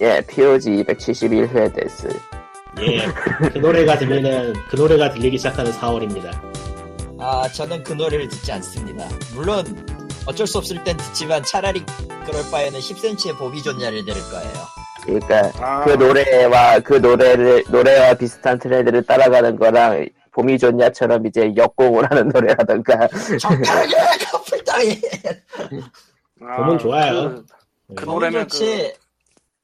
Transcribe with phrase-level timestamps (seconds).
[0.00, 2.08] 예, POG 271회 데스.
[2.80, 3.06] 예,
[3.50, 6.30] 그 노래가 들리는 그 노래가 들리기 시작하는 4월입니다.
[7.18, 9.08] 아, 저는 그 노래를 듣지 않습니다.
[9.34, 9.64] 물론
[10.26, 11.82] 어쩔 수 없을 땐 듣지만 차라리
[12.26, 14.52] 그럴 바에는 10cm의 봄이 좋냐를 들을 거예요.
[15.04, 15.84] 그러니까 아.
[15.84, 23.08] 그 노래와 그 노래를 노래와 비슷한 트렌드를 따라가는 거랑 봄이 좋냐처럼 이제 역곡을 하는 노래라던가
[23.40, 23.94] 적당하게
[24.30, 25.00] 커플 따위.
[26.42, 27.36] 아, 봄은 좋아요.
[27.88, 28.92] 그, 그 노래면 좋지.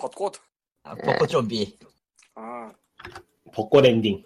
[0.02, 0.40] 그 벚꽃.
[0.82, 1.79] 아, 벚꽃 좀비.
[2.34, 2.72] 아
[3.54, 4.24] 벚꽃 엔딩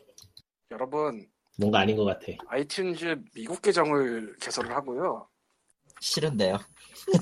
[0.71, 2.27] 여러분 뭔가 아닌 것 같아.
[2.49, 5.29] iTunes 미국 계정을 개설을 하고요.
[6.01, 6.59] 싫은데요.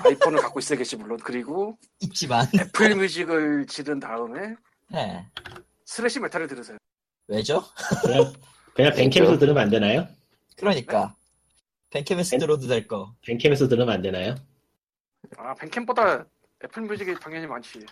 [0.04, 2.46] iPhone을 갖고 있어 계시 물론 그리고 있지만.
[2.58, 4.54] Apple Music을 지른 다음에
[4.90, 5.26] 네.
[5.84, 6.78] thrash metal을 들으세요.
[7.26, 7.62] 왜죠?
[8.02, 8.32] 그냥
[8.74, 10.06] 그냥 Bandcamp에서 들으면 안 되나요?
[10.56, 11.16] 그러니까.
[11.90, 13.14] Bandcamp에서 들어도 될 거.
[13.22, 14.34] Bandcamp에서 들으면 안 되나요?
[15.38, 16.24] 아 Bandcamp보다
[16.64, 17.84] Apple Music이 당연히 많지.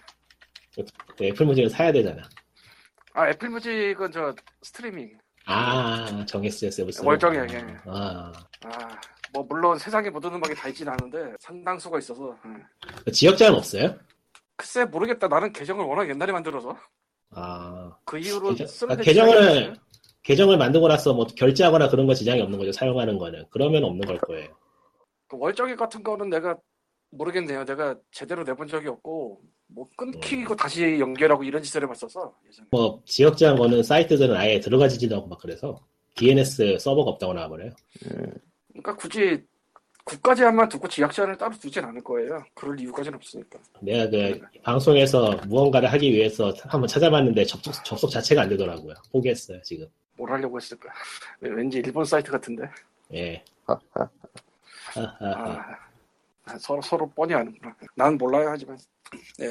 [1.17, 2.23] 그 Apple Music을 사야 되잖아.
[3.15, 5.19] 아 Apple Music은 저 스트리밍.
[5.47, 7.03] 아 정했어요 서비스.
[7.05, 7.77] 월정이야, 예.
[7.87, 8.33] 아
[8.65, 9.01] 아
[9.35, 12.37] 뭐 물론 세상에 모든 음악이 다 있진 않은데 상당수가 있어서.
[12.45, 12.63] 음.
[13.03, 13.97] 그 지역 제한 없어요?
[14.57, 15.27] 글쎄 모르겠다.
[15.27, 16.77] 나는 계정을 워낙 옛날에 만들어서
[17.31, 19.75] 아 그 이후로 계정- 아, 게 계정을-.
[20.23, 22.73] 계정을 만들고 나서 뭐 결제하거나 그런 거 지장이 없는 거죠.
[22.73, 24.49] 사용하는 거는 그러면 없는 걸 거예요.
[25.29, 26.55] 그 월정액 같은 거는 내가
[27.13, 27.65] 모르겠네요.
[27.65, 29.91] 내가 제대로 내본 적이 없고 뭐 네.
[29.97, 32.69] 끊기고 다시 연결하고 이런 짓을 해봤어서 예전에.
[32.71, 35.81] 뭐 지역 제한 거는 사이트들은 아예 들어가지지도 않고 막 그래서
[36.17, 37.71] DNS 서버가 없다고 나와버려요.
[38.69, 39.43] 그러니까 굳이
[40.05, 42.43] 국가 제한만 두고 지역 제한을 따로 두진 않을 거예요.
[42.55, 43.59] 그럴 이유까지는 없으니까.
[43.81, 48.95] 내가 그 방송에서 무언가를 하기 위해서 한번 찾아봤는데 접속, 접속 자체가 안 되더라고요.
[49.13, 49.87] 포기했어요, 지금.
[50.17, 50.89] 뭘 하려고 했을까?
[51.41, 52.65] 왠지 일본 사이트 같은데.
[53.15, 53.43] 예.
[53.65, 54.11] 하하.
[54.95, 55.17] 하하하.
[55.21, 55.79] 아,
[56.59, 57.75] 서로 서로 뻔히 아는구나.
[57.95, 58.77] 난 몰라요 하지만.
[59.41, 59.47] 예.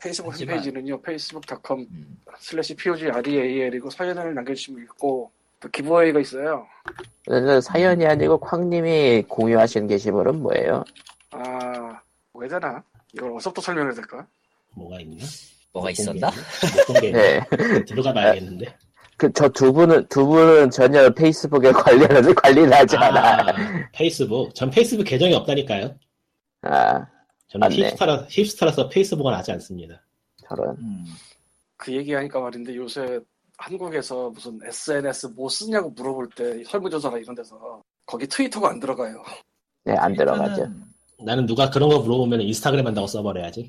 [0.00, 0.94] 페이스북 하지만- 홈페이지는요.
[1.02, 2.20] facebook.com 음.
[2.38, 6.66] slash POG REAL이고 사연을 남겨주시면 있고 또 giveaway가 있어요.
[7.24, 10.84] 그래서 사연이 아니고 쾅님이 공유하신 게시물은 뭐예요?
[11.30, 12.00] 아,
[12.34, 12.82] 왜 되나?
[13.14, 14.26] 이걸 어서부터 설명해야 될까?
[14.74, 15.24] 뭐가 있나?
[15.72, 16.30] 뭐가 있었나?
[17.00, 17.08] 네.
[17.08, 17.84] 있나?
[17.86, 18.74] 들어가 봐야겠는데.
[19.16, 23.42] 그 저 두 분은 두 분은 전혀 페이스북에 관련해서 관리를 하지 않아.
[23.50, 23.54] 아,
[23.92, 24.52] 페이스북.
[24.52, 25.94] 전 페이스북 계정이 없다니까요.
[26.62, 27.06] 아,
[27.48, 27.90] 저는 맞네.
[27.90, 30.00] 힙스타라, 힙스타라서 페이스북은 하지 않습니다.
[30.48, 30.70] 저런.
[30.78, 31.04] 음.
[31.76, 33.20] 그 얘기하니까 말인데 요새
[33.58, 39.22] 한국에서 무슨 SNS 뭐 쓰냐고 물어볼 때 설문조사나 이런 데서 거기 트위터가 안 들어가요.
[39.84, 40.68] 네, 안 들어가죠.
[41.24, 43.68] 나는 누가 그런 거 물어보면 인스타그램 한다고 써버려야지.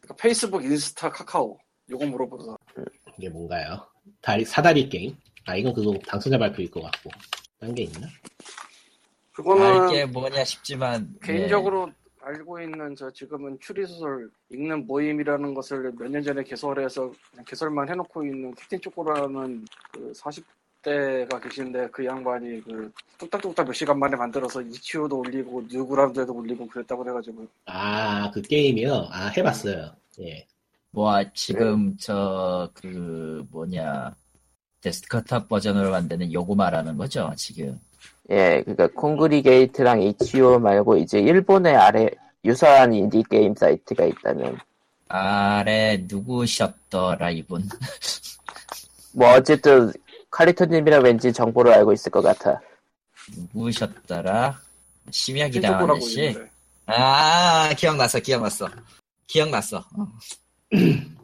[0.00, 1.58] 그러니까 페이스북, 인스타, 카카오
[1.90, 2.56] 요거 물어보면서
[3.18, 3.84] 이게 뭔가요?
[4.20, 5.16] 다리, 사다리 게임?
[5.46, 7.10] 아, 이건 그거 당첨자 발표일 것 같고.
[7.60, 8.06] 딴 게 있나?
[9.32, 11.26] 그거는 알게 뭐냐 싶지만 예.
[11.26, 11.90] 개인적으로
[12.22, 18.24] 알고 있는 저 지금은 추리소설 읽는 모임이라는 것을 몇 년 전에 개설해서 그냥 개설만 해놓고
[18.24, 20.12] 있는 캡틴 초코라는 그
[20.82, 27.02] 40대가 계신데 그 양반이 그 뚝딱뚝딱 몇 시간 만에 만들어서 itch.io도 올리고 Newgrounds에도 올리고 그랬다고
[27.02, 29.08] 그래가지고 아, 그 게임이요?
[29.10, 29.92] 아, 해봤어요.
[30.20, 30.46] 예.
[30.90, 34.14] 뭐 지금 저그 뭐냐
[34.80, 37.78] 데스크탑 버전으로 만드는 요거 말하는 거죠 지금
[38.30, 42.08] 예, 그러니까 콩그리게이트랑 HO 말고 이제 일본의 아래
[42.44, 44.58] 유사한 인디 게임 사이트가 있다면.
[45.08, 47.66] 아래 누구셨더라 이분?
[49.12, 49.92] 뭐 어쨌든
[50.30, 52.60] 칼리토님이랑 왠지 정보를 알고 있을 것 같아.
[53.54, 54.60] 누구셨더라?
[55.10, 56.24] 심야기 캡틴 당하는 초코라고 씨.
[56.26, 56.50] 있는데.
[56.86, 58.68] 아 기억났어 기억났어.
[59.26, 59.78] 기억났어.
[59.78, 60.08] 어.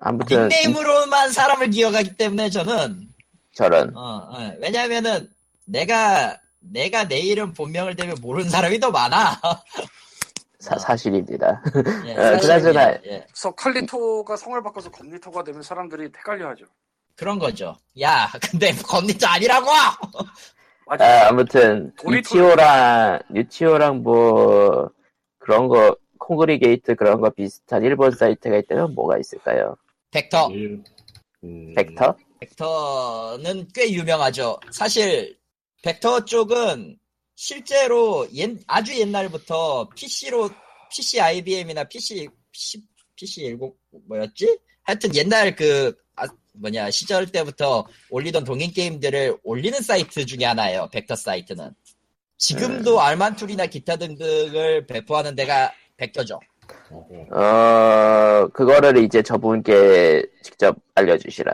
[0.00, 3.08] 아무튼 닉네임으로만 사람을 기억하기 때문에 저는
[3.54, 3.96] 저런.
[3.96, 5.28] 어, 어, 왜냐면은
[5.66, 9.40] 내가 내가 내 이름 본명을 대면 모르는 사람이 더 많아
[10.60, 11.60] 사, 사실입니다.
[12.06, 13.26] 예, 어, 그나저나- 예, 예.
[13.26, 16.64] 그래서 칼리토가 성을 바꿔서 검리토가 되면 사람들이 헷갈려하죠.
[17.16, 19.66] 그런 거죠 야 근데 검리도 아니라고
[20.86, 21.04] 맞아.
[21.04, 24.88] 아, 아무튼 유치오랑 유치오랑 뭐
[25.38, 29.76] 그런 거 콩그리게이트 그런 거 비슷한 일본 사이트가 있다면 뭐가 있을까요?
[30.12, 30.82] 벡터 일-
[31.44, 32.14] 음, 벡터?
[32.40, 34.58] 벡터는 꽤 유명하죠.
[34.70, 35.36] 사실
[35.82, 36.96] 벡터 쪽은
[37.34, 40.48] 실제로 옛- 아주 옛날부터 PC로
[40.90, 42.78] PC IBM이나 PC PC
[43.16, 43.58] PC 10
[44.08, 44.58] 뭐였지?
[44.84, 46.24] 하여튼 옛날 그 아,
[46.54, 50.88] 뭐냐 시절 때부터 올리던 동인 게임들을 올리는 사이트 중에 하나예요.
[50.92, 51.70] 벡터 사이트는
[52.38, 56.38] 지금도 알만툴이나 기타 등등을 배포하는 데가 벡터죠.
[57.30, 61.52] 어 그거를 이제 저분께 직접 알려주시라.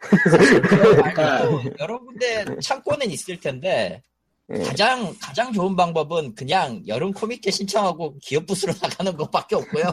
[0.00, 4.02] 그거 말고 여러 군데 창고는 있을 텐데
[4.50, 4.62] 예.
[4.62, 9.84] 가장 가장 좋은 방법은 그냥 여름 코믹에 신청하고 기업 부스로 나가는 것밖에 없고요.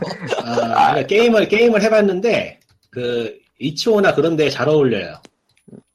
[0.44, 2.60] 아, 그러니까 게임을 게임을 해봤는데
[2.90, 5.22] 그 이치오나 그런데 잘 어울려요.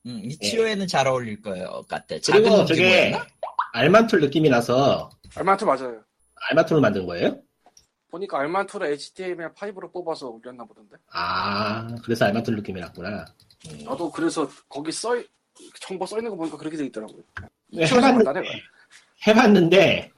[0.06, 2.16] 음, 이치오에는 잘 어울릴 거예요, 같아.
[2.24, 3.18] 그리고 작은 저게?
[3.72, 6.00] 알만툴 느낌이 나서 알만투 맞아요.
[6.50, 7.38] 알만툴을 만든 거예요?
[8.10, 10.96] 보니까 알만투를 HTML5로 뽑아서 올렸나 보던데.
[11.12, 13.24] 아 그래서 알만툴 느낌이 났구나.
[13.84, 15.26] 나도 그래서 거기 써 있-
[15.80, 17.22] 정보 써 있는 거 보니까 그렇게 돼 있더라고요.
[17.68, 18.44] 네, 해봤는-.
[19.26, 20.10] 해봤는데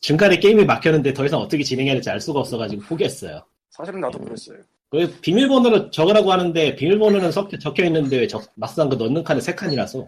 [0.00, 3.42] 중간에 게임이 막혔는데 더 이상 어떻게 진행해야 될지 알 수가 없어가지고 포기했어요.
[3.70, 4.58] 사실은 나도 그랬어요.
[4.90, 10.06] 그 비밀번호를 적으라고 하는데 비밀번호는 적, 적혀 있는데 적- 막상 그 넣는 칸은 세 칸이라서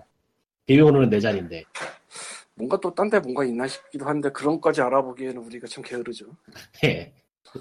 [0.66, 1.64] 비밀번호는 네 자리인데
[2.54, 6.26] 뭔가 또 딴 데 뭔가 있나 싶기도 한데 그런 것까지 알아보기에는 우리가 참 게으르죠.
[6.84, 7.12] 예.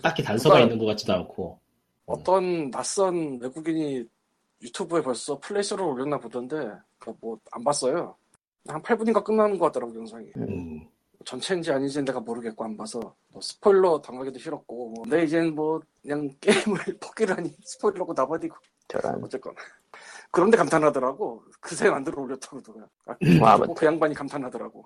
[0.01, 1.59] 딱히 단서가 있는 것 같지도 않고
[2.05, 4.03] 어떤 낯선 외국인이
[4.61, 6.71] 유튜브에 벌써 플레이스를 올렸나 보던데
[7.19, 8.15] 뭐 안 봤어요.
[8.67, 10.27] 한 8분인가 끝나는 것 같더라고 영상이.
[10.37, 10.87] 음,
[11.25, 12.99] 전체인지 아닌지 내가 모르겠고 안 봐서
[13.29, 18.55] 뭐 스포일러 당하기도 싫었고 뭐 근데 이젠 뭐 그냥 게임을 포기를 하니 스포일러고 나버리고
[18.87, 19.23] 저런.
[19.23, 19.53] 어쨌건
[20.31, 23.73] 그런데 감탄하더라고 그새 만들어 올렸다고 누가 아, 뭐 아무튼.
[23.75, 24.85] 그 양반이 감탄하더라고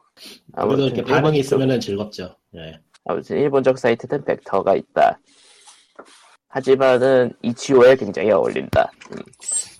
[0.53, 2.35] 아무래도 이렇게 반응이 있으면 즐겁죠.
[2.55, 2.79] 예.
[3.05, 5.19] 아무튼 일본적 사이트는 벡터가 있다.
[6.59, 8.89] 하지만은 이치오에 굉장히 어울린다.
[9.11, 9.17] 음,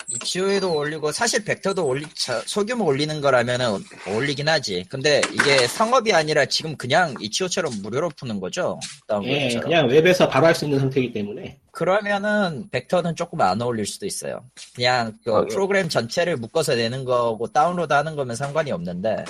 [0.10, 4.84] 이치오에도 올리고 사실 벡터도 올리 자- 소규모 올리는 거라면은 어울리긴 하지.
[4.90, 8.78] 근데 이게 상업이 아니라 지금 그냥 이치오처럼 무료로 푸는 거죠.
[9.24, 9.58] 예.
[9.58, 14.44] 그냥 웹에서 바로 할 수 있는 상태이기 때문에 그러면은 벡터는 조금 안 어울릴 수도 있어요.
[14.76, 15.54] 그냥 그 어, 예.
[15.54, 19.24] 프로그램 전체를 묶어서 내는 거고 다운로드 하는 거면 상관이 없는데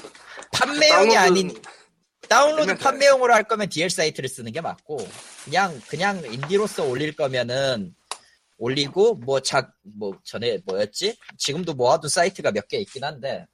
[0.51, 1.53] 판매용이 아닌
[2.27, 4.97] 다운로드 판매용으로 할 거면 DL 사이트를 쓰는 게 맞고
[5.45, 7.95] 그냥 그냥 인디로서 올릴 거면은
[8.57, 11.15] 올리고 뭐작뭐 전에 뭐였지?
[11.37, 13.45] 지금도 모아둔 사이트가 몇 개 있긴 한데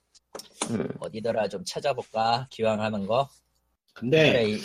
[0.69, 0.87] 음.
[0.99, 3.27] 어디더라 좀 찾아볼까 기왕 하는 거.
[3.93, 4.61] 근데 그래, 이-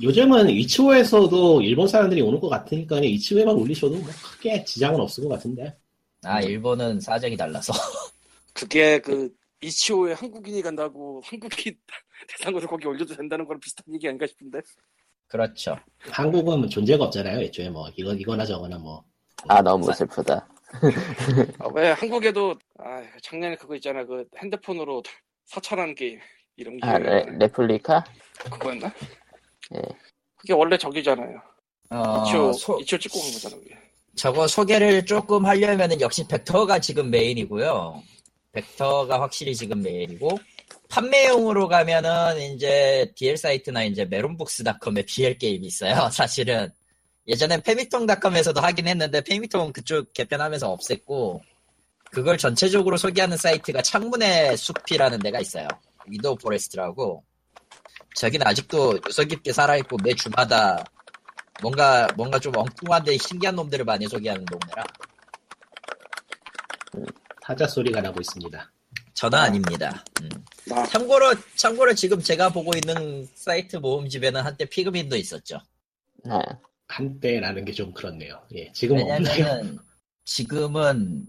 [0.00, 5.76] 요즘은 이치오에서도 일본 사람들이 오는 것 같으니까 이치오에만 올리셔도 뭐 크게 지장은 없을 것 같은데
[6.24, 7.72] 아 일본은 사정이 달라서
[8.54, 9.30] 그게 그
[9.60, 11.78] 이치오에 한국인이 간다고 한국인
[12.28, 14.60] 대상으로 거기 올려도 된다는 거랑 비슷한 얘기 아닌가 싶은데
[15.38, 15.76] 그렇죠.
[16.12, 17.40] 한국은 존재가 없잖아요.
[17.40, 19.02] 애초에 뭐 이거 이거나 저거나 뭐
[19.48, 20.48] 아 너무 슬프다.
[21.58, 25.02] 아, 왜 한국에도 아, 작년에 그거 있잖아 그 핸드폰으로
[25.44, 26.18] 사찰하는 게임
[26.56, 28.04] 이런 게 아 레, 레플리카?
[28.44, 28.90] 그거였나?
[29.74, 29.82] 예.
[30.36, 31.42] 그게 원래 저기잖아요
[31.90, 33.76] 어, 이치오 소- 이치오 찍고 간 거잖아 그게
[34.16, 38.02] 저거 소개를 조금 하려면은 역시 Vector가 지금 메인이고요.
[38.52, 40.30] Vector가 확실히 지금 메인이고
[40.88, 46.08] 판매용으로 가면은 이제 DL 사이트나 이제 메론북스닷컴에 DL 게임이 있어요.
[46.12, 46.70] 사실은
[47.26, 51.40] 예전엔 페미통닷컴에서도 하긴 했는데 페미통 그쪽 개편하면서 없앴고
[52.10, 55.66] 그걸 전체적으로 소개하는 사이트가 창문의 숲이라는 데가 있어요.
[56.06, 57.24] Window Forest라고
[58.16, 60.84] 저기는 아직도 유서 깊게 살아있고 매 주마다
[61.62, 64.84] 뭔가 뭔가 좀 엉뚱한데 신기한 놈들을 많이 소개하는 동네라
[67.42, 68.73] 타자 소리가 나고 있습니다.
[69.14, 70.04] 저는 아닙니다.
[70.22, 70.28] 음.
[70.66, 75.60] 나 참고로 참고로 지금 제가 보고 있는 사이트 모음집에는 한때 피그민도 있었죠.
[76.24, 76.34] 네.
[76.88, 78.40] 한때라는 게 좀 그렇네요.
[78.54, 78.96] 예, 지금.
[78.96, 79.78] 왜냐면은
[80.24, 81.26] 지금은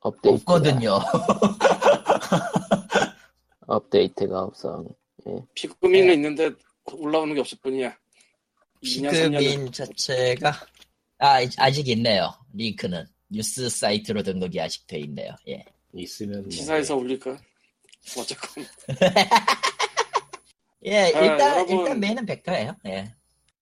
[0.00, 0.98] 업데이트가, 없거든요.
[3.66, 4.84] 업데이트가 없어.
[5.54, 6.50] 피그민은 있는데
[6.92, 7.94] 올라오는 게 없을 뿐이야
[8.82, 10.52] 2년 3년 피그민 자체가
[11.18, 12.32] 아 아직 있네요.
[12.54, 15.34] 링크는 뉴스 사이트로 등록이 아직 돼 있네요.
[15.48, 15.64] 예.
[15.94, 17.36] 있으면 뭐, 기사에서 올릴까
[18.18, 18.64] 어쨌건
[20.84, 21.78] 예, 아, 일단 여러분.
[21.78, 22.76] 일단 메인은 벡터예요.
[22.86, 23.12] 예.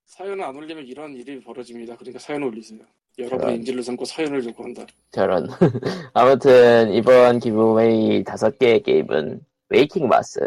[0.07, 2.81] 사연을 안 올리면 이런 일이 벌어집니다 그러니까 사연 올리세요
[3.19, 3.55] 여러분의 그럼.
[3.57, 5.49] 인지를 삼고 사연을 요구한다 저런.
[6.15, 10.39] 아무튼 이번 기브웨이 다섯 개의 게임은 Waking Mars.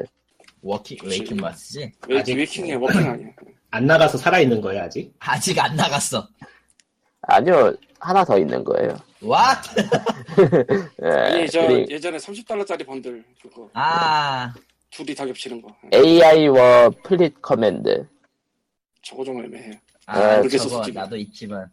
[0.62, 1.92] Walking Waking Mars지.
[2.08, 3.28] 왜 아직- Waking이야 Walking 아니야
[3.72, 5.14] 안 나가서 살아 있는 거예요 아직.
[5.20, 6.28] 아직 안 나갔어.
[7.22, 8.96] 아니요 하나 더 있는 거예요.
[9.22, 9.62] 와.
[11.04, 14.54] 예, 아니 저 그리- 예전에 30달러짜리 번들 그거 아.
[14.92, 18.08] 둘이 다 겹치는 거 AI War Fleet Command.
[19.02, 20.98] 저거 좀 애매해 아, 모르겠어, 저거 솔직히.
[20.98, 21.70] 나도 있지만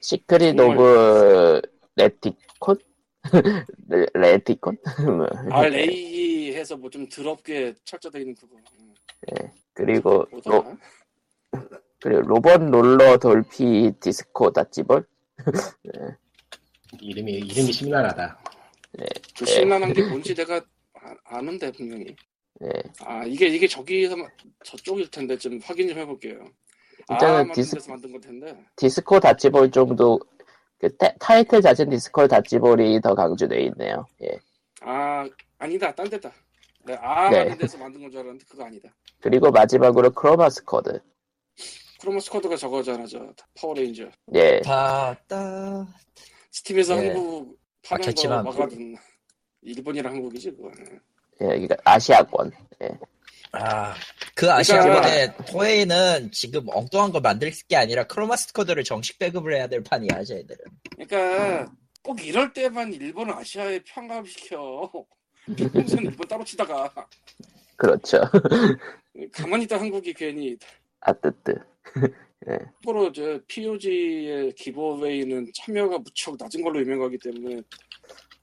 [0.00, 0.76] Secret 정말.
[0.76, 1.62] of
[1.96, 2.76] 레티콘?
[3.88, 4.76] 레- 레티콘?
[5.06, 8.56] 뭐, RA 해서 뭐 좀 더럽게 철자돼 있는 그거
[9.74, 10.76] 그리고 로, 뭐더라?
[12.00, 15.06] 그리고 로봇 롤러 돌피 디스코 다찌볼?
[17.00, 18.38] 이름이 이름이 심란하다.
[19.38, 22.14] 그 신나는 게 뭔지 내가 아, 아는데 분명히
[22.60, 22.68] 네.
[23.00, 24.28] 아 이게 이게 저기서 마-
[24.64, 26.44] 저쪽일 텐데 좀 확인 좀 해볼게요
[27.08, 30.20] 아 일단은 만든 디스- 만든 걸 텐데 Disco Dodgeball 정도
[30.78, 34.06] 그 타, 타이틀 자체는 Disco Dodgeball이 더 강조되어 있네요.
[34.22, 34.38] 예.
[34.82, 35.26] 아
[35.58, 36.30] 아니다 딴 데다
[36.84, 37.38] 네, 아 네.
[37.44, 38.90] 라는 데서 만든 건 줄 알았는데 그거 아니다.
[39.20, 41.00] 그리고 마지막으로 Chroma Squad.
[42.02, 44.10] Chroma Squad가 저거잖아, 저 파워레인저.
[44.34, 45.86] 예, 따따
[46.50, 47.08] Steam에서 네.
[47.08, 48.44] 한국 파는 거 막혔지만.
[48.44, 48.96] 막아둔
[49.62, 51.00] 일본이랑 한국이지 그거는.
[51.42, 52.50] 예, 그러니까 아시아권.
[53.52, 53.94] 아,
[54.34, 59.54] 그 아시아 그러니까- 번에 토에이는 지금 엉뚱한 거 만들 게 아니라 크로마스 코드를 정식 배급을
[59.54, 60.64] 해야 될 판이야, 쟤들은.
[60.96, 64.90] 그러니까 꼭 이럴 때만 일본을 아시아에 편감시켜.
[65.72, 66.92] 평소는 일본 따로 치다가
[67.76, 68.18] 그렇죠.
[69.32, 70.56] 가만히 있다 한국이 괜히
[71.00, 71.54] 아뜨뜨.
[72.44, 77.60] 참고로 저 POG의 기브웨이는 참여가 무척 낮은 걸로 유명하기 때문에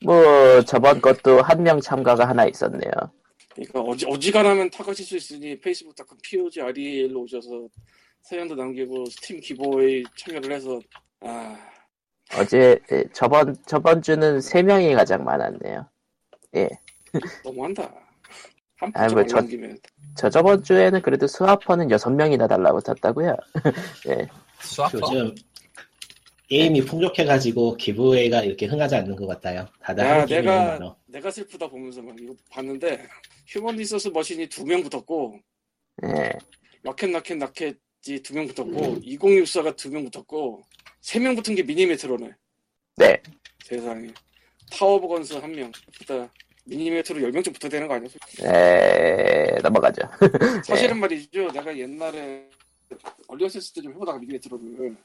[0.06, 2.92] 뭐 저번 것도 한 명 참가가 하나 있었네요.
[3.54, 7.68] 그러니까 어지, 어지간하면 타가실 수 있으니 페이스북닷컴 POG REL로 오셔서
[8.22, 10.80] 사연도 남기고 스팀 기브웨이 참여를 해서
[11.22, 11.58] 아
[12.38, 15.90] 어제 예, 저번 저번 주는 세 명이 가장 많았네요.
[17.44, 17.94] 너무한다.
[18.78, 19.78] 한푼뭐좀 저- 올라옮기면
[20.20, 23.38] 저 저번 주에는 그래도 스와퍼는 여섯 명이나 달라고 탔다고요.
[24.62, 24.98] 수학퍼?
[25.02, 25.34] 요즘
[26.50, 29.66] 게임이 풍족해가지고 기브웨이가 이렇게 흥하지 않는 것 같아요.
[29.82, 30.96] 다들 야, 내가- 많아.
[31.06, 33.08] 내가 슬프다 보면서 막 이거 봤는데
[33.48, 35.40] Human Resource Machine이 두 명 붙었고
[36.04, 36.34] 예,
[36.84, 40.64] Rockets Rockets Rockets가 두 명 붙었고 2064가 두 명 붙었고
[41.00, 42.30] 세 명 붙은 게 Mini Metro네.
[42.98, 43.22] 네,
[43.64, 44.10] 세상에
[44.70, 45.72] Tower of Guns 한 명.
[45.98, 46.30] 붙다
[46.70, 48.10] Mini Metro 10명쯤 붙어야 되는 거 아니야?
[48.44, 50.02] 에, 넘어가죠.
[50.66, 51.52] 사실은 말이죠.
[51.52, 52.50] 내가 옛날에
[53.28, 54.96] early access 때 좀 해보다가 Mini Metro를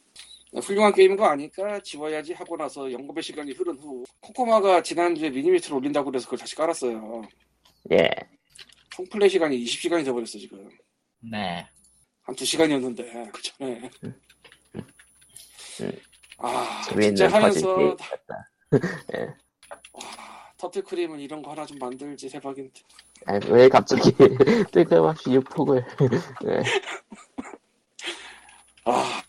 [0.63, 5.77] 훌륭한 게임인 거 아니까 지워야지 하고 나서 연구의 시간이 흐른 후 코코마가 지난주에 Mini Metro
[5.77, 7.23] 올린다고 그래서 그걸 다시 깔았어요.
[7.93, 8.11] 예,
[8.91, 10.69] 총 플레이 시간이 20시간이 돼버렸어 지금.
[11.21, 11.67] 네.
[12.23, 13.91] 한 2시간이었는데 그 전에
[16.39, 18.51] 아 재미있는 진짜 퍼즐 하면서 게임이었다.
[19.93, 20.03] 와,
[20.65, 22.81] 터틀크림은 이런 거 하나 좀 만들지 대박인데
[23.27, 24.13] 아니, 왜 갑자기
[24.73, 25.85] 뜬금없이 유폭을?
[26.47, 26.63] 예,
[28.85, 29.23] 아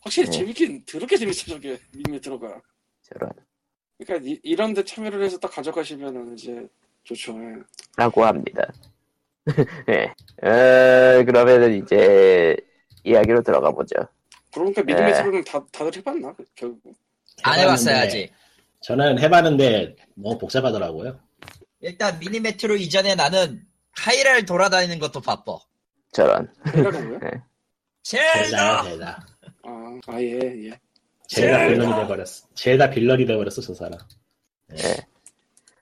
[0.00, 0.38] 확실히 네.
[0.38, 2.60] 재밌긴 더럽게 재밌어 저게 미니메트로가
[3.02, 3.30] 저런.
[3.98, 6.66] 그러니까 이, 런데 참여를 해서 딱 가져가시면은 이제
[7.04, 7.54] 좋죠 예.
[7.96, 8.72] 라고 합니다.
[9.88, 12.56] 예, 어, 그러면은 이제
[13.04, 13.94] 이야기로 들어가 보죠.
[14.52, 16.96] 그러니까 미니메트로는 다, 다들 해봤나 그- 결국
[17.42, 18.32] 안 해봤어야지.
[18.80, 21.18] 저는 해봤는데 너무 복잡하더라고요.
[21.80, 25.58] 일단 미니메트로 이전에 나는 하이랄 돌아다니는 것도 바빠.
[26.12, 26.48] 저런.
[26.74, 27.20] 뭐야?
[28.02, 29.26] 젤다, 젤다!
[29.62, 30.80] 아, 아, 예, 예.
[31.28, 31.68] 젤다.
[31.68, 32.46] 빌런이 돼버렸어.
[32.54, 33.98] 젤다 빌런이 돼버렸어, 저 사람.
[34.72, 34.96] 예,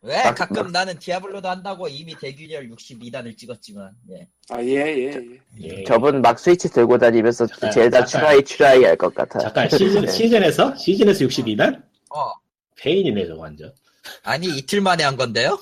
[0.02, 4.28] 왜 막- 가끔 막- 나는 디아블로도 한다고 이미 대균열 62단을 찍었지만 예.
[4.50, 5.38] 아, 예, 예, 예.
[5.62, 5.84] 예.
[5.84, 8.06] 저분 막 스위치 들고 다니면서 잠깐, 젤다 잠깐.
[8.06, 9.38] 추라이 추라이 할 것 같아.
[9.38, 10.10] 잠깐, 시즌, 네.
[10.10, 10.74] 시즌에서?
[10.76, 11.82] 시즌에서 62단?
[12.10, 12.32] 어
[12.80, 13.72] 페인이네, 저거 완전.
[14.22, 15.58] 아니 이틀 만에 한 건데요?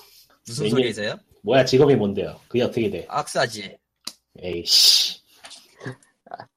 [0.46, 1.16] 무슨 왜냐- 소리세요?
[1.42, 2.38] 뭐야, 직업이 뭔데요?
[2.48, 3.06] 그게 어떻게 돼?
[3.08, 3.76] 악사지
[4.42, 5.20] 에이씨.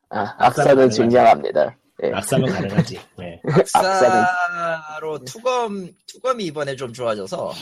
[0.09, 0.89] 아, 악사는 악사는.
[0.89, 1.77] 증명합니다.
[2.03, 2.99] 예, 낙사면 가능하지.
[3.17, 3.41] 네.
[3.73, 7.53] 악사로 투검 투검이 이번에 좀 좋아져서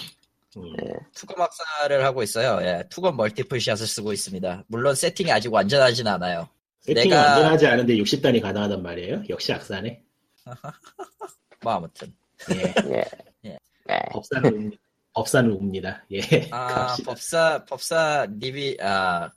[0.57, 0.75] 음.
[1.13, 2.59] 투검 악사를 하고 있어요.
[2.65, 4.63] 예, 투검 멀티플 샷을 쓰고 있습니다.
[4.67, 6.47] 물론 세팅이 아직 완전하진 않아요.
[6.81, 9.23] 세팅이 내가- 완전하지 않은데 60단이 가능하단 말이에요?
[9.29, 10.01] 역시 악사네.
[11.63, 12.13] 뭐 아무튼
[12.51, 12.73] 예.
[12.91, 13.03] 예,
[13.45, 13.57] 예.
[13.89, 13.99] 예.
[14.11, 14.71] 법사는, 웁-
[15.13, 16.05] 법사는 웁니다.
[16.11, 16.21] 예.
[16.51, 17.09] 아 갑시다.
[17.11, 19.29] 법사 법사 님이 아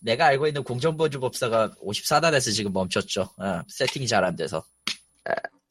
[0.00, 3.28] 내가 알고 있는 공정보주 법사가 54단에서 지금 멈췄죠.
[3.38, 4.62] 아, 세팅이 잘 안 돼서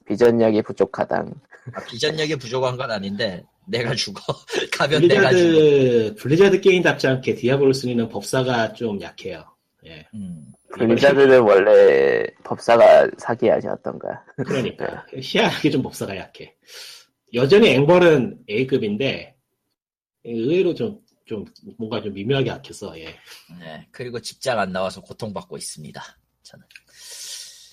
[0.06, 1.34] 비전력이 부족하당.
[1.74, 4.22] 아, 비전력이 부족한 건 아닌데 내가 죽어
[4.78, 5.40] 가면 내가 죽어.
[5.40, 9.46] 블리자드, 블리자드 게임답지 않게 디아블로 쓰는 법사가 좀 약해요.
[9.86, 10.06] 예.
[10.13, 10.46] 음.
[10.74, 14.25] 블리자드는 원래 법사가 사기 아녔던가.
[14.38, 15.06] 그러니까.
[15.15, 16.56] 희한하게 좀 법사가 약해.
[17.34, 19.36] 여전히 앵벌은 A급인데,
[20.24, 21.46] 의외로 좀, 좀,
[21.77, 23.06] 뭔가 좀 미묘하게 약했어, 예.
[23.60, 26.01] 네, 그리고 집장 안 나와서 고통받고 있습니다.
[26.44, 26.65] 저는.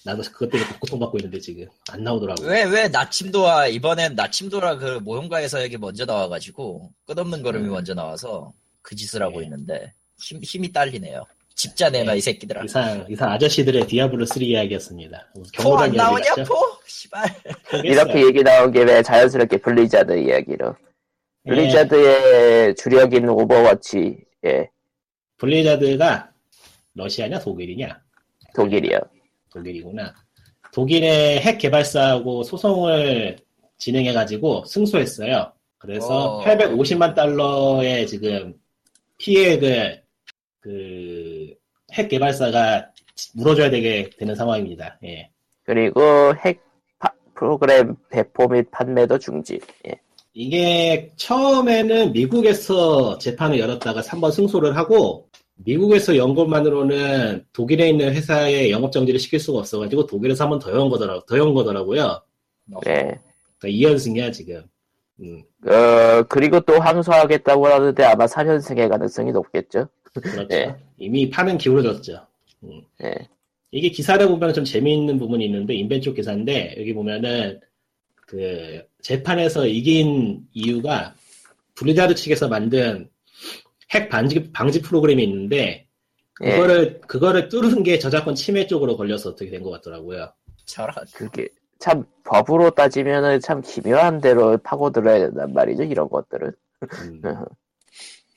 [0.05, 1.67] 나도 그것 때문에 고통받고 있는데, 지금.
[1.91, 2.45] 안 나오더라고.
[2.45, 7.73] 왜, 왜 나침도와, 이번엔 나침도라 그 모형가에서 여기 먼저 나와가지고, 끝없는 걸음이 음.
[7.73, 8.53] 먼저 나와서
[8.83, 9.45] 그 짓을 하고 네.
[9.47, 11.25] 있는데, 힘, 힘이 딸리네요.
[11.61, 12.19] 집자 내놔, 네.
[12.19, 12.65] 이 새끼들아.
[12.65, 15.29] 이상, 이상 아저씨들의 디아블로 3 이야기였습니다.
[15.35, 16.45] 포안 경로당 이야기 나오냐?
[16.49, 16.55] 포?
[16.87, 17.29] 씨발.
[17.85, 20.75] 이렇게 얘기 나온 김에 자연스럽게 블리자드 이야기로.
[21.47, 24.71] 예, 블리자드의 주력인 오버워치, 예,
[25.37, 26.31] 블리자드가
[26.95, 28.01] 러시아냐, 독일이냐?
[28.55, 28.99] 독일이요.
[29.53, 30.15] 독일이구나.
[30.73, 33.37] 독일의 핵 개발사하고 소송을
[33.77, 35.53] 진행해가지고 승소했어요.
[35.77, 36.45] 그래서 어.
[36.45, 38.55] 850만 달러의 지금
[39.19, 40.03] 피해액을
[40.61, 40.71] 그
[41.93, 42.87] 핵 개발사가
[43.35, 44.99] 물어줘야 되게 되는 상황입니다.
[45.05, 45.31] 예.
[45.65, 46.01] 그리고
[46.45, 46.63] 핵
[46.99, 49.61] 파- 프로그램 배포 및 판매도 중지.
[49.87, 49.93] 예.
[50.33, 58.93] 이게 처음에는 미국에서 재판을 열었다가 3번 승소를 하고 미국에서 연 것만으로는 독일에 있는 회사에 영업
[58.93, 62.23] 정지를 시킬 수가 없어가지고 독일에서 한 번 더 연 거더라 더연 거더라고요.
[62.85, 63.19] 네.
[63.59, 64.63] 그러니까 2연승이야 지금.
[65.21, 69.89] 음, 어, 그리고 또 항소하겠다고 하는데 아마 4년생의 가능성이 높겠죠.
[70.15, 70.49] 그렇죠.
[70.49, 70.75] 네.
[70.99, 72.27] 이미 판은 기울어졌죠.
[72.65, 72.83] 음.
[72.99, 73.15] 네.
[73.71, 77.61] 이게 기사를 보면 좀 재미있는 부분이 있는데 인벤 쪽 기사인데 여기 보면은
[78.27, 81.15] 그 재판에서 이긴 이유가
[81.77, 83.09] 블리자드 측에서 만든
[83.95, 85.87] 핵 방지 방지 프로그램이 있는데
[86.43, 86.51] 예.
[86.51, 90.33] 그거를 그거를 뚫은 게 저작권 침해 쪽으로 걸려서 어떻게 된 것 같더라고요.
[90.65, 90.95] 저런.
[91.15, 91.49] 그게
[91.79, 95.85] 참 법으로 따지면은 참 기묘한 대로 파고들어야 된단 말이죠.
[95.85, 96.53] 이런 것들은.
[96.83, 97.23] 음.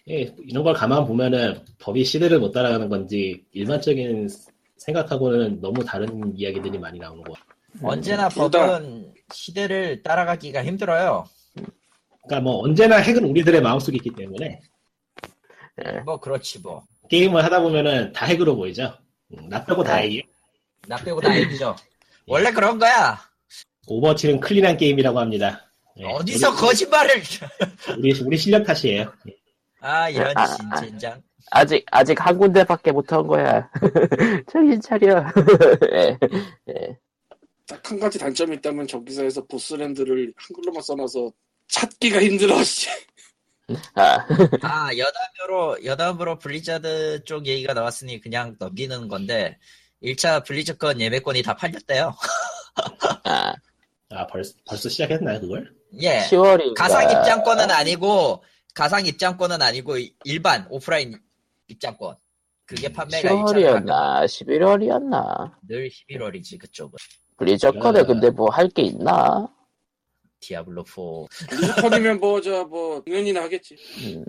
[0.10, 4.28] 예, 이런 걸 가만 보면은 법이 시대를 못 따라가는 건지 일반적인
[4.78, 7.34] 생각하고는 너무 다른 이야기들이 많이 나오는 거.
[7.82, 11.26] 언제나 법은 시대를 따라가기가 힘들어요.
[12.26, 14.62] 그러니까 뭐 언제나 핵은 우리들의 마음속에 있기 때문에
[16.06, 16.84] 뭐 그렇지 뭐.
[17.10, 18.94] 게임을 하다 보면은 다 핵으로 보이죠.
[19.34, 20.04] 음, 나 빼고 다 네.
[20.04, 20.22] 핵이에요.
[20.88, 21.76] 나 빼고 다 얘기죠.
[22.28, 23.20] 원래 그런 거야.
[23.88, 25.72] 오버워치는 clean한 게임이라고 합니다.
[25.98, 27.24] 예, 어디서 우리, 거짓말을.
[27.98, 29.12] 우리, 우리 실력 탓이에요.
[29.84, 30.48] 아, 이런 아, 아.
[30.78, 31.22] 젠장.
[31.52, 33.70] 아 직 아직 한 군데밖에 못한 거야.
[34.52, 35.26] 정신 차려.
[35.94, 36.18] 예.
[36.70, 36.98] 예.
[37.68, 41.32] 딱 한 가지 단점이 있다면 저 기사에서 보스랜드를 한글로만 써놔서
[41.68, 42.64] 찾기가 힘들어.
[42.64, 42.90] 씨.
[43.96, 44.26] 아,
[44.62, 49.58] 아, 여담으로, 여담으로 블리자드 쪽 얘기가 나왔으니 그냥 넘기는 건데,
[50.02, 52.16] 1차 블리즈 건 예매권이 다 팔렸대요.
[53.26, 53.54] 아,
[54.12, 55.74] 아 벌써 벌써 시작했나요 그걸?
[56.02, 56.20] 예.
[56.30, 56.76] 10월인가.
[56.76, 61.20] 가상 입장권은 아니고, 가상 입장권은 아니고, 일반, 오프라인
[61.68, 62.16] 입장권.
[62.66, 65.52] 그게 판매가 1차 10월이었나 11월이었나.
[65.68, 66.98] 늘 11월이지, 그쪽은.
[67.38, 68.04] 블리저컨에 야.
[68.06, 69.48] 근데 뭐 할 게 있나?
[70.42, 71.28] 디아블로4.
[71.52, 73.76] 리즈컨이면 뭐, 저, 뭐, 공연이나 하겠지.
[74.06, 74.26] 음,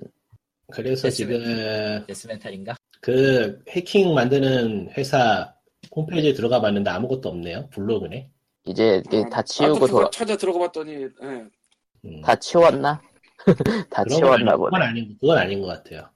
[0.73, 2.77] 그래서 데스메- 지금 데스멘탈인가?
[3.01, 5.55] 그 해킹 만드는 회사
[5.95, 7.69] 홈페이지에 들어가 봤는데 아무것도 없네요.
[7.71, 8.31] 블로그네.
[8.67, 11.09] 이제 이게 아, 다 치우고 돌아, 찾아 들어가 봤더니, 예.
[12.05, 12.21] 음.
[12.23, 13.01] 다 치웠나?
[13.91, 14.85] 다 그런 건 치웠나 아니- 그건 보네.
[14.85, 16.09] 아닌 그건 아닌 것 같아요.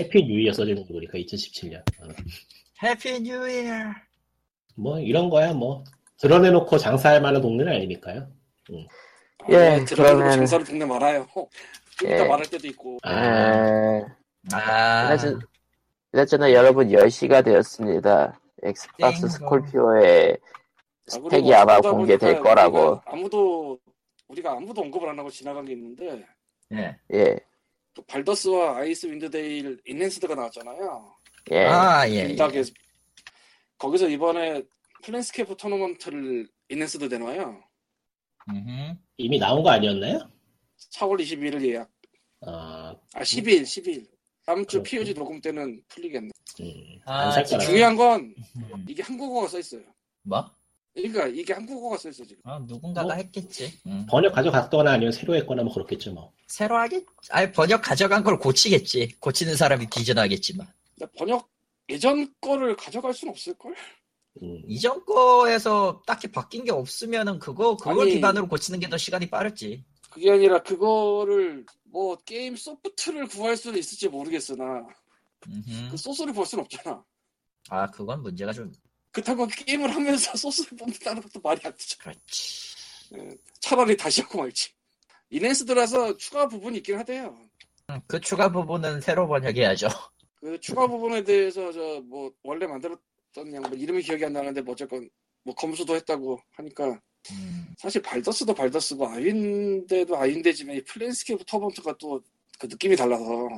[0.00, 1.76] Happy New Year 써지는 거 보니까 2017년.
[2.02, 2.08] 어.
[2.82, 3.72] Happy New Year.
[4.76, 5.84] 뭐 이런 거야 뭐
[6.18, 8.28] 드러내놓고 장사할 만한 동네는 아니니까요.
[9.50, 11.26] 예, 예, 들어가면 그러면- 장사를 동네 말아요.
[11.98, 12.28] 좀 이따 예.
[12.28, 12.98] 말할 때도 있고.
[13.02, 14.04] 아, 에...
[14.52, 15.16] 아,
[16.10, 18.38] 그나저나, 여러분 10시가 되었습니다.
[18.62, 19.28] 엑스박스 땡.
[19.28, 23.00] 스콜피오의 아, 스펙이 아마 그러다 공개될 거라고.
[23.06, 23.78] 아무도,
[24.28, 26.24] 우리가 아무도 언급을 안 하고 지나간 게 있는데,
[26.72, 26.96] 예.
[27.12, 27.38] 예,
[27.94, 31.14] 그 발더스와 아이스 윈드데일 Enhanced가 나왔잖아요.
[31.52, 31.64] 예.
[31.66, 32.30] 아, 예.
[32.30, 32.36] 예.
[33.78, 34.62] 거기서 이번에
[35.02, 37.62] 플랜스케이프 토먼트를 Enhanced 내놔요.
[38.48, 38.94] 음흠.
[39.18, 40.30] 이미 나온 거 아니었나요?
[40.92, 41.90] 4월 22일 예약.
[42.42, 44.06] 아, 아 12일, 12일.
[44.44, 44.82] 다음 주.
[44.82, 46.30] POG 녹음 때는 풀리겠네.
[46.60, 47.42] 음, 아.
[47.42, 48.86] 중요한 건 음.
[48.88, 49.82] 이게 한국어가 써 있어요.
[50.22, 50.48] 뭐?
[50.96, 52.40] 그러니까 이게 한국어가 써 있어 지금.
[52.48, 53.14] 어, 누군가가 뭐?
[53.16, 53.78] 했겠지.
[53.86, 54.06] 음.
[54.08, 56.32] 번역 가져갔거나 아니면 새로 했거나 뭐 그렇겠죠 뭐.
[56.46, 59.16] 새로 하겠, 아니, 번역 가져간 걸 고치겠지.
[59.20, 60.66] 고치는 사람이 비전하겠지만.
[60.98, 61.48] 근데 번역
[61.90, 63.74] 예전 거를 가져갈 순 없을 걸.
[64.42, 69.28] 음, 이전 거에서 딱히 바뀐 게 없으면은 그거, 그걸 아니- 기반으로 고치는 게 더 시간이
[69.30, 69.84] 빠르지.
[70.10, 74.86] 그게 아니라 그거를 뭐 게임 소프트를 구할 수는 있을지 모르겠으나
[75.46, 75.90] 음흠.
[75.90, 77.04] 그 소스를 볼 수는 없잖아.
[77.68, 78.72] 아, 그건 문제가 좀,
[79.16, 81.96] 그렇다고 게임을 하면서 소스를 뽑는다는 것도 말이 안 되죠.
[81.98, 82.76] 그렇지.
[83.60, 84.70] 차라리 다시 하고 말지.
[85.30, 87.36] 인핸스드라서 추가 부분이 있긴 하대요.
[87.90, 89.88] 음, 그 추가 부분은 새로 번역해야죠.
[90.40, 95.08] 그 추가 부분에 대해서 저 뭐 원래 만들었던 양뭐 이름이 기억이 안 나는데 뭐 어쨌건
[95.42, 97.00] 뭐 검수도 했다고 하니까
[97.32, 102.20] 음, 사실 발더스도 발더스고 아윈데도 아윈데지만 이 플랜스케이프 토먼트가 또
[102.58, 103.48] 그 느낌이 달라서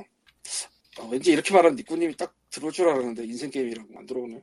[0.99, 4.41] 아, 왠지 이렇게 말하면 니꾸님이 딱 들어올 줄 알았는데 인생 게임이라고 안 들어오네.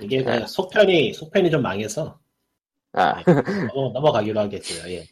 [0.00, 0.46] 이게 그 네.
[0.46, 2.18] 속편이 속편이 좀 망해서
[2.92, 4.90] 아, 넘어, 넘어가기로 하겠어요.
[4.92, 5.06] 예.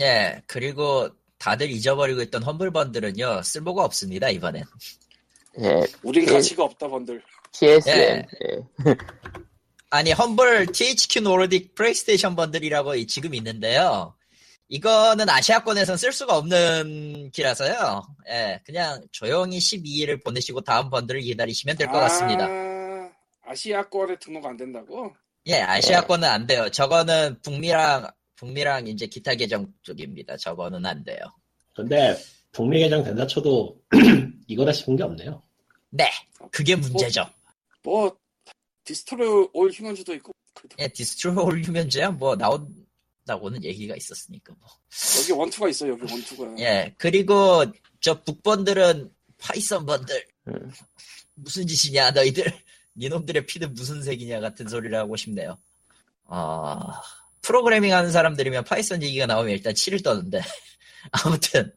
[0.00, 1.08] 예, 그리고
[1.38, 4.64] 다들 잊어버리고 있던 험블번들은요, 쓸모가 없습니다, 이번엔.
[5.62, 5.82] 예.
[6.02, 6.32] 우린 예.
[6.32, 7.22] 가치가 없다 번들.
[7.58, 7.96] PSN.
[7.98, 8.26] 예.
[8.86, 8.96] 예.
[9.90, 14.14] 아니, 험블 THQ 노르딕 플레이스테이션 번들이라고 이- 지금 있는데요.
[14.68, 18.02] 이거는 아시아권에선 쓸 수가 없는 기라서요.
[18.28, 22.44] 예, 그냥 조용히 12일을 보내시고 다음 번들을 기다리시면 될 것 같습니다.
[22.46, 22.48] 아,
[23.50, 25.12] 아시아권에 등록 안 된다고?
[25.46, 26.68] 예, 아시아권은 안 돼요.
[26.70, 30.36] 저거는 북미랑, 북미랑 이제 기타 계정 쪽입니다.
[30.36, 31.18] 저거는 안 돼요.
[31.74, 32.16] 근데
[32.52, 33.80] 북미 계정 된다 쳐도
[34.46, 35.42] 이거다 싶은 게 없네요.
[35.90, 36.08] 네,
[36.52, 37.28] 그게 문제죠.
[37.82, 38.16] 뭐
[38.84, 42.72] 디스트로이 올 휴먼즈도 있고 그래도 예, 디스트로이 올 휴먼즈야 뭐 나온,
[43.20, 44.68] 없다고는 얘기가 있었으니까 뭐.
[45.20, 46.56] 여기 원투가 있어 여기 원투가.
[46.58, 47.64] 예, 그리고
[48.00, 50.70] 저 북번들은 파이썬 번들 음.
[51.34, 52.44] 무슨 짓이냐 너희들
[52.96, 55.58] 니놈들의 피는 무슨 색이냐 같은 소리를 하고 싶네요.
[56.26, 57.02] 아
[57.42, 60.40] 프로그래밍 하는 사람들이면 파이썬 얘기가 나오면 일단 치를 떠는데
[61.24, 61.72] 아무튼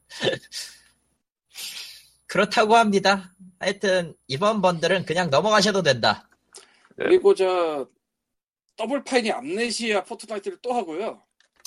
[2.28, 3.34] 그렇다고 합니다.
[3.60, 6.28] 하여튼 이번 번들은 그냥 넘어가셔도 된다.
[6.96, 7.88] 그리고 저
[8.76, 11.22] 더블 파인이 암네시아 포트나이트를 또 하고요.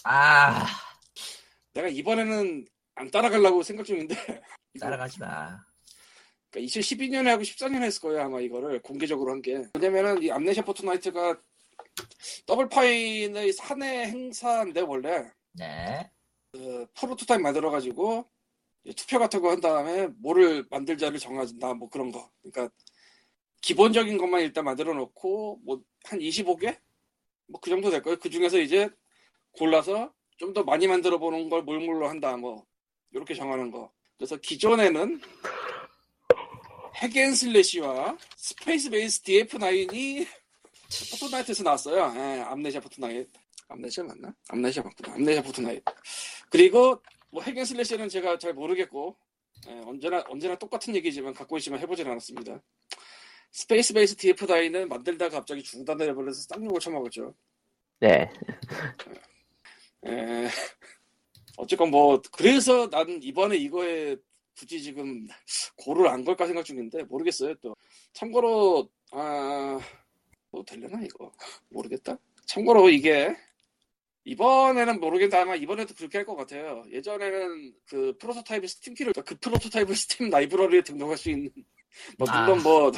[0.05, 0.67] 아
[1.73, 4.17] 내가 이번에는 안 따라가려고 생각 중인데
[4.81, 5.66] 따라가지 마.
[6.51, 9.65] 그러니까 2012년에 하고 14년에 했을 거예요 아마 이거를 공개적으로 한 게.
[9.75, 11.41] 왜냐면은 이 암네시아 포트나이트가
[12.47, 16.11] 더블 파인의 사내 행사인데 원래 네.
[16.53, 18.29] 그 프로토타입 만들어가지고
[18.97, 22.31] 투표 같은 거 한 다음에 뭐를 만들자를 정하진다 뭐 그런 거.
[22.43, 22.73] 그러니까
[23.63, 26.79] 기본적인 것만 일단 만들어 놓고 뭐 한 25개
[27.49, 28.17] 뭐 그 정도 될 거예요.
[28.19, 28.89] 그 중에서 이제
[29.53, 32.65] 골라서 좀 더 많이 만들어 보는 걸 몰몰로 한다 뭐
[33.13, 33.91] 이렇게 정하는 거.
[34.19, 35.21] 그래서 기존에는
[36.97, 40.27] 핵앤슬래시와 스페이스 베이스 DF9이
[41.11, 42.13] 포트나이트에서 나왔어요.
[42.17, 43.31] 예, 암네시아 포트나이트.
[43.69, 44.35] 암네시아 맞나?
[44.49, 45.15] 암네시아 맞구나.
[45.15, 45.83] 암네시아 포트나이트.
[46.51, 49.17] 그리고 뭐 핵앤슬래시는 제가 잘 모르겠고
[49.69, 52.63] 예, 언제나 언제나 똑같은 얘기지만 갖고 있지만 해보진 않았습니다.
[53.51, 57.35] 스페이스 베이스 DF9는 만들다가 갑자기 중단을 해버려서 쌍욕을 쳐먹었죠.
[58.01, 58.31] 네.
[60.07, 60.49] 에,
[61.57, 64.17] 어쨌건 뭐 그래서 난 이번에 이거에
[64.57, 65.27] 굳이 지금
[65.77, 67.77] 고를 안 걸까 생각 중인데 모르겠어요 또.
[68.13, 71.31] 참고로 아뭐 되려나 이거?
[71.71, 72.17] 모르겠다.
[72.47, 73.37] 참고로 이게
[74.25, 76.85] 이번에는 모르겠다 아마 이번에도 그렇게 할 것 같아요.
[76.91, 81.51] 예전에는 그 프로토타입 스팀키를 그 프로토타입을 스팀 라이브러리에 등록할 수 있는
[82.19, 82.63] 뭐 물론 아.
[82.63, 82.93] 뭐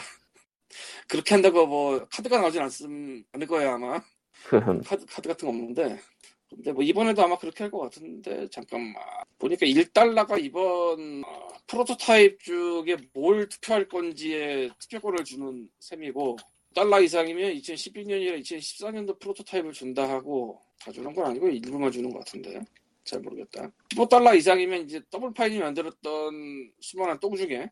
[1.09, 4.01] 그렇게 한다고 뭐 카드가 나오진 않을 않을 거예요 아마.
[4.45, 4.81] 흠.
[4.87, 6.01] 카드, 카드 같은 거 없는데
[6.51, 8.95] 근데 뭐 이번에도 아마 그렇게 할 것 같은데 잠깐만.
[9.39, 16.37] 보니까 1달러가 이번 어, 프로토타입 중에 뭘 투표할 건지에 투표권을 주는 셈이고
[16.75, 22.61] 달러 이상이면 2012년이나 2014년도 프로토타입을 준다 하고 다 주는 건 아니고 일부만 주는 것 같은데?
[23.05, 23.71] 잘 모르겠다.
[23.91, 27.71] 15달러 이상이면 이제 Double Fine이 만들었던 수많은 똥 중에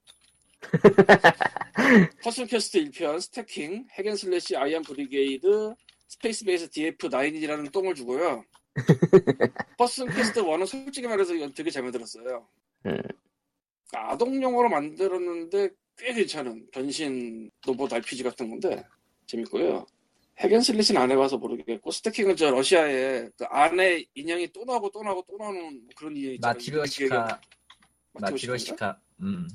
[2.23, 5.75] Costume Quest 1편 Stacking Hack 'n' Slash Iron Brigade
[6.09, 8.45] Spacebase DF9이라는 똥을 주고요.
[9.79, 12.47] Costume Quest 1은 솔직히 말해서 이건 되게 잘 만들었어요.
[12.87, 13.03] 음.
[13.93, 18.85] 아동용으로 만들었는데 꽤 괜찮은 변신 로봇 RPG 같은 건데
[19.27, 19.87] 재밌고요.
[20.39, 25.03] Hack 'n' Slash는 안 해봐서 모르겠고 Stacking은 저 러시아에 그 안에 인형이 또 나오고 또
[25.03, 26.39] 나오고 또 나오는 뭐 그런 있잖아요.
[26.41, 27.41] 마티로시카?
[28.13, 29.49] 마티로시카 음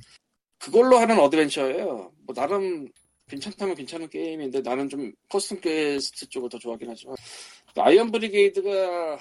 [0.57, 2.13] 그걸로 하는 어드벤처예요.
[2.25, 2.89] 뭐 나름
[3.27, 7.15] 괜찮다면 괜찮은 게임인데 나는 좀 Costume Quest 쪽을 더 좋아하긴 하지만
[7.77, 9.19] Iron Brigade가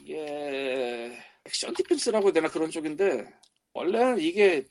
[0.00, 1.12] 이게
[1.46, 3.24] 액션 디펜스라고 해야 되나 그런 쪽인데
[3.74, 4.64] 원래는 이게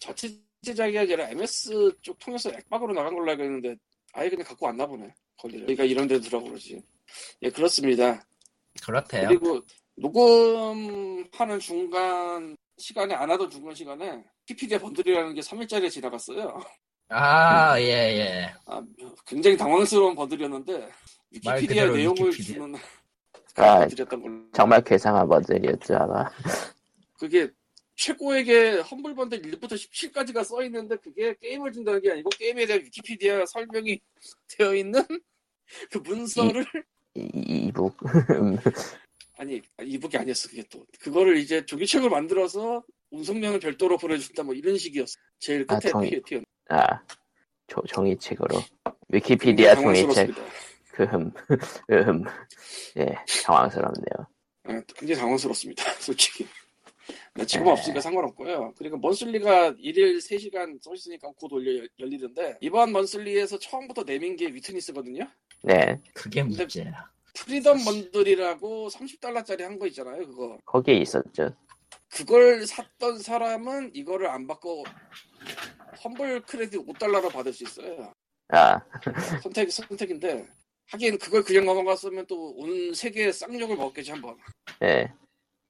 [0.00, 0.28] 자체
[0.62, 3.76] 제작이 아니라 MS 쪽 통해서 액박으로 나간 걸로 알고 있는데
[4.12, 6.82] 아예 그냥 갖고 왔나 보네 거기를 그러니까 이런 데 들어가고 그러지
[7.42, 8.26] 예 그렇습니다
[8.82, 9.28] 그렇대요.
[9.28, 9.60] 그리고
[9.94, 16.60] 녹음하는 중간 시간에 안 하던 중간 시간에 PPD 번들이라는 게 3일짜리에 지나갔어요
[17.08, 18.54] 아, 예, 예.
[18.66, 18.82] 아,
[19.24, 20.90] 굉장히 당황스러운 버들이었는데 말
[21.36, 22.54] 위키피디아 내용을 위키피디아.
[22.54, 22.74] 주는
[23.56, 26.30] 아, 걸로 정말 괴상한 버들이었죠 아마.
[27.18, 27.48] 그게
[27.94, 33.46] 최고에게 험블 번들 1부터 17까지가 써 있는데 그게 게임을 준다는 게 아니고 게임에 대한 위키피디아
[33.46, 33.98] 설명이
[34.56, 35.02] 되어 있는
[35.90, 36.64] 그 문서를
[37.14, 37.96] 이, 이- 이북.
[39.38, 45.14] 아니 이북이 아니었어 그게 또 그거를 이제 조기책을 만들어서 운송량을 별도로 보내준다 뭐 이런 식이었어
[45.38, 47.00] 제일 아, 끝에 정- 튀어 튀어 아,
[47.66, 48.62] 조, 종이책으로.
[49.08, 50.30] 위키피디아 종이책.
[50.96, 51.30] 그흠,
[51.90, 52.24] 으흠.
[52.98, 54.26] 예, 당황스럽네요.
[54.64, 55.84] 아, 굉장히 당황스럽습니다.
[56.00, 56.46] 솔직히.
[57.34, 57.70] 네, 지금 에.
[57.72, 58.72] 없으니까 상관없고요.
[58.78, 65.28] 그러니까 Monthly가 일일 3시간 써 있으니까 곧 올려 열리는데 이번 Monthly에서 처음부터 내민 게 Witness거든요.
[65.62, 67.10] 네, 그게 문제야.
[67.34, 70.26] Freedom Bundle이라고 30달러짜리 한 거 있잖아요.
[70.26, 70.56] 그거.
[70.64, 71.54] 거기에 있었죠.
[72.10, 74.84] 그걸 샀던 사람은 이거를 안 받고
[76.02, 78.14] 험블 크레딧 5달러로 받을 수 있어요.
[78.48, 78.80] 아,
[79.42, 80.46] 선택 선택인데
[80.90, 84.36] 하긴 그걸 그냥 넘어갔으면 또 온 세계에 쌍욕을 먹겠지 한번.
[84.82, 85.12] 예.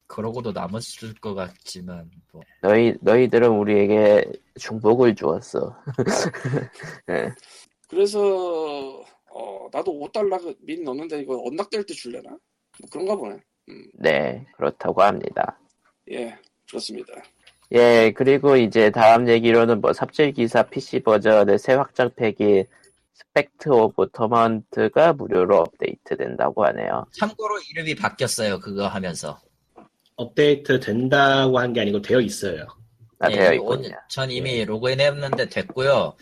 [0.08, 4.24] 그러고도 남았을 것 같지만 뭐 너희, 너희들은 우리에게
[4.58, 5.76] 중복을 주었어.
[7.10, 7.28] 예.
[7.88, 12.30] 그래서 어, 나도 5달러 미리 넣는데 이거 언락될 때 줄려나?
[12.30, 13.38] 뭐 그런가 보네.
[13.94, 15.58] 네, 그렇다고 합니다.
[16.10, 17.12] 예, 그렇습니다.
[17.72, 22.64] 예, 그리고 이제 다음 얘기로는 뭐 삽질 기사 PC 버전의 새 확장 팩이
[23.18, 27.06] Specter of Torment가 무료로 업데이트 된다고 하네요.
[27.18, 28.60] 참고로 이름이 바뀌었어요.
[28.60, 29.38] 그거 하면서.
[30.16, 32.66] 업데이트 된다고 한 게 아니고 되어 있어요.
[33.18, 33.96] 아, 예, 되어 온- 있군요.
[34.08, 36.14] 전 이미 로그인 했는데 됐고요.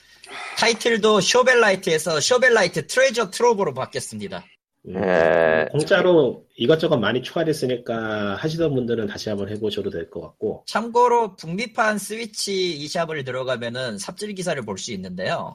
[0.58, 4.44] 타이틀도 쇼벨라이트에서 쇼벨라이트 트레저 트로브로 바뀌었습니다.
[4.86, 11.36] 음, 예, 공짜로 이것저것 많이 추가됐으니까 하시던 분들은 다시 한번 해보셔도 될 것 같고 참고로
[11.36, 15.54] 북미판 스위치 e샵을 들어가면은 삽질 기사를 볼 수 있는데요.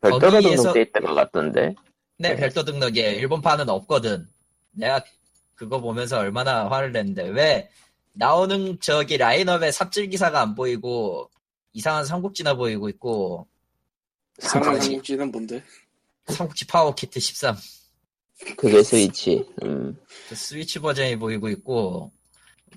[0.00, 1.74] 별도로 거기에서- 등록돼 있던 것 같던데.
[2.18, 2.36] 네, 네.
[2.36, 4.28] 별도 등록에 일본판은 없거든.
[4.72, 5.02] 내가
[5.54, 7.70] 그거 보면서 얼마나 화를 냈는데 왜
[8.12, 11.30] 나오는 저기 라인업에 삽질 기사가 안 보이고
[11.72, 13.46] 이상한 삼국지나 보이고 있고
[14.40, 15.62] 이상한 삼국지, 삼국지는 뭔데?
[16.26, 17.56] 삼국지 파워 키트 13
[18.56, 19.44] 그게 스위치.
[19.64, 19.96] 음.
[20.28, 22.12] 그 스위치 버전이 보이고 있고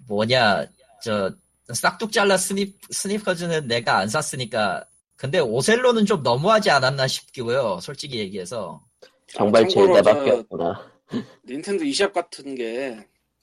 [0.07, 0.65] 뭐냐
[1.03, 1.31] 저
[1.71, 4.85] 싹둑 잘라 스니 스니커즈는 내가 안 샀으니까
[5.21, 8.83] 근데 오셀로는 좀 너무하지 않았나 싶기고요 솔직히 얘기해서
[9.27, 10.91] 정말 제대밖에 저- 없구나.
[11.47, 12.97] 닌텐도 e샵 같은 게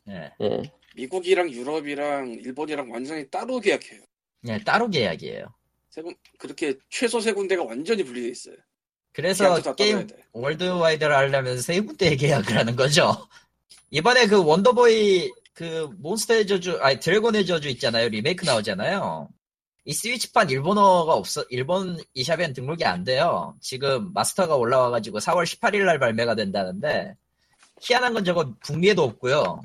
[0.09, 0.63] 예, 예.
[0.97, 4.01] 미국이랑 유럽이랑 일본이랑 완전히 따로 계약해요.
[4.49, 5.47] 예, 따로 계약이에요
[5.91, 8.57] 세 군, 그렇게 최소 세 군데가 완전히 분리돼 있어요.
[9.13, 10.05] 그래서 게임.
[10.33, 13.29] worldwide를 하려면 세 군데 계약을 하는 거죠.
[13.91, 18.09] 이번에 그 Wonder Boy 그 몬스터의 저주, 아니 드래곤의 저주 있잖아요.
[18.09, 19.29] 리메이크 나오잖아요.
[19.89, 23.57] 이 스위치판 일본어가 없어, 일본 eShop엔 등록이 안 돼요.
[23.59, 27.15] 지금 마스터가 올라와가지고 4월 18일 날 발매가 된다는데,
[27.81, 29.63] 희한한 건 저거 북미에도 없고요.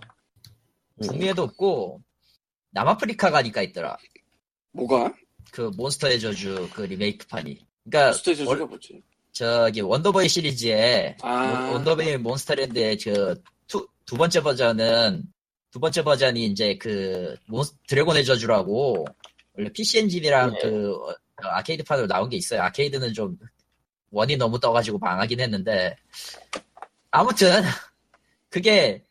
[1.01, 1.07] 음.
[1.07, 2.01] 북미에도 없고,
[2.71, 3.97] 남아프리카 가니까 있더라.
[4.71, 5.13] 뭐가?
[5.51, 7.59] 그 몬스터의 저주 그 리메이크판이.
[7.83, 9.03] 그러니까 월- 저주가 뭐지?
[9.33, 11.29] 저기 Wonder Boy 시리즈에 아.
[11.33, 15.23] 원- Wonder Boy Monster Land의 그두 두 번째 버전은
[15.69, 19.05] 두 번째 버전이 이제 그 몬스, 드래곤의 저주라고
[19.73, 20.59] PC 엔진이랑 네.
[20.61, 22.61] 그 어, 그 아케이드판으로 나온 게 있어요.
[22.63, 23.37] 아케이드는 좀
[24.11, 25.95] 원이 너무 떠가지고 망하긴 했는데
[27.11, 27.61] 아무튼
[28.49, 29.03] 그게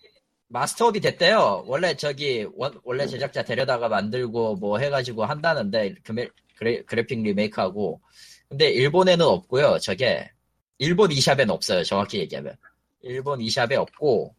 [0.48, 1.64] master up이 됐대요.
[1.66, 8.00] 원래 저기 원- 원래 제작자 데려다가 만들고 뭐 해가지고 한다는데 그래, 그래, 그래픽 리메이크하고
[8.48, 9.78] 근데 일본에는 없고요.
[9.78, 10.30] 저게
[10.78, 11.84] 일본 이샵에는 없어요.
[11.84, 12.54] 정확히 얘기하면
[13.00, 14.34] 일본 이샵에 없고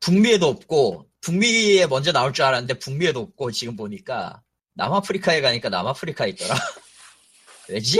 [0.00, 4.42] 북미에도 없고 북미에 먼저 나올 줄 알았는데 북미에도 없고 지금 보니까
[4.74, 6.54] 남아프리카에 가니까 남아프리카에 있더라.
[7.68, 7.98] 왜지?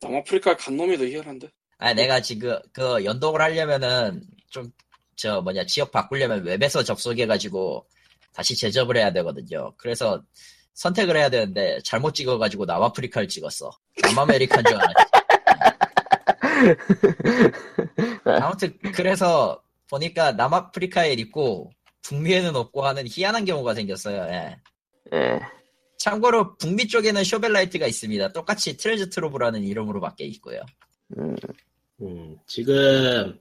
[0.00, 1.50] 남아프리카 간 놈이 더 희한한데.
[1.78, 4.72] 아 내가 지금 그 연동을 하려면은 좀
[5.16, 7.86] 저 뭐냐 지역 바꾸려면 웹에서 접속해가지고
[8.32, 9.74] 다시 제접을 해야 되거든요.
[9.76, 10.22] 그래서
[10.74, 13.70] 선택을 해야 되는데 잘못 찍어가지고 남아프리카를 찍었어.
[14.02, 15.12] 남아메리카인 줄 알았지.
[18.24, 21.70] 아무튼 그래서 보니까 남아프리카에 있고
[22.02, 24.26] 북미에는 없고 하는 희한한 경우가 생겼어요.
[24.30, 24.56] 예.
[25.12, 25.40] 예.
[26.04, 28.32] 참고로 북미 쪽에는 Shovel Knight가 있습니다.
[28.32, 30.60] 똑같이 Treasure Trove라는 이름으로 밖에 있고요.
[31.16, 31.34] 음.
[32.02, 33.38] 음, 지금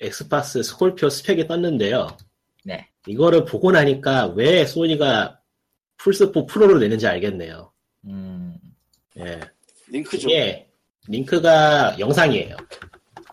[0.00, 2.16] Xbox Scorpio 스펙이 떴는데요.
[2.64, 2.88] 네.
[3.06, 5.38] 이거를 보고 나니까 왜 소니가
[5.98, 7.70] 플스4 Pro를 내는지 알겠네요.
[8.06, 8.56] 음,
[9.18, 9.40] 예.
[9.88, 10.30] 링크죠.
[10.30, 10.66] 이게
[11.08, 12.56] 링크가 영상이에요.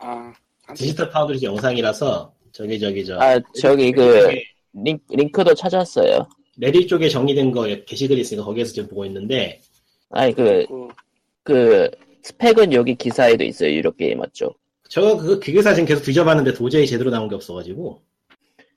[0.02, 4.28] 아, 한 Digital Foundry 영상이라서 저기 저기 저 아, 저기 그,
[4.74, 6.28] 링, 링크도 찾았어요.
[6.60, 9.62] Reddit 쪽에 정리된 거 게시글이 있으니까 거기에서 지금 보고 있는데
[10.10, 10.88] 아니, 그, 그,
[11.44, 11.90] 그,
[12.24, 13.72] 스펙은 여기 기사에도 있어요.
[13.72, 14.60] Eurogamer 쪽.
[14.90, 18.02] 저그 기계사 지금 계속 뒤져봤는데 도저히 제대로 나온 게 없어가지고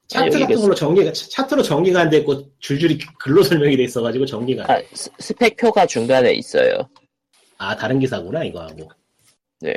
[0.09, 4.27] 차트 같은 그- 걸로 정리가 차- 차트로 정리가 안 됐고 줄줄이 글로 설명이 돼 있어가지고
[4.27, 6.89] 정리가 안 아, 스, 스펙표가 중간에 있어요.
[7.57, 8.89] 아 다른 기사구나 이거 하고
[9.61, 9.75] 네.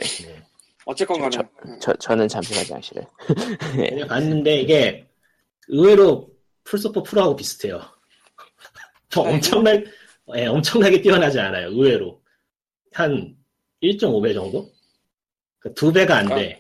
[0.86, 1.32] 어쨌건 간에.
[1.38, 1.44] 저-
[1.80, 3.02] 저, 저 는 잠시 화장실에.
[3.90, 5.08] 그냥 봤는데 이게
[5.70, 6.30] 의외로
[6.66, 7.82] 플스4 Pro하고 비슷해요.
[9.16, 9.36] 뭐 아이고.
[9.36, 9.86] 엄청나게
[10.36, 11.70] 예, 엄청나게 뛰어나지 않아요.
[11.70, 12.22] 의외로
[12.94, 13.36] 한
[13.84, 14.70] 1.5배 정도?
[15.60, 16.60] 그두 배가 안 돼.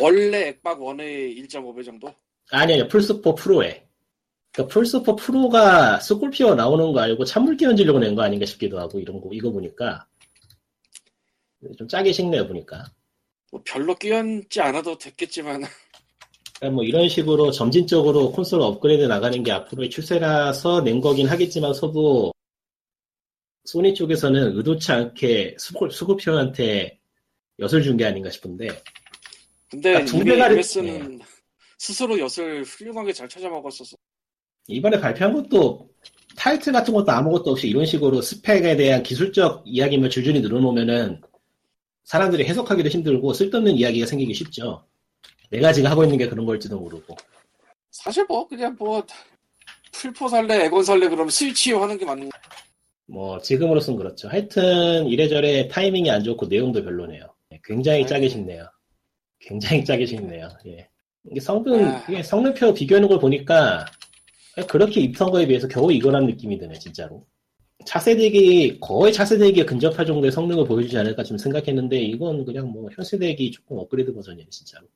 [0.00, 2.14] 원래 액박 1의 1.5배 정도?
[2.50, 3.86] 아니 아니 플스4 프로에.
[4.52, 9.20] 그러니까 플스4 프로가 스콜피오 나오는 거 알고 찬물 끼얹으려고 낸 거 아닌가 싶기도 하고 이런
[9.20, 10.06] 거 이거 보니까
[11.76, 12.84] 좀 짜게 식네요 보니까.
[13.52, 15.62] 뭐 별로 끼얹지 않아도 됐겠지만,
[16.60, 22.32] 그러니까 뭐 이런 식으로 점진적으로 콘솔 업그레이드 나가는 게 앞으로의 추세라서 낸 거긴 하겠지만 서도
[23.64, 26.98] 소니 쪽에서는 의도치 않게 스콜, 스콜피오한테
[27.58, 28.68] 엿을 준 게 아닌가 싶은데
[29.70, 31.20] 근데 아, 두 됐- MS는
[31.78, 33.96] 스스로 엿을 훌륭하게 잘 찾아 먹었었어.
[34.66, 35.88] 이번에 발표한 것도
[36.36, 41.20] 타이틀 같은 것도 아무것도 없이 이런 식으로 스펙에 대한 기술적 이야기만 줄줄이 늘어놓으면은
[42.04, 44.84] 사람들이 해석하기도 힘들고 쓸데없는 이야기가 생기기 쉽죠.
[45.50, 47.16] 내가 지금 하고 있는 게 그런 걸지도 모르고.
[47.90, 49.04] 사실 뭐, 그냥 뭐,
[49.92, 52.38] 풀포 살래, 에곤 살래, 그러면 스위치요 하는 게 맞는 거.
[53.06, 54.28] 뭐 지금으로선 그렇죠.
[54.28, 57.26] 하여튼 이래저래 타이밍이 안 좋고 내용도 별로네요.
[57.64, 58.08] 굉장히 아이고.
[58.08, 58.64] 짜게 식네요.
[59.40, 60.48] 굉장히 짜게 식네요.
[60.66, 60.88] 예.
[61.28, 62.04] 이게 성능, 아.
[62.08, 63.84] 이게 성능표 비교하는 걸 보니까
[64.68, 67.26] 그렇게 입선 거에 비해서 겨우 이거란 느낌이 드네, 진짜로.
[67.84, 73.78] 차세대기, 거의 차세대기에 근접할 정도의 성능을 보여주지 않을까 좀 생각했는데, 이건 그냥 뭐, 현세대기 조금
[73.78, 74.86] 업그레이드 버전이네, 진짜로.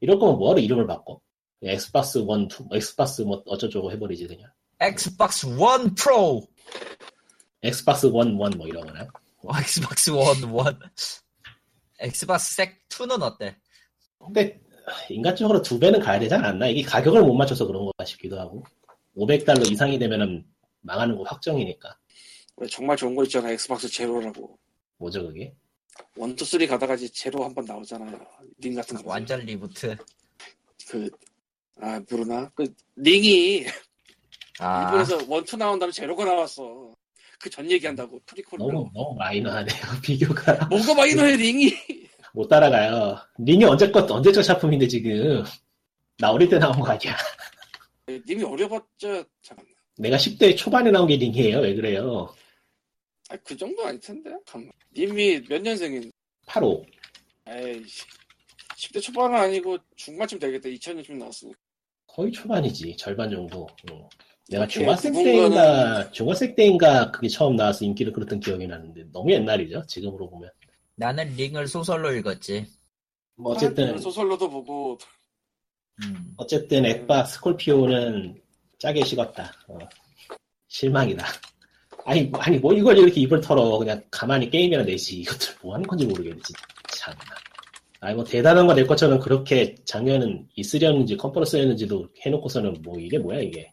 [0.00, 1.20] 이럴 거면 뭐하러 이름을 바꿔?
[1.62, 4.50] Xbox 1, 2, Xbox 뭐 어쩌저쩌고 해버리지, 그냥.
[4.80, 6.46] Xbox One Pro.
[7.62, 9.08] Xbox 1, 1뭐 이러거나.
[9.42, 10.78] 어, Xbox One One.
[12.00, 13.56] Xbox 색 2는 어때?
[14.18, 14.60] 근데,
[15.10, 16.68] 인간적으로 두 배는 가야 되지 않았나?
[16.68, 18.62] 이게 가격을 못 맞춰서 그런 거가 싶기도 하고.
[19.16, 20.46] 500달러 이상이 되면은
[20.80, 21.98] 망하는 거 확정이니까.
[22.56, 24.58] 왜 정말 좋은 거 있잖아 Xbox Zero라고
[24.98, 25.54] 뭐죠, 그게?
[26.16, 28.18] one two three 가다가 이제 제로 한 번 나오잖아요
[28.58, 29.96] 링 같은 거 완전 reboot.
[30.88, 31.10] 그
[31.80, 33.64] 아 모르나 그 링이
[34.58, 36.92] 아, 일본에서 one two 나온 다음에 zero가 나왔어
[37.38, 40.66] 그 전 얘기한다고 prequel로 너무, 너무 마이너하네요, 비교가.
[40.66, 41.72] 뭐가 마이너해 링이
[42.34, 43.16] 못 따라가요.
[43.38, 45.44] 링이 언제껏, 언제적 작품인데, 지금.
[46.18, 47.16] 나 어릴 때 나온 거 아니야.
[48.26, 51.60] 님이 어려봤자 잠깐만 내가 10대 초반에 나온 게 링이에요.
[51.60, 52.34] 왜 그래요?
[53.28, 56.10] 아, 그 정도 아닐 텐데 잠깐만 님이 몇 년생인
[56.46, 56.84] 85.
[57.46, 58.04] 에이씨
[58.76, 61.58] 10대 초반은 아니고 중반쯤 되겠다 2000년쯤 나왔으니까
[62.06, 62.96] 거의 초반이지.
[62.96, 63.66] 절반 정도.
[63.90, 64.02] 응.
[64.48, 69.84] 내가 중학생 그분과는- 때인가, 중학생 때인가 그게 처음 나와서 인기를 끌었던 기억이 나는데, 너무 옛날이죠.
[69.86, 70.50] 지금으로 보면.
[70.96, 72.66] 나는 링을 소설로 읽었지.
[73.36, 74.98] 뭐 어쨌든, 아, 소설로도 보고
[76.02, 76.32] 음.
[76.38, 78.40] 어쨌든 엑바 스콜피오는
[78.78, 79.52] 짜게 식었다.
[79.68, 79.78] 어.
[80.68, 81.24] 실망이다.
[82.08, 83.78] 아니, 뭐- 아니, 뭐 이걸 이렇게 입을 털어.
[83.78, 85.20] 그냥 가만히 게임이나 내지.
[85.20, 86.62] 이것들 뭐 하는 건지 모르겠네, 진짜.
[86.88, 87.18] 참나.
[88.00, 93.70] 아니, 뭐 대단한 거 낼 것처럼 그렇게 작년은 있으려는지 컨퍼런스였는지도 해놓고서는 뭐 이게 뭐야, 이게.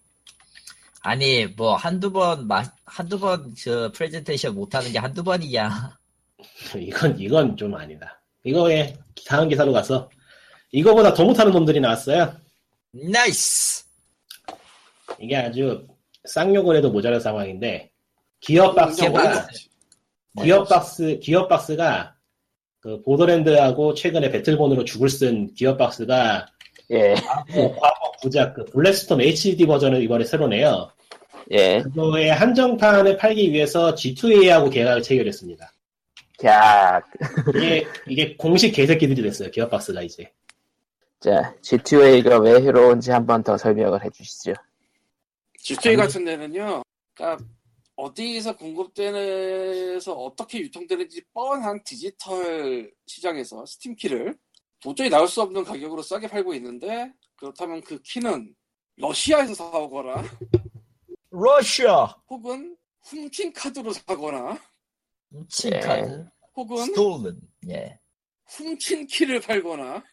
[1.02, 5.96] 아니 뭐 한두 번 마, 한두 번 저 프레젠테이션 못하는 게 한두 번이야.
[6.78, 8.20] 이건, 이건 좀 아니다.
[8.44, 10.10] 이거에 다음 기사로 가서
[10.72, 12.36] 이거보다 더 못하는 놈들이 나왔어요.
[12.92, 13.86] Nice.
[15.20, 15.88] 이게 아주
[16.26, 17.92] 쌍욕을 해도 모자란 상황인데
[18.46, 19.48] Gearbox가.
[20.42, 22.16] Gearbox Gearbox가
[22.80, 26.46] 그 Borderlands하고 최근에 Battleborn으로 죽을 쓴 Gearbox가
[26.92, 27.16] 예,
[27.48, 30.92] 그 과거 구작 그 Bulletstorm HD 버전을 이번에 새로 내요.
[31.52, 31.82] 예.
[31.82, 35.72] 그거의 한정판을 팔기 위해서 G2A하고 계약을 체결했습니다.
[36.38, 37.02] 자,
[37.56, 39.50] 이게 이게 공식 개새끼들이 됐어요.
[39.52, 40.30] 기어박스가 이제.
[41.22, 44.54] 자, G2A가 왜 해로운지 한 번 더 설명을 해주시죠.
[45.60, 46.84] G2A 같은 데는요,
[47.16, 47.44] 그러니까
[47.96, 54.38] 어디서 공급되면서 어떻게 유통되는지 뻔한 디지털 시장에서 스팀키를
[54.82, 58.54] 도저히 나올 수 없는 가격으로 싸게 팔고 있는데 그렇다면 그 키는
[58.98, 60.24] 러시아에서 사오거나
[61.30, 62.06] 러시아.
[62.30, 64.58] 혹은 훔친 카드로 사거나
[65.32, 65.80] 훔친 예.
[65.80, 66.28] 카드.
[66.56, 67.40] 혹은 스톨른.
[67.70, 68.00] 예.
[68.48, 70.04] 훔친 키를 팔거나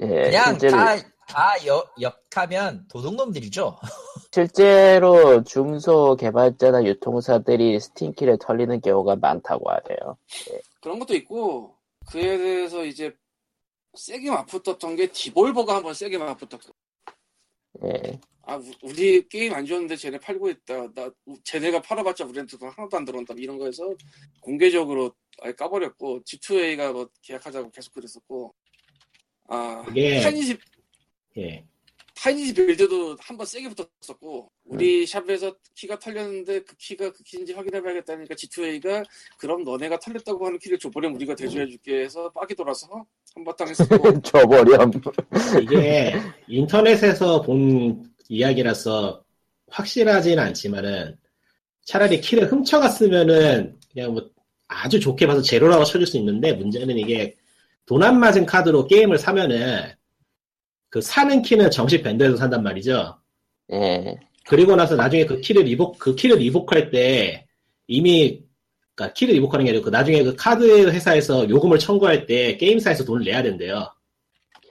[0.00, 0.96] 예, 그냥 실제로, 다,
[1.28, 3.78] 다 역, 역하면 도둑놈들이죠.
[4.34, 10.16] 실제로 중소 개발자나 유통사들이 스팀키를 털리는 경우가 많다고 하네요.
[10.80, 11.76] 그런 것도 있고
[12.10, 13.14] 그에 대해서 이제
[13.94, 16.72] 세게 맞붙었던 게 디볼버가 한번 세게 맞붙었고.
[17.84, 20.92] 예, 아 우- 우리 게임 안 좋았는데 쟤네 팔고 있다.
[20.94, 23.34] 나 우- 쟤네가 팔아봤자 우리한테 돈 하나도 안 들어온다.
[23.36, 23.94] 이런 거에서
[24.40, 28.54] 공개적으로 아예 까버렸고 G2A가 뭐 계약하자고 계속 그랬었고.
[29.48, 29.84] 아
[30.22, 30.56] 타이니지
[31.36, 31.66] 예.
[32.22, 38.34] 타이니지 빌드도 한 번 세게 붙었었고 우리 샵에서 키가 털렸는데 그 키가 그 키인지 확인해봐야겠다니까
[38.36, 39.04] G2A가
[39.38, 42.86] 그럼 너네가 털렸다고 하는 키를 줘버리면 우리가 대주해줄게 해서 빡이 돌아서
[43.34, 44.22] 한바탕 했었고.
[44.22, 44.92] 줘버렴.
[45.62, 46.14] 이게
[46.46, 49.24] 인터넷에서 본 이야기라서
[49.68, 51.16] 확실하진 않지만은
[51.84, 54.30] 차라리 키를 훔쳐갔으면은 그냥 뭐
[54.68, 57.34] 아주 좋게 봐서 제로라고 쳐줄 수 있는데 문제는 이게
[57.86, 59.90] 돈 안 맞은 카드로 게임을 사면은
[60.92, 63.18] 그 사는 키는 정식 밴드에서 산단 말이죠.
[63.72, 67.46] 예, 그리고 나서 나중에 그 키를 리복 그 키를 리복할 때
[67.86, 68.44] 이미
[68.94, 73.24] 그러니까 키를 리복하는 게 아니고 그 나중에 그 카드 회사에서 요금을 청구할 때 게임사에서 돈을
[73.24, 73.90] 내야 된대요.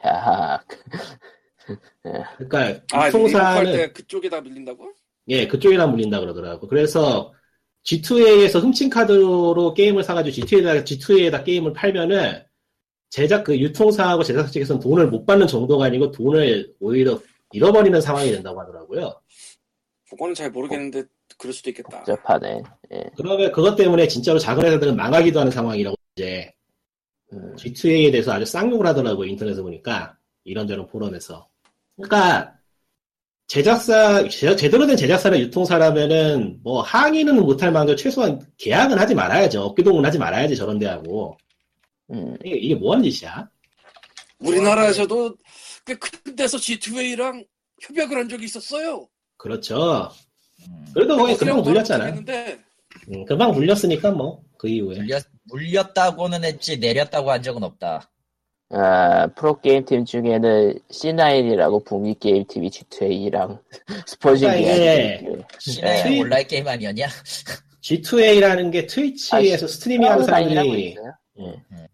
[0.06, 0.64] 야,
[2.38, 4.94] 그러니까 아 유통사는 때 그쪽에다 밀린다고?
[5.30, 6.68] 예, 그쪽이랑 물린다 그러더라고.
[6.68, 7.34] 그래서
[7.84, 12.44] G2A에서 훔친 카드로 게임을 사가지고 G2A에다, G2A에다 게임을 팔면은
[13.12, 17.20] 제작 그 유통사하고 제작사 측에서는 돈을 못 받는 정도가 아니고 돈을 오히려
[17.51, 19.14] 잃어버리는 상황이 된다고 하더라고요.
[20.09, 21.03] 그거는 잘 모르겠는데
[21.38, 21.97] 그럴 수도 있겠다.
[21.99, 22.64] 복잡하네.
[22.93, 26.51] 예, 그러면 그것 때문에 진짜로 작은 회사들은 망하기도 하는 상황이라고 이제
[27.34, 29.28] 음, G2A에 대해서 아주 쌍욕을 하더라고요.
[29.28, 31.47] 인터넷에 보니까 이런저런 포럼에서.
[31.97, 32.55] 그러니까
[33.47, 39.62] 제작사 제- 제대로 된 제작사나 유통사라면은 뭐 항의는 못할 만큼 최소한 계약은 하지 말아야죠.
[39.64, 41.38] 업계동은 하지 말아야지 저런 데하고.
[42.12, 42.38] 음.
[42.43, 43.49] 이게, 이게 뭐하는 짓이야?
[44.39, 45.36] 우리나라에서도
[45.86, 47.45] 꽤큰 데서 G2A랑
[47.82, 49.07] 협약을 한 적이 있었어요.
[49.38, 50.09] 그렇죠.
[50.68, 50.86] 음.
[50.93, 52.06] 그래도 거기 금방 물렀잖아.
[52.05, 52.59] 했는데
[53.14, 54.95] 음, 금방 물렀으니까 뭐 그 이후에.
[54.97, 58.12] 물렀, 물렀 다고는 했지 내렸다고 한 적은 없다.
[58.70, 63.59] 아, 프로게임 팀 중에는 C9이라고 북미 게임 팀이 G2A랑
[64.06, 65.41] sponsoring 그러니까 게임.
[65.59, 67.07] 시나이 트윗- 온라인 게임 아니었냐?
[67.82, 70.95] G2A라는 게 Twitch에서 스트리밍 하는 사람들이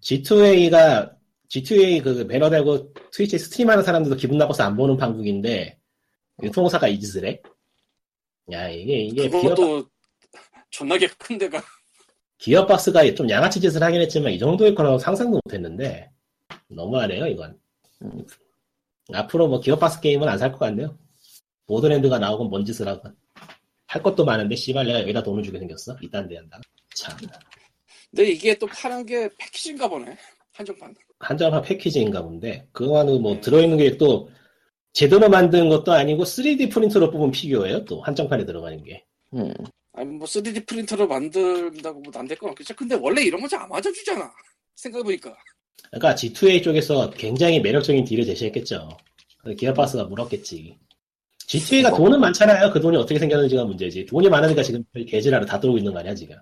[0.01, 1.15] G2A가
[1.49, 5.77] G2A 그 배너 달고 Twitch stream 하는 사람들도 기분 나빠서 안 보는 판국인데
[6.43, 7.41] 유통사가 이 짓을 해?
[8.51, 9.89] 야 이게 이게 기어, 그것도
[10.69, 11.61] 존나게 큰 데가.
[12.37, 16.11] Gearbox가 좀 양아치 짓을 하긴 했지만 이 정도일 거라고 상상도 못했는데
[16.69, 17.59] 너무하네요 이건.
[18.03, 18.25] 음.
[19.13, 20.97] 앞으로 뭐 기업박스 게임은 안 살 것 같네요.
[21.65, 23.15] Borderlands가 나오건 뭔 짓을 하건.
[23.87, 25.97] 할 것도 많은데 씨발 내가 여기다 돈을 주게 생겼어.
[26.01, 26.59] 이딴 데 한다
[26.93, 27.17] 참
[28.11, 30.17] 근데 이게 또 파는 게 패키지인가 보네
[30.53, 30.95] 한정판.
[31.19, 34.29] 한정판 패키지인가 본데 그거는 뭐 들어있는 게 또
[34.93, 39.03] 제대로 만든 것도 아니고 3D 프린터로 뽑은 피규어예요 또 한정판에 들어가는 게.
[39.33, 39.53] 음.
[39.93, 42.75] 아니 뭐 3D 프린터로 만든다고 뭐 안 될 건 없겠죠.
[42.75, 44.31] 근데 원래 이런 거 잘 안 맞아주잖아
[44.75, 45.35] 생각해보니까.
[45.91, 48.89] 그러니까 G2A 쪽에서 굉장히 매력적인 딜을 제시했겠죠.
[49.41, 50.77] 그래서 기어파스가 물었겠지.
[51.47, 52.71] G2A가 돈은 많잖아요.
[52.71, 54.05] 그 돈이 어떻게 생겼는지가 문제지.
[54.05, 56.35] 돈이 많으니까 지금 개지라로 다 들어오고 있는 거 아니야 지금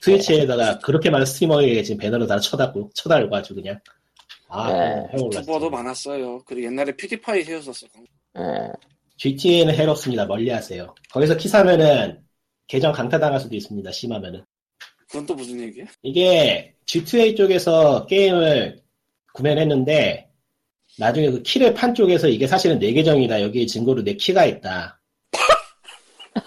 [0.00, 3.78] 트위치에다가 그렇게 많은 스트리머에게 지금 배너를 다 쳐다고 쳐달고 아주 그냥
[4.48, 5.24] 아 네.
[5.24, 7.86] 유튜버도 많았어요 그리고 옛날에 퓨디파이 해였었어
[8.38, 8.42] 예.
[9.16, 12.22] GTA는 해롭습니다 멀리하세요 거기서 키 사면은
[12.66, 14.44] 계정 강타당할 수도 있습니다 심하면은
[15.08, 15.86] 그건 또 무슨 얘기야?
[16.02, 18.82] 이게 G2A 쪽에서 게임을
[19.32, 20.28] 구매를 했는데
[20.98, 23.40] 나중에 그 키를 판 쪽에서 이게 사실은 내 계정이다.
[23.42, 24.97] 여기 증거로 내 키가 있다.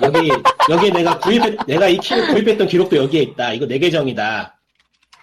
[0.02, 0.30] 여기
[0.70, 3.54] 여기 내가 구입했 내가 이 키를 구입했던 기록도 여기에 있다.
[3.54, 4.60] 이거 내 계정이다.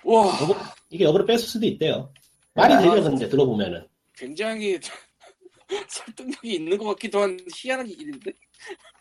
[0.04, 0.56] 와 요거-
[0.90, 2.10] 이게 역으로 뺐을 수도 있대요.
[2.54, 2.78] 말이 아.
[2.80, 3.84] 되죠, 근데 들어보면은.
[4.16, 4.78] 굉장히
[5.88, 8.32] 설득력이 있는 것 같기도 한 희한한 일인데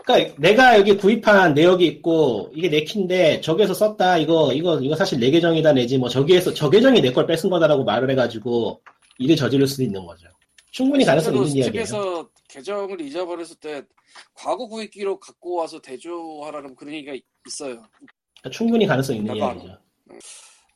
[0.03, 4.17] 그러니까 내가 여기 구입한 내역이 있고 이게 내 키인데 저기에서 썼다.
[4.17, 7.83] 이거 이거 이거 사실 내 계정이다 내지 뭐 저기에서 저 계정이 내 걸 뺏은 거다라고
[7.83, 8.81] 말을 해가지고
[9.19, 10.27] 일을 저지를 수도 있는 거죠.
[10.77, 11.85] 충분히 가능성 실제로 있는 이야기예요.
[11.85, 13.81] 스팀에서 계정을 잊어버렸을 때
[14.35, 17.13] 과거 구입 기록 갖고 와서 대조하라는 그런 얘기가
[17.47, 17.81] 있어요.
[18.41, 19.79] 그러니까 충분히 가능성 있는 약간 이야기죠.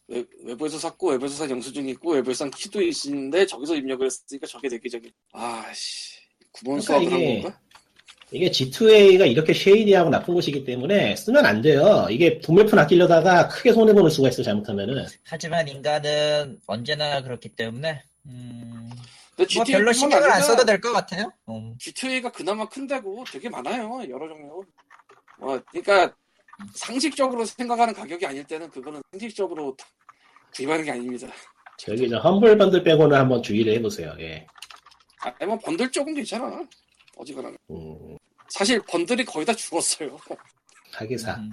[0.07, 4.67] 외, 외부에서 샀고 외부에서 산 영수증이 있고 외부에서 산 키도 있는데 저기서 입력을 했으니까 저게
[4.69, 6.15] 내 계정이 아씨
[6.51, 7.59] 구분 그러니까 수학을 한 이게- 건가?
[8.33, 12.07] 이게 G2A가 이렇게 쉐이디하고 나쁜 곳이기 때문에 쓰면 안 돼요.
[12.09, 15.05] 이게 도매품 아끼려다가 크게 손해보는 수가 있어, 잘못하면은.
[15.25, 18.89] 하지만 인간은 언제나 그렇기 때문에 음,
[19.37, 21.31] 뭐 GTA 별로 신경을 안 써도 될 것 같아요.
[21.49, 21.75] 음.
[21.79, 24.63] GTA가 그나마 큰데고 되게 많아요 여러 종류.
[25.39, 26.15] 어, 그러니까
[26.75, 29.75] 상식적으로 생각하는 가격이 아닐 때는 그거는 상식적으로
[30.55, 31.27] 구입하는 게 아닙니다.
[31.77, 34.13] 저기 저 험블 번들 빼고는 한번 주의를 해보세요.
[34.19, 34.45] 예.
[35.19, 36.63] 아니 뭐 번들 조금 괜찮아.
[37.17, 38.17] 어지간하면 음,
[38.49, 40.17] 사실 번들이 거의 다 죽었어요.
[40.93, 41.35] 하기사.
[41.35, 41.49] 음.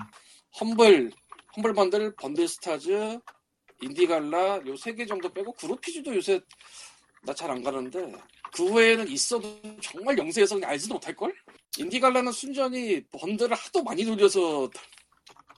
[0.60, 1.10] Humble,
[1.56, 3.18] Humble Bundle, Bundle Stars,
[3.80, 6.40] IndieGala 요 세 개 정도 빼고 Groupees도 요새
[7.28, 8.10] 나 잘 안 가는데
[8.54, 11.34] 그 외에는 있어도 정말 영세에서 그냥 알지도 못할 걸?
[11.76, 14.70] IndieGala는 순전히 번들을 하도 많이 돌려서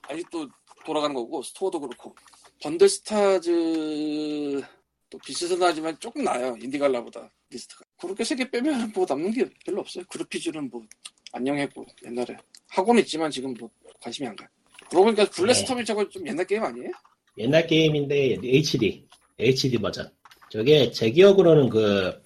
[0.03, 0.49] 아직도
[0.85, 2.13] 돌아가는 거고 스토어도 그렇고
[2.61, 4.61] Bundle Stars
[5.09, 9.79] 또 비슷은 하지만 조금 나아요 IndieGala보다 리스트가 그렇게 세 개 빼면 뭐 남는 게 별로
[9.81, 10.83] 없어요 Groupees는 뭐
[11.31, 12.35] 안녕했고 옛날에
[12.69, 13.69] 하고는 있지만 지금 뭐
[14.01, 14.49] 관심이 안 가요
[14.89, 16.91] 그러고 보니까 Bulletstorm이 저거 좀 옛날 게임 아니에요?
[17.37, 19.07] 옛날 게임인데 HD.
[19.39, 20.11] HD 버전.
[20.51, 22.21] 저게 제 기억으로는 그,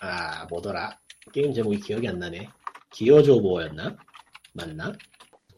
[0.00, 0.98] 아, 뭐더라.
[1.32, 2.48] 게임 제목이 기억이 안 나네.
[2.92, 3.96] Gears of War였나?
[4.54, 4.92] 맞나?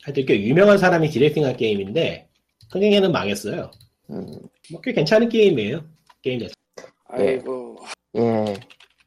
[0.03, 2.29] 하여튼 꽤 유명한 사람이 directing한 게임인데,
[2.71, 3.71] 흥행에는 망했어요.
[4.11, 4.27] 음.
[4.71, 5.83] 뭐꽤 괜찮은 게임이에요.
[6.21, 6.53] 게임 자체.
[7.09, 7.77] 아이고
[8.17, 8.55] 예.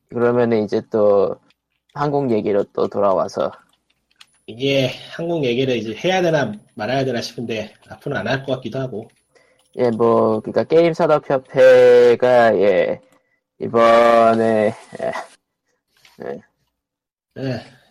[0.10, 1.36] 그러면은 이제 또
[1.94, 3.52] 한국 얘기로 또 돌아와서
[4.48, 9.08] 이게 한국 얘기를 이제 해야 되나 말아야 되나 싶은데 앞으로는 안 할 것 같기도 하고
[9.78, 13.02] 예, 뭐 그러니까 게임 산업 협회가 예
[13.60, 15.12] 이번에 예,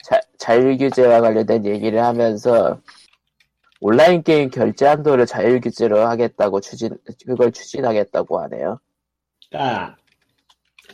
[0.03, 2.81] 자, 자율 규제와 관련된 얘기를 하면서
[3.81, 8.81] 온라인 게임 결제 한도를 자율 규제로 하겠다고 추진 그걸 추진하겠다고 하네요.
[9.51, 9.97] 그러니까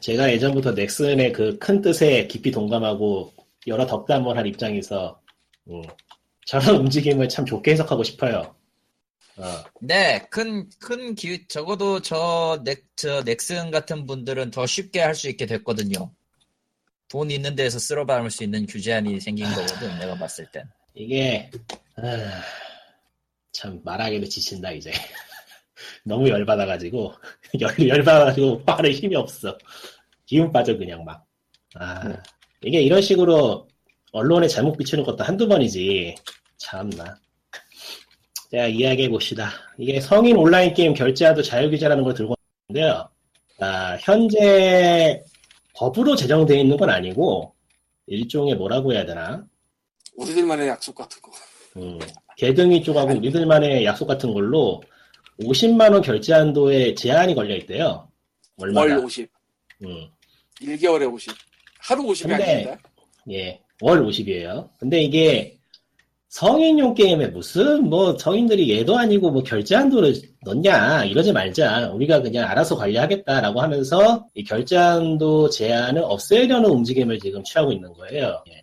[0.01, 3.33] 제가 예전부터 넥슨의 그 큰 뜻에 깊이 동감하고
[3.67, 5.21] 여러 덕담을 한 입장에서
[5.69, 5.83] 음,
[6.47, 8.55] 저런 움직임을 참 좋게 해석하고 싶어요.
[9.43, 15.15] 어, 네, 큰, 큰 기, 적어도 저, 넥, 저, 넥슨 같은 분들은 더 쉽게 할
[15.15, 16.13] 수 있게 됐거든요.
[17.09, 20.65] 돈 있는 데에서 쓸어 담을 수 있는 규제안이 생긴 거거든, 내가 봤을 땐.
[20.95, 21.51] 이게
[21.97, 22.43] 아,
[23.53, 24.93] 참 말하기도 지친다 이제.
[26.05, 27.15] 너무 열받아가지고
[27.61, 29.57] 열 열받아가지고 말에 힘이 없어.
[30.27, 31.25] 기운 빠져 그냥 막.
[31.75, 32.17] 아 네.
[32.63, 33.67] 이게 이런 식으로
[34.13, 36.15] 언론에 잘못 비추는 것도 한두 번이지.
[36.59, 37.19] 참나.
[38.51, 39.51] 자 이야기해 봅시다.
[39.79, 42.35] 이게 성인 온라인 게임 결제하도 자유규제라는 걸 들고
[42.69, 43.09] 왔는데요.
[43.61, 45.23] 아, 현재
[45.75, 47.55] 법으로 제정되어 있는 건 아니고
[48.07, 49.47] 일종의 뭐라고 해야 되나?
[50.17, 51.31] 우리들만의 약속 같은 거.
[51.77, 51.99] 음,
[52.37, 54.83] 개등이 쪽하고 우리들만의 약속 같은 걸로
[55.41, 58.09] 50만 원 결제 한도에 제한이 걸려 있대요.
[58.57, 58.99] 월 월마다.
[59.01, 59.31] 50,
[59.85, 60.09] 음,
[60.61, 61.33] 1개월에 50.
[61.79, 62.79] 하루 50이 근데- 아닙니다.
[63.31, 64.69] 예, 월 50이에요.
[64.79, 65.57] 근데 이게
[66.31, 70.15] 성인용 게임에 무슨 뭐 성인들이 얘도 아니고 뭐 결제 한도를
[70.45, 71.91] 넣냐 이러지 말자.
[71.91, 78.45] 우리가 그냥 알아서 관리하겠다라고 하면서 이 결제 한도 제한을 없애려는 움직임을 지금 취하고 있는 거예요.
[78.49, 78.63] 예.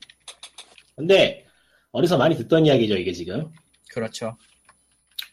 [0.95, 1.45] 근데
[1.91, 3.51] 어디서 많이 듣던 이야기죠 이게 지금.
[3.89, 4.37] 그렇죠.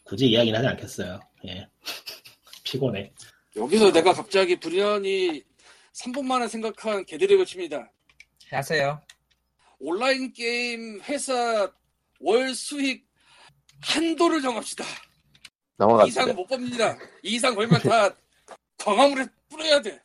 [0.03, 1.21] 굳이 이야기는 하지 않겠어요.
[1.47, 1.69] 예.
[2.65, 3.13] 피곤해.
[3.55, 5.41] 여기서 내가 갑자기 불현이
[5.93, 7.93] 3분 만에 생각한 개드립을 칩니다.
[8.51, 9.01] 하세요.
[9.79, 11.71] 온라인 게임 회사
[12.25, 13.05] 월 수익
[13.81, 14.85] 한도를 정합시다.
[15.77, 16.23] 넘어갑시다.
[16.23, 16.97] 이상 못 법니다.
[17.23, 18.15] 이 이상 걸면 다
[18.79, 20.01] 광화물에 뿌려야 돼.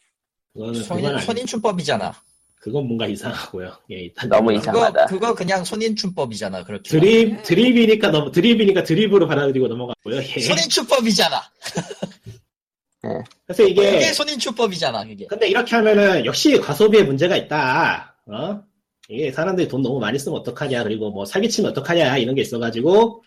[0.54, 2.14] 그거는 손인, 아니, 손인춘법이잖아.
[2.56, 3.78] 그건 뭔가 이상하고요.
[3.92, 5.06] 예, 너무 넘어가- 이상- 그거, 이상하다.
[5.06, 6.64] 그거 그냥 손인춘법이잖아.
[6.66, 6.90] 그렇게.
[6.90, 10.18] 드립 드립이니까 넘 드립이니까 드립으로 받아들이고 넘어갔고요.
[10.18, 10.40] 예.
[10.42, 11.42] 손인춘법이잖아.
[13.46, 15.06] 그래서 이게 그게 손인춘법이잖아.
[15.06, 15.26] 그게.
[15.28, 18.14] 근데 이렇게 하면은 역시 과소비에 문제가 있다.
[18.26, 18.62] 어?
[19.10, 23.24] 이게 사람들이 돈 너무 많이 쓰면 어떡하냐, 그리고 뭐 사기치면 어떡하냐, 이런 게 있어가지고,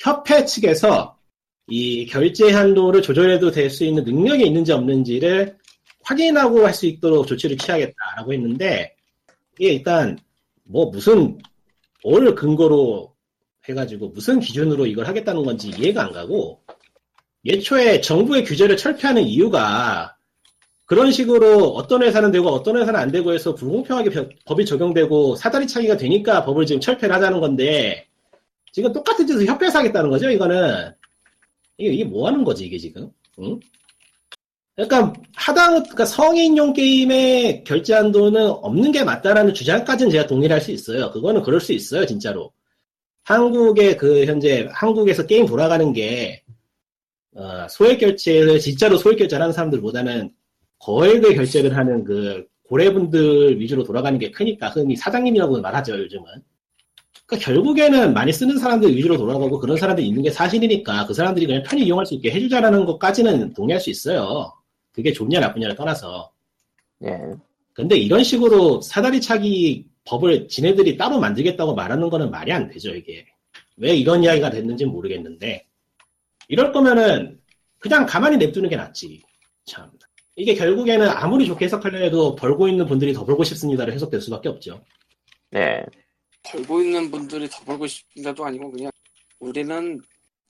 [0.00, 1.18] 협회 측에서
[1.66, 5.58] 이 결제 한도를 조절해도 될 수 있는 능력이 있는지 없는지를
[6.04, 8.94] 확인하고 할 수 있도록 조치를 취하겠다라고 했는데,
[9.58, 10.18] 이게 일단,
[10.64, 11.38] 뭐 무슨,
[12.04, 13.12] 뭘 근거로
[13.68, 16.62] 해가지고 무슨 기준으로 이걸 하겠다는 건지 이해가 안 가고,
[17.44, 20.16] 예초에 정부의 규제를 철폐하는 이유가
[20.88, 25.66] 그런 식으로 어떤 회사는 되고 어떤 회사는 안 되고 해서 불공평하게 벼- 법이 적용되고 사다리
[25.66, 28.06] 차기가 되니까 법을 지금 철폐를 하자는 건데
[28.72, 30.90] 지금 똑같은 짓을 협회에서 하겠다는 거죠 이거는.
[31.76, 33.10] 이게, 이게 뭐 하는 거지 이게 지금?
[33.38, 33.60] 응?
[34.76, 40.70] 그러니까 하당 그러니까 성인용 게임의 결제 한도는 없는 게 맞다라는 주장까지는 제가 동의를 할 수
[40.72, 41.10] 있어요.
[41.12, 42.50] 그거는 그럴 수 있어요 진짜로.
[43.24, 46.42] 한국의 그 현재 한국에서 게임 돌아가는 게
[47.34, 50.32] 어, 소액 결제를 진짜로 소액 결제를 하는 사람들보다는
[50.80, 56.24] 거액의 결제를 하는 그 고래분들 위주로 돌아가는 게 크니까 흔히 사장님이라고 말하죠 요즘은.
[57.26, 61.62] 그러니까 결국에는 많이 쓰는 사람들 위주로 돌아가고 그런 사람들이 있는 게 사실이니까 그 사람들이 그냥
[61.62, 64.52] 편히 이용할 수 있게 해주자라는 것까지는 동의할 수 있어요.
[64.92, 66.30] 그게 좋냐 나쁘냐를 떠나서.
[67.04, 67.18] 예.
[67.74, 73.26] 근데 이런 식으로 사다리 차기 법을 지네들이 따로 만들겠다고 말하는 거는 말이 안 되죠, 이게.
[73.76, 75.66] 왜 이런 이야기가 됐는지는 모르겠는데.
[76.48, 77.38] 이럴 거면은
[77.78, 79.22] 그냥 가만히 냅두는 게 낫지.
[79.66, 79.88] 참.
[80.38, 84.80] 이게 결국에는 아무리 좋게 해석하려 해도 벌고 있는 분들이 더 벌고 싶습니다로 해석될 수밖에 없죠.
[85.50, 85.84] 네.
[86.44, 88.92] 벌고 있는 분들이 더 벌고 싶다도 아니고 그냥
[89.40, 90.00] 우리는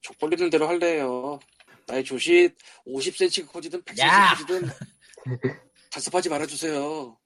[0.02, 1.38] 족벌리는 대로 할래요.
[1.86, 2.50] 나의 조시
[2.86, 4.34] 50cm가 커지든 100cm가 야!
[4.34, 4.68] 커지든
[5.90, 7.16] 간섭하지 말아주세요.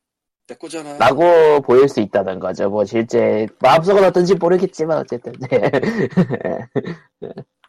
[0.47, 0.99] 내 거잖아.
[0.99, 2.71] 라고 보일 수 있다는 거죠.
[2.71, 5.33] 뭐 실제 마음속은 어떤지 모르겠지만 어쨌든.
[5.51, 5.71] 네.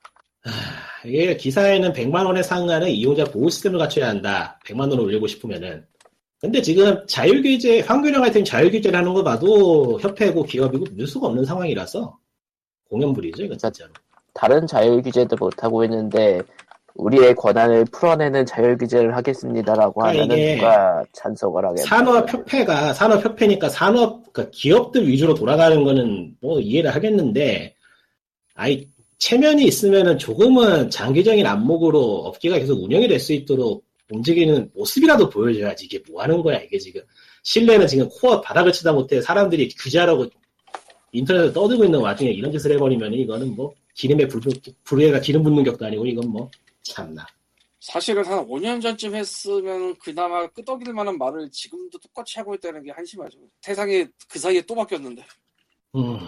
[1.06, 4.60] 이게 기사에는 100만 원에 상하는 이용자 보호 시스템을 갖춰야 한다.
[4.66, 5.86] 100만 원을 올리고 싶으면은.
[6.40, 12.18] 근데 지금 자율규제, 황규령 같은 자율규제를 하는 거 봐도 협회고 기업이고 수가 없는 상황이라서
[12.90, 13.92] 공연불이죠, 이거 진짜로.
[14.34, 16.42] 다른 자율 규제도 못 하고 있는데
[16.96, 21.82] 우리의 권한을 풀어내는 자율 규제를 하겠습니다라고 그러니까 하면은 누가 찬성을 하겠나?
[21.84, 27.74] 산업협회가, 산업협회니까 산업, 그러니까 기업들 위주로 돌아가는 거는 뭐 이해를 하겠는데,
[28.56, 28.88] 아이,
[29.24, 35.86] 체면이 있으면은 조금은 장기적인 안목으로 업계가 계속 운영이 될 수 있도록 움직이는 모습이라도 보여줘야지.
[35.86, 37.02] 이게 뭐 하는 거야, 이게 지금.
[37.44, 40.26] 신뢰는 지금 코어 바닥을 치다 못해 사람들이 규제하라고
[41.14, 44.42] 인터넷에 떠들고 있는 와중에 이런 짓을 해버리면 이거는 뭐, 기름에 불,
[44.84, 46.52] 불에가 기름 붓는 격도 아니고 이건 뭐,
[46.82, 47.26] 참나.
[47.80, 53.38] 사실은 한 5년 전쯤 했으면 그나마 끄덕일 만한 말을 지금도 똑같이 하고 있다는 게 한심하죠.
[53.62, 55.26] 세상이 그 사이에 또 바뀌었는데.
[55.96, 56.20] 음,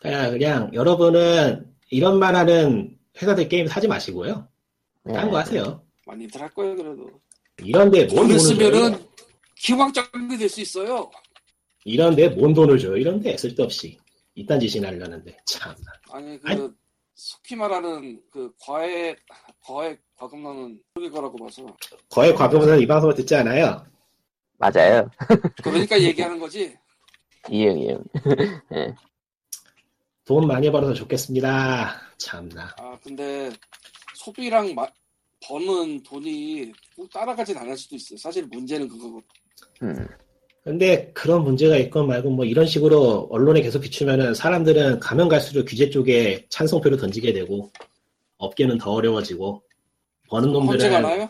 [0.00, 4.48] 그냥, 그냥, 여러분은 이런 말 하는 회사들 게임 사지 마시고요.
[5.04, 5.12] 네.
[5.14, 5.82] 딴거 하세요.
[6.06, 7.10] 많이들 할 거예요, 그래도.
[7.62, 9.06] 이런데 뭔 돈을 쓰면은 줘요?
[9.56, 11.10] 기왕장이 될 수 있어요.
[11.84, 12.96] 이런데 뭔 돈을 줘요?
[12.96, 13.98] 이런데 쓸데없이.
[14.34, 15.36] 이딴 짓이나 하려는데.
[15.46, 15.76] 참나.
[16.10, 16.68] 아니, 그, 아니.
[17.14, 19.16] 속히 말하는 그 과외,
[19.64, 21.64] 과외 과금러는 속일 거라고 봐서.
[22.10, 23.86] 거의 과거보다는 이 방송을 듣지 않아요.
[24.58, 25.08] 맞아요.
[25.62, 26.76] 그러니까 얘기하는 거지.
[27.50, 28.04] 이응 이응.
[30.26, 31.94] 돈 많이 벌어서 좋겠습니다.
[32.18, 32.74] 참나.
[32.78, 33.50] 아, 근데
[34.16, 34.88] 소비랑 마-
[35.46, 38.18] 버는 돈이 꼭 따라가진 않을 수도 있어요.
[38.18, 39.22] 사실 문제는 그거고.
[39.82, 40.06] 음.
[40.64, 45.88] 근데 그런 문제가 있건 말고 뭐 이런 식으로 언론에 계속 비추면은 사람들은 가면 갈수록 규제
[45.90, 47.70] 쪽에 찬성표를 던지게 되고
[48.38, 49.62] 업계는 더 어려워지고
[50.28, 51.28] 버는 언제 놈들은 가나요?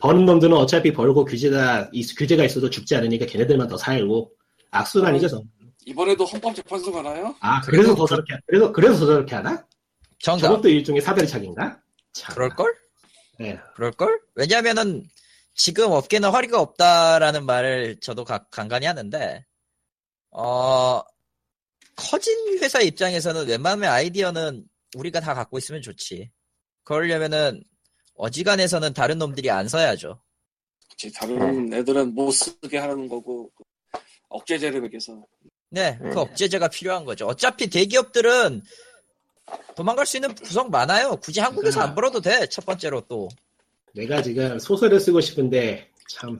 [0.00, 4.32] 버는 놈들은 어차피 벌고 규제가 이- 규제가 있어도 죽지 않으니까 걔네들만 더 살고
[4.70, 5.28] 악순환이죠.
[5.28, 5.42] 전.
[5.88, 7.34] 이번에도 헌법재판소 가나요?
[7.40, 9.66] 아 그래서 더 저렇게 그래서 그래서 더 저렇게 하나?
[10.18, 10.48] 정답.
[10.48, 11.00] 저것도 일종의?
[12.12, 12.34] 참.
[12.34, 12.74] 그럴걸?
[13.38, 13.58] 네.
[13.74, 14.20] 그럴걸?
[14.34, 15.08] 왜냐면은
[15.54, 19.44] 지금 업계는 허리가 없다라는 말을 저도 가- 간간히 하는데
[20.30, 21.00] 어
[21.96, 24.64] 커진 회사 입장에서는 웬만하면 아이디어는
[24.94, 26.30] 우리가 다 갖고 있으면 좋지.
[26.84, 27.62] 그러려면은
[28.14, 30.20] 어지간해서는 다른 놈들이 안 써야죠.
[30.90, 33.50] 그치, 다른 애들은 못 쓰게 하는 거고
[34.28, 35.24] 억제제를 매겨서
[35.70, 36.10] 네, 네.
[36.10, 37.26] 그 억제제가 필요한 거죠.
[37.26, 38.62] 어차피 대기업들은
[39.76, 41.16] 도망갈 수 있는 구석 많아요.
[41.16, 42.46] 굳이 한국에서 안 벌어도 돼.
[42.46, 43.28] 첫 번째로 또.
[43.94, 46.38] 내가 지금 소설을 쓰고 싶은데 참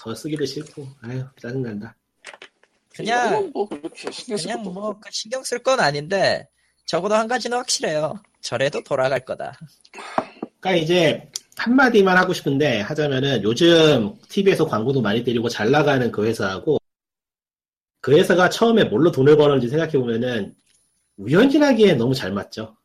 [0.00, 1.94] 더 쓰기도 싫고 아유 짜증난다.
[2.94, 4.98] 그냥 뭐 그렇게 신경 쓸 그냥 것도 뭐.
[4.98, 6.48] 그 신경 쓸 건 아닌데
[6.86, 8.14] 적어도 한 가지는 확실해요.
[8.40, 9.58] 저래도 돌아갈 거다.
[10.58, 16.79] 그러니까 이제 한마디만 하고 싶은데 하자면은 요즘 TV에서 광고도 많이 때리고 잘 나가는 그 회사하고
[18.10, 20.52] 그 회사가 처음에 뭘로 돈을 버는지 생각해 보면은
[21.16, 22.76] 우연진하기에 너무 잘 맞죠.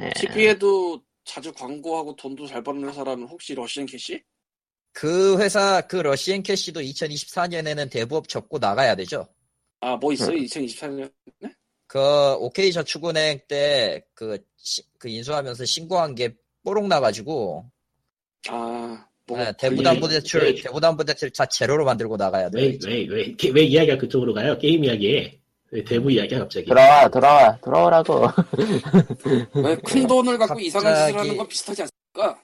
[0.00, 0.10] 예.
[0.10, 4.22] TV에도 자주 광고하고 돈도 잘 버는 회사라면 혹시 러시앤 캐시?
[4.92, 9.26] 그 회사 그 러시앤 캐시도 2024년에는 대부업 접고 나가야 되죠.
[9.80, 10.36] 아 뭐 있어요?
[10.36, 10.44] 네.
[10.44, 11.10] 2024년?
[11.86, 14.38] 그 OK 저축은행 때 그
[14.98, 17.68] 그 인수하면서 신고한 게 뽀록 나가지고
[18.48, 20.54] 아 뭐, 네, 왜, 대부담부대출 왜?
[20.54, 22.60] 대부담부대출 다 제로로 만들고 나가야 돼.
[22.84, 24.58] 왜왜왜 왜 이야기가 그쪽으로 가요?
[24.58, 25.38] 게임 이야기에
[25.70, 26.66] 왜 대부 이야기야 갑자기?
[26.66, 28.26] 돌아와, 돌아와, 돌아오라고.
[29.54, 32.42] 왜 큰 돈을 갖고 갑자기- 이상한 짓을 하는 건 비슷하지 않습니까?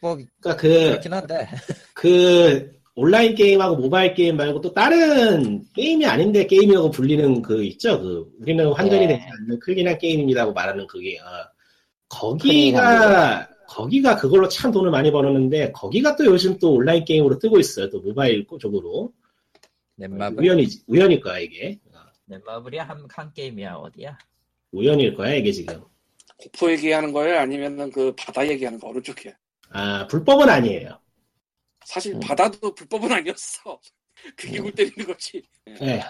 [0.00, 1.48] 뭐 그러니까 그 그렇긴 한데
[1.94, 8.00] 그 온라인 게임하고 모바일 게임 말고 또 다른 게임이 아닌데 게임이라고 불리는 그 있죠.
[8.00, 9.08] 그 우리는 환전이 예.
[9.08, 15.72] 되지 않는 clean한 게임이라고 말하는 그게 어, clean한 거기가 거기가 그걸로 참 돈을 많이 벌었는데
[15.72, 17.90] 거기가 또 요즘 또 온라인 게임으로 뜨고 있어요.
[17.90, 19.12] 또 모바일 쪽으로
[19.96, 24.16] 넷마블 우연이 우연일 거야 이게 어, 넷마블이 한, 한 게임이야 어디야?
[24.72, 25.82] 우연일 거야 이게 지금.
[26.38, 27.38] 고포 얘기하는 거예요?
[27.40, 29.32] 아니면은 그 바다 얘기하는 거 어느 쪽이야?
[29.70, 30.98] 아 불법은 아니에요.
[31.84, 32.20] 사실 음.
[32.20, 33.78] 바다도 불법은 아니었어.
[34.34, 35.42] 그게 골 때리는 거지.
[35.82, 36.00] 예.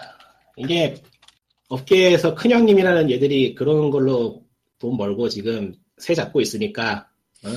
[0.55, 0.95] 이게
[1.67, 4.45] 업계에서 큰형님이라는 얘들이 그런 걸로
[4.77, 7.08] 돈 벌고 지금 새 잡고 있으니까
[7.45, 7.49] 어?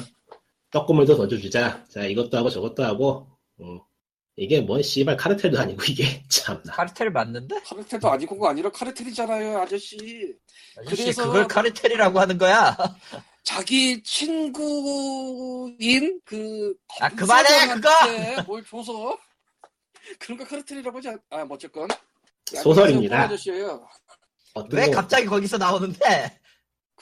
[0.70, 1.84] 떡고물도 던져주자.
[1.88, 3.28] 자 이것도 하고 저것도 하고
[3.58, 3.78] 어.
[4.36, 6.72] 이게 뭔 씨발 카르텔도 아니고 이게 참나.
[6.72, 7.60] 카르텔 맞는데?
[7.62, 10.34] 카르텔도 아니고가 아니라 카르텔이잖아요, 아저씨.
[10.78, 12.74] 아저씨 그래서- 그걸 카르텔이라고 하는 거야?
[13.44, 19.18] 자기 친구인 그 아, 그만해, 검사장한테 뭘 줘서
[20.18, 21.18] 그런 거 카르텔이라고 하지 않...
[21.30, 21.88] 아, 뭐 어쨌건
[22.46, 23.18] 소설입니다.
[23.18, 23.88] 뽀 아저씨예요.
[24.54, 26.40] 어떤 왜 거- 갑자기 거기서 나오는데?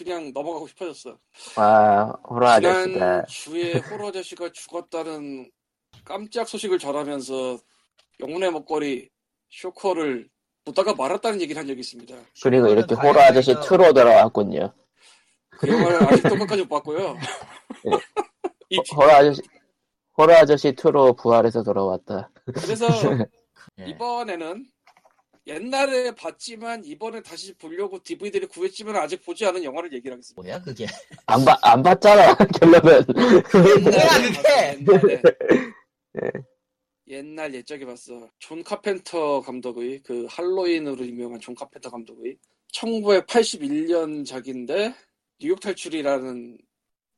[0.02, 1.18] 그냥 넘어가고 싶어졌어.
[1.58, 3.26] 와, 호러 지난 아저씨다.
[3.26, 5.50] 주에 호러 아저씨가 죽었다는
[6.04, 7.58] 깜짝 소식을 전하면서
[8.20, 9.10] 영혼의 먹거리
[9.50, 10.28] 쇼커를
[10.64, 12.16] 보다가 말았다는 얘기를 한 적이 있습니다.
[12.42, 13.76] 그리고 이렇게 호러 아저씨 다행이다.
[13.76, 14.72] 2로 돌아왔군요.
[15.50, 17.14] 그 영화를 아직도 끝까지 못 봤고요.
[17.84, 17.90] 네.
[18.70, 19.42] 이- 호러 아저씨,
[20.16, 22.30] 호러 아저씨 2로 부활해서 돌아왔다.
[22.54, 22.86] 그래서
[23.80, 23.84] 예.
[23.90, 24.64] 이번에는
[25.50, 30.40] 옛날에 봤지만 이번에 다시 보려고 DVD를 구했지만 아직 보지 않은 영화를 얘기를 하겠습니다.
[30.40, 30.86] 뭐야 그게?
[31.26, 33.04] 안 봐, 안 봤잖아, 결론은.
[33.10, 34.78] 뭐야, 그게?
[34.78, 35.22] 옛날에
[36.12, 36.30] 네.
[37.08, 38.30] 옛날 옛적에 봤어.
[38.38, 42.36] 존 카펜터 감독의 그 할로윈으로 유명한 존 카펜터 감독의
[42.72, 44.94] 1981년 작인데
[45.40, 46.58] 뉴욕 탈출이라는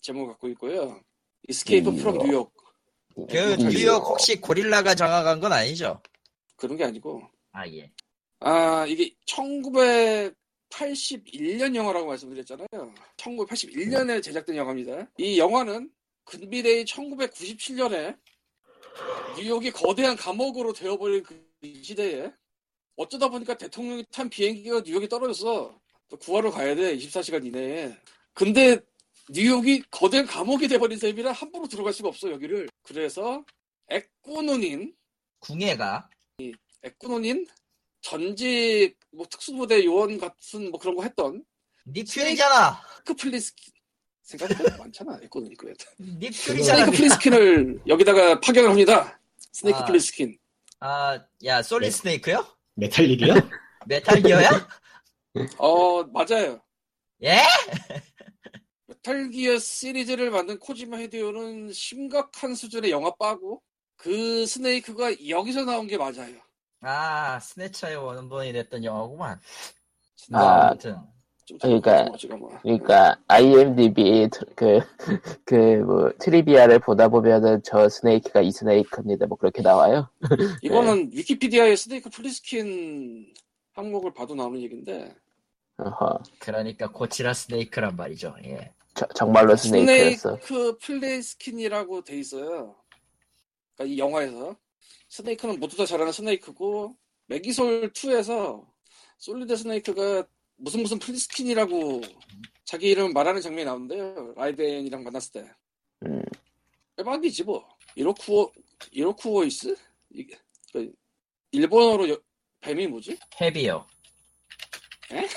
[0.00, 0.98] 제목을 갖고 있고요.
[1.48, 2.24] Escape 음, from 어.
[2.24, 2.52] New York
[3.14, 6.00] 그 음, 뉴욕 혹시 고릴라가 장악한 건 아니죠?
[6.56, 7.92] 그런 게 아니고 아 예.
[8.44, 12.66] 아 이게 1981년 영화라고 말씀드렸잖아요.
[13.16, 15.08] 1981년에 제작된 영화입니다.
[15.18, 15.90] 이 영화는
[16.24, 18.18] 근비대의 1997년에
[19.36, 22.32] 뉴욕이 거대한 감옥으로 되어버린 그 시대에
[22.96, 25.80] 어쩌다 보니까 대통령이 탄 비행기가 뉴욕에 떨어졌어.
[26.08, 26.96] 또 구하러 가야 돼.
[26.96, 27.94] 24시간 이내에.
[28.34, 28.80] 근데
[29.30, 32.68] 뉴욕이 거대한 감옥이 돼버린 셈이라 함부로 들어갈 수가 없어 여기를.
[32.82, 33.44] 그래서
[33.88, 34.96] 애꾸눈인
[35.38, 36.08] 궁예가
[36.82, 37.46] 애꾸눈인
[38.02, 41.44] 전직 뭐 특수부대 요원 같은 뭐 그런 거 했던
[41.86, 42.80] 닉 퓨리잖아.
[43.04, 43.72] 스네이크 플리스킨
[44.22, 45.86] 생각보다 많잖아 애꾸눈이 그 애들.
[46.18, 46.78] 닉 퓨리잖아.
[46.84, 49.20] 스네이크 플리스킨을 여기다가 파견을 합니다.
[49.52, 49.84] 스네이크 아.
[49.84, 50.36] 플리스킨.
[50.80, 51.90] 아야 솔리 네.
[51.90, 52.46] 스네이크요?
[52.74, 53.34] Metal Gear요?
[53.86, 54.68] Metal Gear야?
[55.58, 56.60] 어 맞아요.
[57.22, 57.38] 예?
[58.86, 63.62] Metal Gear 시리즈를 만든 코지마 히데오는 심각한 수준의 영화 빠고
[63.96, 66.34] 그 스네이크가 여기서 나온 게 맞아요.
[66.82, 69.38] 아 Snatcher의 원본이 됐던 영화구만.
[70.30, 70.96] 뭐 아, 아무튼
[71.44, 72.58] 좀 그러니까- 뭐 뭐.
[72.62, 74.84] 그러니까 IMDb 그그
[75.86, 79.26] 뭐 trivia를 보다 보면은 저 스네이크가 이 스네이크입니다.
[79.26, 80.08] 뭐 그렇게 나와요.
[80.62, 83.32] 이거는 위키피디아의 스네이크 플리스킨
[83.74, 85.14] 항목을 봐도 나오는 얘기인데
[85.78, 86.18] 어허.
[86.40, 88.34] 그러니까 고치라 스네이크란 말이죠.
[88.44, 88.72] 예.
[88.94, 90.36] 저- 정말로 스네이크였어.
[90.36, 92.74] 스네이크 플리스킨이라고 돼 있어요.
[93.74, 94.56] 그러니까 이 영화에서
[95.16, 96.96] 스네이크는 모두 다잘 아는 스네이크고
[97.26, 98.66] 매기솔 2에서
[99.18, 102.00] 솔리드 스네이크가 무슨 무슨 플리스킨이라고
[102.64, 104.32] 자기 이름 말하는 장면이 나오는데요.
[104.36, 105.50] 라이덴이랑 만났을 때.
[106.06, 106.22] 음.
[106.96, 107.68] 빼박이지 뭐.
[107.94, 108.52] 이로쿠오
[108.90, 109.76] 이로쿠오이스?
[110.14, 110.38] 이게
[110.72, 110.90] 그
[111.50, 112.18] 일본어로 여-
[112.60, 113.18] 뱀이 뭐지?
[113.38, 113.86] 헤비요.
[115.12, 115.28] 에,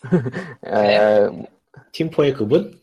[1.92, 2.80] 팀포의 그분?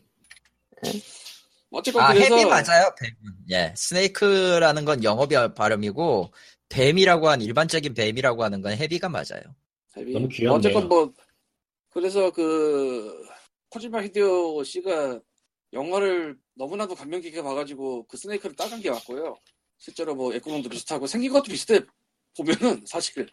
[1.70, 2.94] 어쨌건 아 그래서 へび 맞아요.
[2.98, 3.14] 뱀은.
[3.50, 3.74] 예.
[3.76, 6.32] snake라는 건 영어 비- 발음이고
[6.68, 9.42] 뱀이라고 한 일반적인 뱀이라고 하는 건 へび가 맞아요.
[9.92, 10.12] へび.
[10.12, 10.58] 너무 귀엽네요.
[10.58, 11.12] 어쨌건 뭐
[11.90, 13.26] 그래서 그
[13.70, 15.20] 코지마 히데오 씨가
[15.72, 19.36] 영화를 너무나도 감명 깊게 봐가지고 그 스네이크를 따간 게 맞고요.
[19.76, 21.80] 실제로 뭐 애꾸눈도 비슷하고 생긴 것도 비슷해
[22.36, 23.28] 보면은 사실.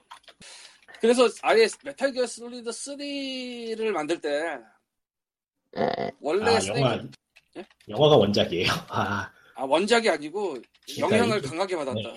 [0.99, 4.57] 그래서 아예 Metal Gear Solid 3를 만들 때
[5.77, 7.01] 에, 원래 아, 스네이크 영화, 예?
[7.87, 8.67] 영화가 원작이에요.
[8.89, 10.57] 아, 아, 원작이 아니고
[10.99, 11.93] 영향을 이게- 강하게 받았다.
[11.99, 12.15] 네.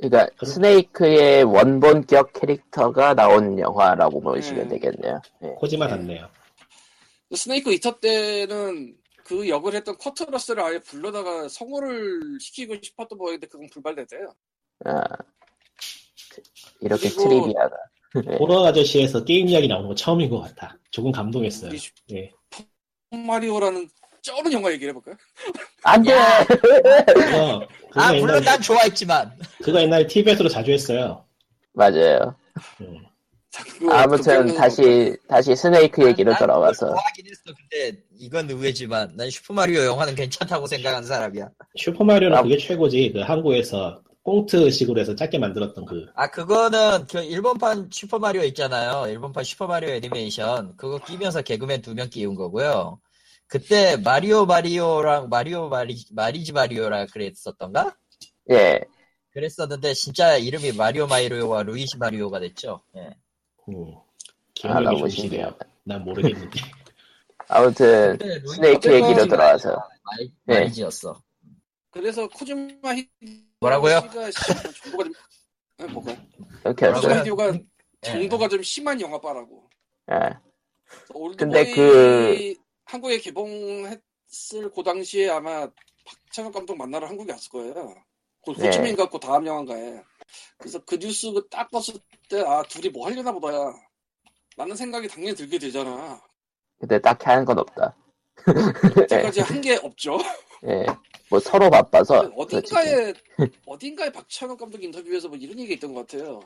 [0.00, 4.68] 그러니까 그럼- 스네이크의 원본격 캐릭터가 나온 영화라고 보시면 음.
[4.68, 5.20] 되겠네요.
[5.44, 5.48] 예.
[5.58, 5.90] 코지마 네.
[5.92, 6.28] 같네요.
[7.34, 13.68] Snake Eater 때는 그 역을 했던 커트 러셀을 아예 불러다가 성우를 시키고 싶었던 모양인데 그건
[13.72, 14.32] 불발됐대요.
[14.84, 15.02] 아,
[16.80, 17.70] 이렇게 trivia가
[18.38, 20.76] 호러 아저씨에서 게임 이야기 나오는 거 처음인 것 같아.
[20.90, 21.72] 조금 감동했어요.
[22.12, 22.30] 예.
[23.10, 23.88] 마리오라는
[24.26, 25.14] 쩌는 영화 얘기를 해볼까요?
[25.84, 26.10] 안돼.
[26.10, 26.44] 야!
[26.46, 31.24] 그거, 그거 아 옛날, 물론 난 좋아했지만 그거 옛날 TV에서도 자주 했어요.
[31.72, 32.34] 맞아요.
[32.80, 33.04] 음.
[33.90, 37.56] 아무튼 그 다시 다시 스네이크 얘기로 난 돌아와서 좋아하긴 했어.
[37.56, 41.48] 근데 이건 의외지만 난 슈퍼마리오 영화는 괜찮다고 생각하는 사람이야.
[41.76, 42.42] 슈퍼마리오는 아.
[42.42, 43.12] 그게 최고지.
[43.14, 46.06] 그 한국에서 꽁트식으로 해서 짧게 만들었던 그.
[46.16, 49.06] 아 그거는 그 일본판 슈퍼마리오 있잖아요.
[49.08, 52.98] 일본판 슈퍼마리오 애니메이션 그거 끼면서 개그맨 두 명 끼운 거고요.
[53.48, 57.96] 그때 마리오 마리오랑 마리오 마리 마리지 마리오라 그랬었던가?
[58.50, 58.80] 예.
[59.30, 62.82] 그랬었는데 진짜 이름이 마리오 마리오와 루이지 마리오가 됐죠.
[62.96, 63.10] 예.
[63.68, 63.94] 음.
[63.94, 64.02] 아,
[64.54, 65.54] 기억력이 너무 좋으시네요.
[65.84, 66.60] 난 모르겠는데.
[67.48, 68.18] 아무튼
[68.54, 70.54] 스네이크 얘기로 돌아와서 마리, 네.
[70.60, 71.22] 마리지였어.
[71.90, 73.08] 그래서 코지마 히
[73.60, 74.00] 뭐라고요?
[74.00, 75.12] 정도가 좀
[75.78, 76.16] 네, 뭐가요?
[76.64, 77.18] 이렇게.
[77.20, 77.60] 히데오가 예.
[78.00, 79.70] 정도가 좀 심한 영화빠라고.
[80.10, 80.36] 예.
[81.36, 82.54] 근데 그-
[82.86, 85.68] 한국에 개봉했을 그 당시에 아마
[86.06, 87.94] 박찬욱 감독 만나러 한국에 왔을 거예요.
[88.44, 88.66] 그 네.
[88.66, 90.02] 호치민 갖고 다음 영화인가에.
[90.58, 91.94] 그래서 그 뉴스 그딱 봤을
[92.28, 93.74] 때 아 둘이 뭐 하려나 보다야.
[94.56, 96.22] 라는 생각이 당연히 들게 되잖아.
[96.78, 97.94] 근데 딱히 하는 건 없다.
[98.96, 100.18] 여태까지 한 게 없죠.
[100.66, 100.86] 예.
[101.28, 103.12] 뭐 서로 바빠서 어딘가에
[103.66, 106.40] 어딘가에 박찬욱 감독 인터뷰에서 뭐 이런 얘기 있던 것 같아요.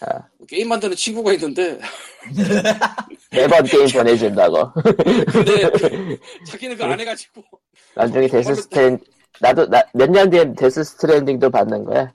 [0.00, 0.20] 아.
[0.38, 1.78] 뭐 게임 만드는 친구가 있는데
[3.32, 4.72] 매번 게임 보내준다고.
[5.32, 5.70] 근데
[6.46, 7.42] 자기는 그거 안 해가지고
[7.94, 8.98] 나중에 Death Stran
[9.40, 12.12] 나도 몇년 뒤엔 Death Stranding도 받는 거야.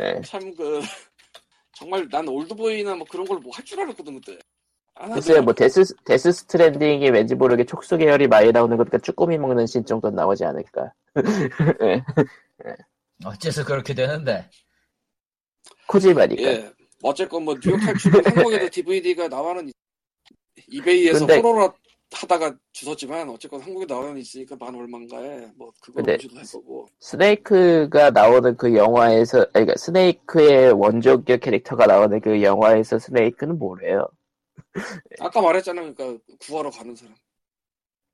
[0.00, 0.20] 예.
[0.24, 0.80] 참그
[1.76, 4.38] 정말 난 올드보이나 뭐 그런 걸 뭐 할 줄 알았거든 그때.
[5.00, 9.66] 아, 글쎄요, 뭐 Death Death Stranding이 왠지 모르게 촉수 계열이 많이 나오는 거니까 쭈꾸미 먹는
[9.66, 10.92] 씬 정도는 나오지 않을까.
[11.84, 12.02] 예.
[13.24, 14.48] 어째서 그렇게 되는데?
[15.86, 16.42] 코지마니까.
[16.42, 16.72] 예.
[17.02, 19.74] 어쨌건 뭐 뉴욕 탈출은 한국에도 DVD가 나와는 있-
[20.68, 21.72] eBay에서 근데- 호러로
[22.10, 26.86] 하다가 주웠지만 어쨌건 한국에 나와는 있으니까 만 얼마인가에 뭐 그거 할 거고.
[27.00, 34.08] 스네이크가 나오는 그 영화에서, 아니, 그러니까 스네이크의 원조격 캐릭터가 나오는 그 영화에서 스네이크는 뭐래요?
[35.20, 37.14] 아까 말했잖아 그러니까 구하러 가는 사람.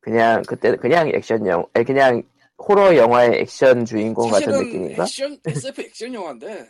[0.01, 2.23] 그냥 그때 그냥 액션 영, 아니, 그냥
[2.59, 5.03] 호러 영화의 액션 주인공 같은 느낌인가?
[5.05, 6.69] 액션 SF 액션 영화인데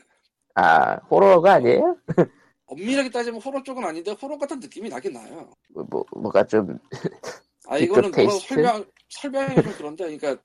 [0.55, 1.97] 아 호러가 아니에요?
[2.67, 5.51] 엄밀하게 따지면 호러 쪽은 아닌데 호러 같은 느낌이 나긴 나요.
[5.69, 6.79] 뭐, 뭐 뭐가 좀
[7.69, 8.55] 아 이거는 뭐라 테이스트?
[8.55, 10.43] 설명 설명이 좀 그런데 그러니까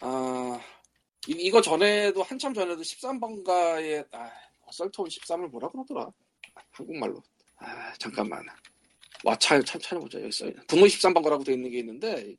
[0.00, 0.60] 아
[1.28, 4.30] 이, 이거 전에도 한참 전에도 13번가의 아
[4.70, 6.10] 썰톤 13을 뭐라 그러더라
[6.72, 7.22] 한국말로
[7.58, 8.44] 아 잠깐만
[9.26, 12.36] 와차 참 찾아보자 여기 써 분노 13번가라고 돼 있는 게 있는데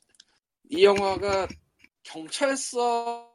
[0.69, 1.49] 이 영화가
[2.03, 3.29] 경찰서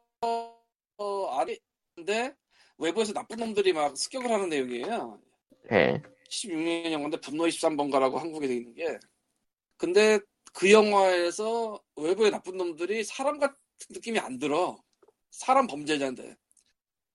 [1.31, 2.35] 아래인데
[2.79, 5.21] 외부에서 나쁜 놈들이 막 습격을 하는 내용이에요.
[5.71, 6.03] 예.
[6.31, 8.99] 76년 영화인데 분노 23번가라고 한국에 돼 있는 게
[9.77, 10.19] 근데
[10.55, 13.57] 그 영화에서 외부의 나쁜 놈들이 사람 같은
[13.91, 14.83] 느낌이 안 들어.
[15.31, 16.37] 사람 범죄자인데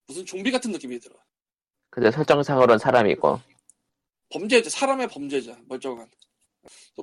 [0.05, 1.15] 무슨 좀비 같은 느낌이 들어.
[1.89, 3.39] 근데 설정상으로는 사람이고.
[4.29, 6.07] 범죄자, 사람의 범죄자, 멀쩡한.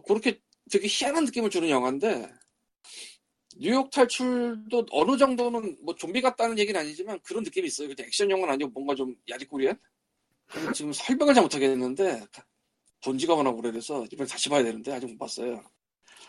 [0.07, 0.41] 그렇게
[0.71, 2.29] 되게 희한한 느낌을 주는 영화인데,
[3.57, 7.89] 뉴욕 탈출도 어느 정도는 뭐 좀비 같다는 얘기는 아니지만 그런 느낌이 있어요.
[7.89, 9.79] 그냥 액션 영화는 아니고 뭔가 좀 야리꾸리한?
[10.47, 12.27] 근데 지금 설명을 잘 못하겠는데,
[13.05, 15.62] 본 지가 워낙 오래돼서 이번에 다시 봐야 되는데 아직 못 봤어요.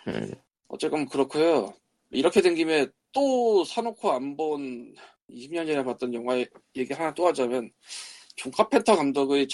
[0.08, 0.32] 음,
[0.68, 1.74] 어쨌건 그렇고요.
[2.12, 4.94] 이렇게 된 김에 또 사놓고 안 본
[5.30, 6.38] 20년 전에 봤던 영화
[6.76, 7.72] 얘기 하나 또 하자면
[8.36, 9.48] 존 카펜터 감독의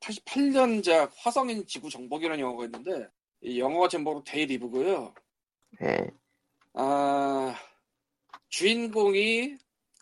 [0.00, 3.08] 1988년작 화성인 지구 정복이라는 영화가 있는데
[3.42, 5.14] 이 영화 제목으로 They Live고요.
[5.82, 6.10] 예.
[6.74, 7.54] 아
[8.48, 9.56] 주인공이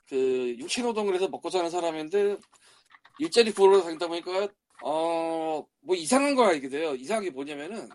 [0.08, 2.36] 그 육체 노동을 해서 먹고 사는 사람인데
[3.18, 4.48] 일자리 구하러 다니다 보니까
[4.82, 6.94] 어 뭐 이상한 걸 알게 돼요.
[6.94, 7.88] 이상한 게 뭐냐면은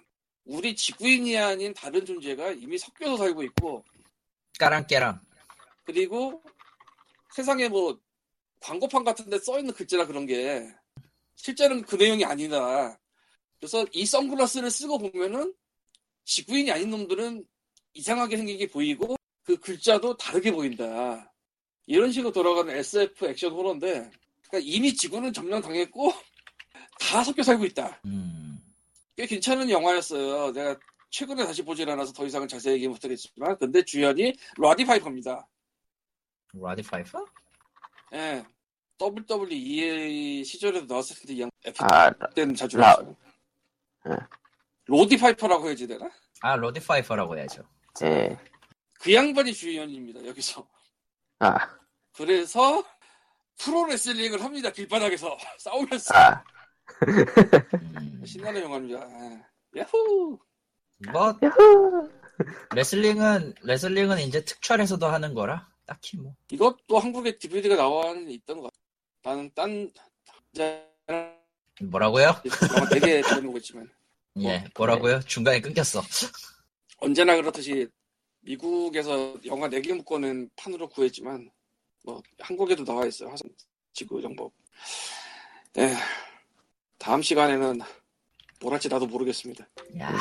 [0.45, 3.85] 우리 지구인이 아닌 다른 존재가 이미 섞여서 살고 있고
[4.59, 5.19] 까랑깨랑.
[5.85, 6.41] 그리고
[7.35, 7.99] 세상에 뭐
[8.61, 10.67] 광고판 같은 데 써 있는 글자나 그런 게
[11.35, 12.97] 실제는 그 내용이 아니다.
[13.59, 15.53] 그래서 이 선글라스를 쓰고 보면은
[16.25, 17.45] 지구인이 아닌 놈들은
[17.93, 21.33] 이상하게 생긴 게 보이고 그 글자도 다르게 보인다.
[21.85, 24.09] 이런 식으로 돌아가는 SF 액션 호러인데
[24.47, 26.13] 그러니까 이미 지구는 점령당했고
[26.99, 28.01] 다 섞여 살고 있다.
[28.05, 28.59] 음.
[29.15, 30.51] 꽤 괜찮은 영화였어요.
[30.53, 30.79] 내가
[31.09, 35.47] 최근에 다시 보질 않아서 더 이상은 자세히 얘기 못하겠지만 근데 주연이 로디 파이퍼입니다.
[36.53, 37.25] 라디 파이퍼?
[38.13, 38.43] 예.
[39.03, 43.15] WWE 시절에도 나왔을 이 양, F 아, 때는 자주 라- 나왔어요.
[44.09, 44.15] 예.
[44.85, 46.09] 로디 파이퍼라고 해야지 되나?
[46.41, 47.63] 아, 로디 파이퍼라고 해야죠.
[48.03, 48.37] 예.
[48.99, 50.65] 그 양반이 주연입니다, 여기서.
[51.39, 51.57] 아,
[52.15, 52.83] 그래서,
[53.59, 55.37] 프로레슬링을 합니다, 길바닥에서.
[55.59, 56.13] 싸우면서.
[56.15, 56.43] 아,
[57.07, 58.23] 음.
[58.25, 58.99] 신나는 영화입니다.
[59.01, 59.81] 예.
[59.81, 60.39] 야호!
[61.11, 62.09] 뭐, 야호!
[62.75, 65.67] 레슬링은, 레슬링은 이제 특촬에서도 하는 거라.
[65.85, 66.33] 딱히 뭐.
[66.51, 68.82] 이것도 한국에 DVD가 나와는 있던 것 같아.
[69.23, 69.89] 나는 딴,
[71.81, 72.35] 뭐라고요?
[72.91, 73.89] 되게 재밌는 거겠지만.
[74.41, 75.21] 예, 뭐라고요?
[75.21, 76.01] 중간에 끊겼어.
[76.97, 77.87] 언제나 그렇듯이
[78.41, 81.49] 미국에서 영화 4개 묶어낸 판으로 구했지만
[82.03, 83.49] 뭐 한국에도 나와 있어요 화성
[83.93, 84.53] 지구 정복
[85.77, 85.93] 예
[86.97, 87.79] 다음 시간에는
[88.61, 89.65] 뭘 할지 나도 모르겠습니다
[89.99, 90.19] 야,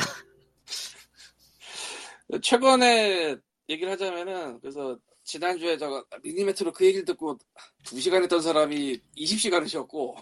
[2.41, 3.35] 최근에
[3.69, 7.37] 얘기를 하자면은 그래서 지난주에 제가 미니매트로 그 얘기를 듣고
[7.83, 10.15] 2시간 했던 사람이 20시간을 쉬었고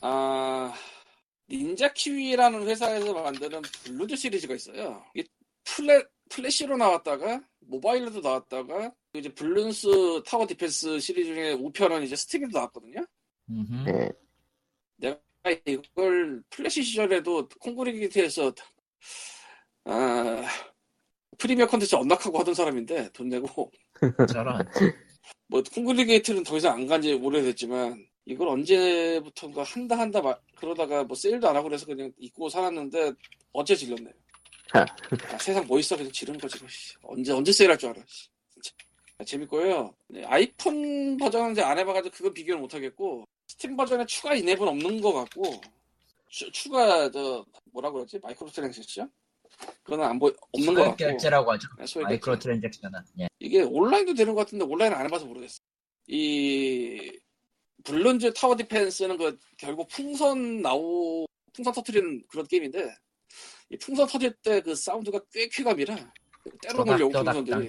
[0.00, 0.72] 아
[1.50, 5.04] Ninja Kiwi라는 회사에서 만드는 Bloons 시리즈가 있어요.
[5.14, 5.28] 이게
[5.64, 13.04] 플래, 플래시로 나왔다가 모바일로도 나왔다가 이제 Bloons Tower Defense 시리즈 중에 5편은 이제 Steam에도 나왔거든요.
[13.88, 14.10] 예.
[14.96, 15.20] 내가
[15.66, 18.52] 이걸 플래시 시절에도 Kongregate에서
[19.84, 20.44] 아,
[21.38, 23.70] 프리미어 컨텐츠 unlock하고 하던 사람인데 돈 내고
[24.32, 24.66] 저런.
[25.48, 31.48] 뭐 Kongregate는 더 이상 안 간지 오래됐지만 이걸 언제부턴가 한다 한다 마- 그러다가 뭐 세일도
[31.48, 33.12] 안 하고 그래서 그냥 잊고 살았는데
[33.52, 34.12] 어제 질렀네요.
[34.72, 34.80] 하.
[34.80, 36.58] 아, 세상 뭐 있어 그냥 지르는 거지.
[36.58, 36.94] 뭐, 씨.
[37.02, 38.02] 언제 언제 세일할 줄 알아.
[38.06, 38.28] 씨.
[38.54, 38.72] 진짜.
[39.18, 39.94] 아, 재밌고요.
[40.08, 45.00] 네, 아이폰 버전은 이제 안 해봐가지고 그건 비교를 못 하겠고 스팀 버전에 추가 in-app은 없는
[45.00, 45.60] 것 같고
[46.28, 49.10] 추, 추가 저 뭐라 그러지 micro transaction
[49.86, 51.68] 그거는 안 보, 없는 것 소액 같고 결제라고 하죠.
[51.78, 52.48] 네, 마이크로 결제.
[52.48, 53.00] transaction은.
[53.20, 53.28] 예.
[53.38, 55.60] 이게 온라인도 되는 것 같은데 온라인 안 해봐서 모르겠어.
[56.08, 57.12] 이
[57.84, 62.94] Bloons Tower Defense는 그 결국 풍선 나오 풍선 터트리는 그런 게임인데
[63.70, 65.94] 이 풍선 터질 때 그 사운드가 꽤 쾌감이라
[66.62, 67.66] 때로 몰려온 풍선들이.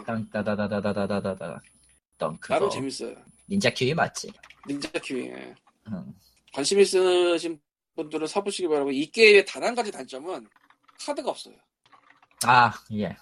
[2.18, 2.48] 덩크.
[2.48, 3.16] 나름 재밌어요.
[3.48, 4.32] Ninja Kiwi 맞지?
[4.68, 5.54] Ninja Kiwi에
[5.92, 6.14] 응.
[6.52, 7.60] 관심 있으신
[7.96, 10.48] 분들은 사보시기 바라고 이 게임의 단 한 가지 단점은
[11.00, 11.56] 카드가 없어요.
[12.46, 13.16] 아, 예.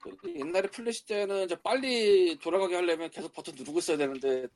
[0.00, 4.46] 그 옛날에 플래시 때는 이제 빨리 돌아가게 하려면 계속 버튼 누르고 있어야 되는데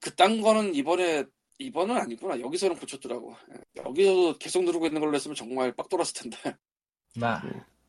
[0.00, 1.24] 그딴 거는 이번에
[1.58, 3.82] 이번은 아니구나 여기서는 고쳤더라고 예.
[3.84, 6.56] 여기서도 계속 누르고 있는 걸로 했으면 정말 빡 돌았을 텐데
[7.16, 7.40] 마.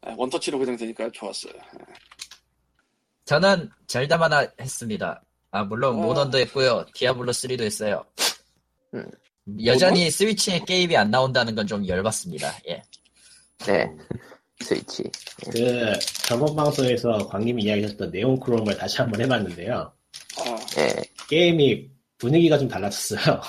[0.07, 1.93] 예, 원터치로 그냥 되니까 좋았어요 예.
[3.26, 5.24] 저는 젤다만 하- 했습니다.
[5.51, 6.01] 아, 물론 어.
[6.01, 6.86] 모넌도 했고요.
[6.93, 8.03] 디아블로 3도 했어요.
[8.95, 9.05] 음.
[9.66, 12.51] 여전히 스위치에 게임이 안 나온다는 건 좀 열받습니다.
[12.68, 12.82] 예.
[13.59, 13.88] 네.
[14.64, 15.03] 스위치.
[15.51, 15.93] 그
[16.28, 19.91] 저번 방송에서 광님이 이야기하셨던 네온 크롬을 다시 한번 해봤는데요.
[20.38, 21.03] 아, 예.
[21.30, 23.41] 게임이 분위기가 좀 달라졌어요.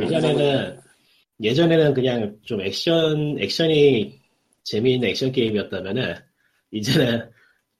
[0.00, 0.80] 예전에는
[1.40, 4.20] 예전에는 그냥 좀 액션 액션이
[4.64, 6.14] 재미있는 액션 게임이었다면은
[6.70, 7.30] 이제는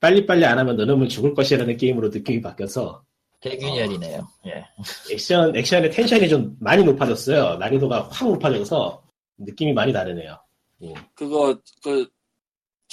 [0.01, 3.05] 빨리빨리 안 하면 너놈은 죽을 것이라는 게임으로 느낌이 바뀌어서
[3.41, 4.29] 대균열이네요.
[4.47, 4.65] 예.
[5.13, 7.57] 액션 액션의 텐션이 좀 많이 높아졌어요.
[7.59, 9.03] 난이도가 확 높아져서
[9.39, 10.39] 느낌이 많이 다르네요.
[10.83, 10.95] 음.
[11.15, 12.09] 그거 그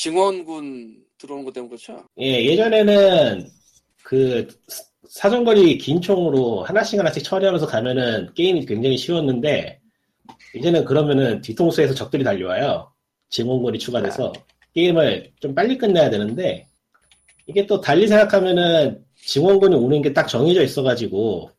[0.03, 2.05] 증원군 들어오는 것 때문에 그렇죠?
[2.21, 3.49] 예, 예전에는
[4.01, 9.81] 그 사- 사정거리 긴 총으로 하나씩 하나씩 처리하면서 가면은 게임이 굉장히 쉬웠는데
[10.55, 12.89] 이제는 그러면은 뒤통수에서 적들이 달려와요.
[13.29, 14.31] 증원군이 추가돼서
[14.73, 16.65] 게임을 좀 빨리 끝내야 되는데
[17.45, 21.51] 이게 또 달리 생각하면은 증원군이 오는 게 딱 정해져 있어가지고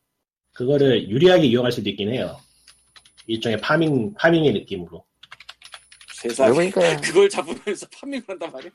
[0.53, 2.35] 그거를 유리하게 이용할 수도 있긴 해요.
[3.27, 5.03] 일종의 파밍 파밍의 느낌으로
[6.21, 6.51] 세상에.
[6.53, 8.71] 그러니까 그걸 잡으면서 파밍을 한단 말이야?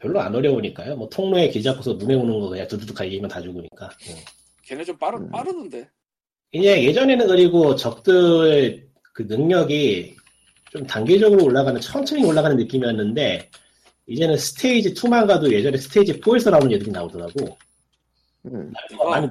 [0.00, 0.96] 별로 안 어려우니까요.
[0.96, 3.90] 뭐 통로에 길 잡고서 눈에 오는 거 그냥 두두둑 갈기면 다 죽으니까.
[4.08, 4.14] 응.
[4.64, 5.30] 걔네 좀 빠르, 음.
[5.30, 5.88] 빠르던데.
[6.52, 10.16] 이제 예전에는 그리고 적들 그 능력이
[10.70, 13.50] 좀 단계적으로 올라가는 천천히 올라가는 느낌이었는데
[14.06, 17.56] 이제는 스테이지 2만 가도 예전에 스테이지 4에서 나오는 애들이 나오더라고.
[18.46, 19.28] 음, 많이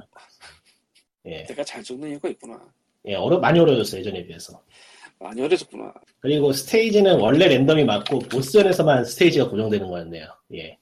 [1.26, 2.60] 예, 내가 잘 적는 이유가 있구나.
[3.06, 4.62] 예 어려 많이 어려졌어 예전에 비해서.
[5.20, 5.92] 많이 어려졌구나.
[6.20, 10.26] 그리고 스테이지는 원래 랜덤이 맞고 보스전에서만 스테이지가 고정되는 거였네요.
[10.54, 10.78] 예.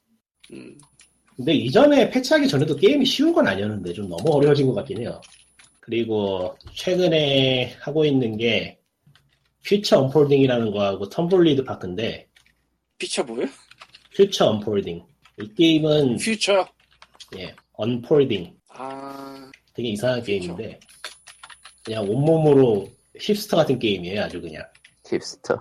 [0.53, 0.79] 음.
[1.37, 5.21] 근데 이전에 패치하기 전에도 게임이 쉬운 건 아니었는데 좀 너무 어려워진 것 같긴 해요.
[5.81, 8.79] 그리고 최근에 하고 있는 게
[9.65, 12.29] Future Unfolding이라는 거하고 Thimbleweed Park인데
[12.99, 13.49] 피처 뭐예요?
[14.17, 15.05] Future Unfolding
[15.41, 16.67] 이 게임은 퓨처.
[17.37, 20.81] 예, Unfolding 아, 되게 이상한 게임인데
[21.85, 22.89] 그냥 온몸으로
[23.21, 24.63] 힙스터 같은 게임이에요 아주 그냥
[25.07, 25.61] 힙스터.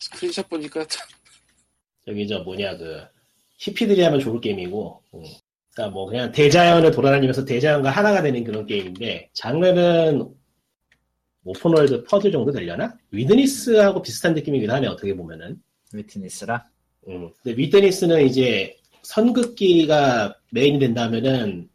[0.00, 1.06] 스크린샷 보니까 참-
[2.06, 3.02] 저기 저 뭐냐 그
[3.58, 5.22] 히피들이 하면 좋을 게임이고 음.
[5.74, 10.28] 그러니까 뭐 그냥 대자연을 돌아다니면서 대자연과 하나가 되는 그런 게임인데 장르는
[11.44, 12.96] open world 퍼즐 정도 되려나?
[13.10, 15.60] Witness하고 비슷한 느낌이긴 하네 어떻게 보면은
[15.92, 16.66] Witness라.
[17.08, 17.30] 음.
[17.42, 21.68] 근데 Witness는 이제 선긋기가 메인이 된다면은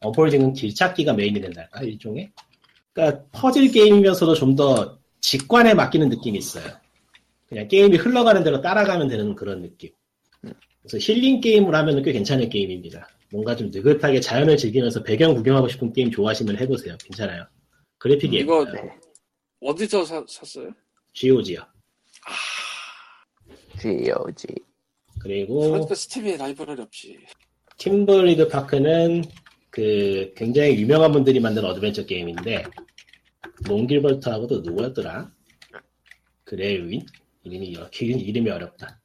[0.00, 2.30] Unfolding은 길찾기가 메인이 된달까 일종의
[2.96, 6.64] 그러니까 퍼즐 게임이면서도 좀 더 직관에 맡기는 느낌이 있어요
[7.48, 9.90] 그냥 게임이 흘러가는 대로 따라가면 되는 그런 느낌
[10.82, 15.92] 그래서 힐링 게임을 하면 꽤 괜찮은 게임입니다 뭔가 좀 느긋하게 자연을 즐기면서 배경 구경하고 싶은
[15.92, 17.44] 게임 좋아하시면 해보세요 괜찮아요
[17.98, 18.90] 그래픽이 이거 예뻐요 네.
[19.60, 20.70] 어디서 사, 샀어요?
[21.12, 21.60] GOG요
[23.80, 24.46] GOG.
[25.20, 27.18] 그리고 그러니까 Steam에 라이브러리 없지.
[27.78, 29.24] Thimbleweed Park는
[29.70, 32.64] 그 굉장히 유명한 분들이 만든 어드벤처 게임인데
[33.66, 35.30] 론 길버트하고도 누구였더라?
[36.44, 37.04] 그레윈
[37.44, 39.00] 이름이 이렇게 이름이 어렵다.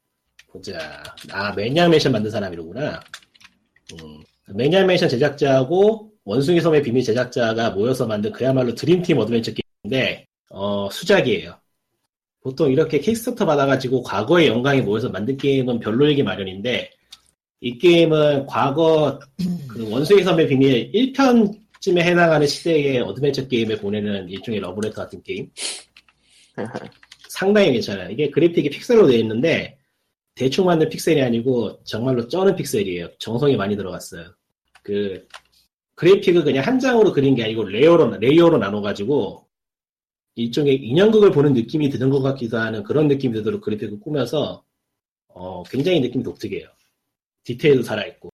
[0.48, 1.04] 보자.
[1.32, 3.00] 아 Maniac Mansion 만든 사람이로구나.
[3.94, 4.24] 음,
[4.54, 11.60] Maniac Mansion 제작자하고 원숭이 섬의 비밀 제작자가 모여서 만든 그야말로 드림팀 어드벤처 게임인데 어, 수작이에요.
[12.42, 16.90] 보통 이렇게 Kickstarter 받아가지고 과거의 영광이 모여서 만든 게임은 별로이기 마련인데
[17.62, 19.20] 이 게임은 과거
[19.68, 25.50] 그 원숭이 섬의 비밀 1편 쯤에 해당하는 시대의 어드벤처 게임에 보내는 일종의 러브레터 같은 게임.
[27.28, 28.12] 상당히 괜찮아요.
[28.12, 29.78] 이게 그래픽이 픽셀로 되어 있는데
[30.36, 33.10] 대충 만든 픽셀이 아니고 정말로 쩌는 픽셀이에요.
[33.18, 34.34] 정성이 많이 들어갔어요.
[34.84, 35.28] 그
[35.96, 39.48] 그래픽을 그냥 한 장으로 그린 게 아니고 레이어로 레이어로 나눠가지고
[40.36, 44.64] 일종의 인형극을 보는 느낌이 드는 것 같기도 하는 그런 느낌이 들도록 그래픽을 꾸며서
[45.28, 46.68] 어, 굉장히 느낌이 독특해요.
[47.44, 48.30] 디테일도 살아있고.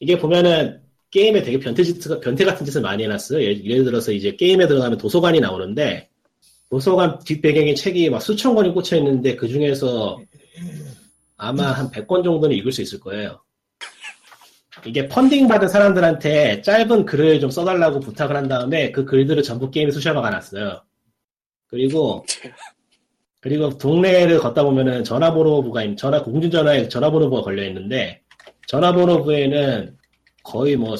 [0.00, 3.42] 이게 보면은 게임에 되게 변태, 짓, 변태 같은 짓을 많이 해놨어요.
[3.42, 6.08] 예를, 예를 들어서 이제 게임에 들어가면 도서관이 나오는데
[6.70, 10.20] 도서관 뒷배경에 책이 막 수천 권이 꽂혀 있는데 그 중에서
[11.36, 13.40] 아마 한 100권 정도는 읽을 수 있을 거예요.
[14.86, 19.90] 이게 펀딩 받은 사람들한테 짧은 글을 좀 써달라고 부탁을 한 다음에 그 글들을 전부 게임에
[19.90, 20.80] 수셔 박아 놨어요.
[21.66, 22.24] 그리고
[23.40, 28.22] 그리고 동네를 걷다 보면은 전화번호부가 있- 전화 공중전화에 전화번호부가 걸려 있는데
[28.68, 29.96] 전화번호부에는
[30.42, 30.96] 거의 뭐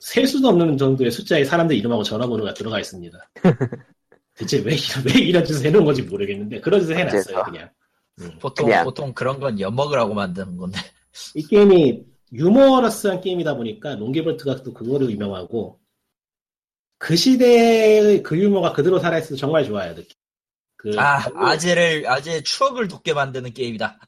[0.00, 3.18] 셀 수도 없는 정도의 숫자의 사람들 이름하고 전화번호가 들어가 있습니다.
[4.36, 7.42] 대체 왜, 이런- 왜 이런 짓을 해놓은 건지 모르겠는데 그런 짓을 해놨어요?
[7.44, 7.70] 그냥.
[8.20, 8.30] 음.
[8.38, 8.84] 보통 그냥.
[8.84, 10.78] 보통 그런 건 엿먹으라고 만드는 건데.
[11.34, 12.02] 이 게임이
[12.34, 15.80] 유머러스한 게임이다 보니까 롱게벌트가 또 그거로 유명하고
[16.98, 19.94] 그 시대의 그 유머가 그대로 살아있어서 정말 좋아요.
[19.94, 20.10] 느낌.
[20.76, 23.98] 그아 아재를 아재 추억을 돋게 만드는 게임이다.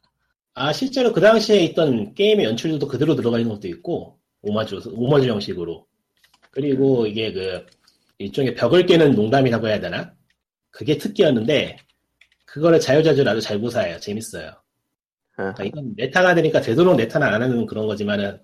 [0.54, 4.15] 아, 실제로 그 당시에 있던 게임의 연출들도 그대로 들어가 있는 것도 있고,
[4.48, 5.86] 오마주, 오마주 형식으로.
[6.50, 7.66] 그리고 이게 그,
[8.18, 10.12] 일종의 벽을 깨는 농담이라고 해야 되나?
[10.70, 11.76] 그게 특기였는데,
[12.44, 13.98] 그거를 자유자재로 아주 잘 구사해요.
[14.00, 14.52] 재밌어요.
[15.32, 18.38] 그러니까 이건 네타가 되니까 되도록 네타는 안 하는 그런 거지만은,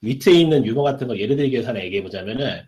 [0.00, 2.62] 위트에 있는 유머 같은 걸 예를 들기 위해서 하나 얘기해 보자면은,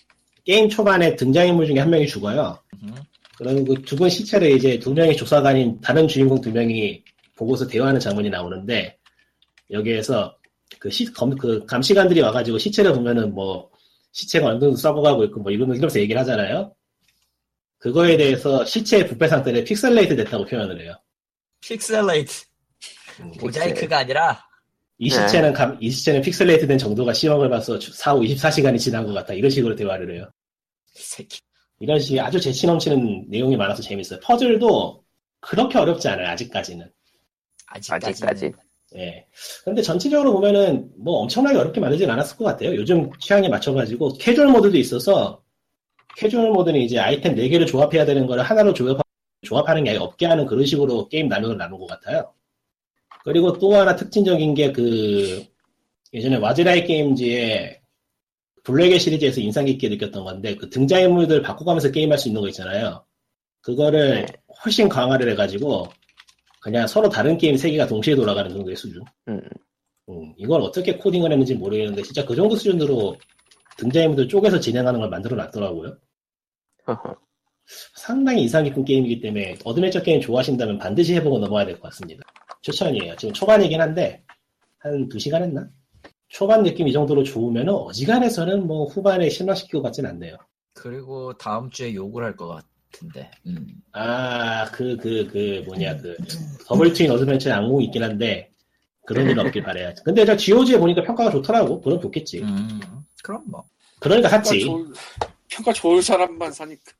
[0.44, 2.58] 게임 초반에 등장인물 중에 한 명이 죽어요.
[2.82, 2.94] 음.
[3.36, 7.02] 그러면 그 죽은 시체를 이제 두 명의 조사관인 다른 주인공 두 명이
[7.36, 8.96] 보고서 대화하는 장면이 나오는데
[9.70, 10.36] 여기에서
[10.78, 13.70] 그, 시, 검, 그 감시관들이 와가지고 시체를 보면은 뭐
[14.12, 16.74] 시체가 어느 정도 썩어가고 있고 뭐 이런 이러면서 얘기를 하잖아요.
[17.78, 20.94] 그거에 대해서 시체의 부패 상태를 pixelate 됐다고 표현을 해요.
[21.60, 22.44] pixelate
[23.20, 24.42] 음, 모자이크가 아니라
[24.98, 25.14] 이 네.
[25.14, 29.34] 시체는 감- 이 시체는 pixelate 된 정도가 심한 걸 봐서 4, 24시간이 지난 것 같다.
[29.34, 30.30] 이런 식으로 대화를 해요.
[30.96, 31.40] 이 새끼.
[31.80, 34.20] 이런 식의 아주 재치 넘치는 내용이 많아서 재밌어요.
[34.20, 35.04] 퍼즐도
[35.40, 36.28] 그렇게 어렵지 않아요.
[36.28, 36.90] 아직까지는.
[37.66, 38.28] 아직까지는.
[38.28, 38.52] 아직까지.
[38.96, 39.26] 예.
[39.64, 42.74] 근데 전체적으로 보면은 뭐 엄청나게 어렵게 만들진 않았을 것 같아요.
[42.76, 45.42] 요즘 취향에 맞춰가지고 캐주얼 모드도 있어서
[46.16, 49.00] 캐주얼 모드는 이제 아이템 4개를 조합해야 되는 거를 하나로 조합,
[49.42, 52.32] 조합하는 게 아니라 없게 하는 그런 식으로 게임 나누을 나눈 것 같아요.
[53.24, 55.44] 그리고 또 하나 특징적인 게 그
[56.14, 57.80] 예전에 와즈라이 게임즈의
[58.62, 63.04] 블랙의 시리즈에서 인상 깊게 느꼈던 건데 그 등장인물들 바꿔가면서 게임할 수 있는 거 있잖아요.
[63.60, 64.26] 그거를 네.
[64.64, 65.88] 훨씬 강화를 해가지고
[66.64, 69.02] 그냥 서로 다른 게임 세 개가 동시에 돌아가는 정도의 수준.
[69.28, 69.38] 음.
[70.08, 73.16] 음, 이걸 어떻게 코딩을 했는지 모르겠는데 진짜 그 정도 수준으로
[73.76, 75.94] 등장인물들 쪼개서 진행하는 걸 만들어 놨더라고요.
[77.96, 82.22] 상당히 인상 깊은 게임이기 때문에 어드벤처 게임 좋아하신다면 반드시 해보고 넘어야 될 것 같습니다.
[82.62, 83.14] 추천이에요.
[83.16, 84.22] 지금 초반이긴 한데
[84.78, 85.68] 한 2시간 했나?
[86.28, 90.36] 초반 느낌 이 정도로 좋으면 어지간해서는 뭐 후반에 실망시킬 것 같진 않네요.
[90.72, 92.64] 그리고 다음 주에 욕을 할 것 같
[93.02, 93.30] 은데.
[93.46, 93.66] 음.
[93.92, 96.16] 아, 그, 그, 그, 뭐냐, 그,
[96.66, 98.50] 더블 파인 어드벤처 악몽이 있긴 한데,
[99.06, 99.92] 그런 일은 없길 바래요.
[100.04, 101.80] 근데 저 GOG에 보니까 평가가 좋더라고.
[101.80, 102.42] 그럼 좋겠지.
[102.42, 102.80] 음.
[103.22, 103.64] 그럼 뭐.
[104.00, 104.60] 그러니까 평가 샀지.
[104.60, 104.86] 좋을,
[105.48, 106.92] 평가 좋을 사람만 사니까.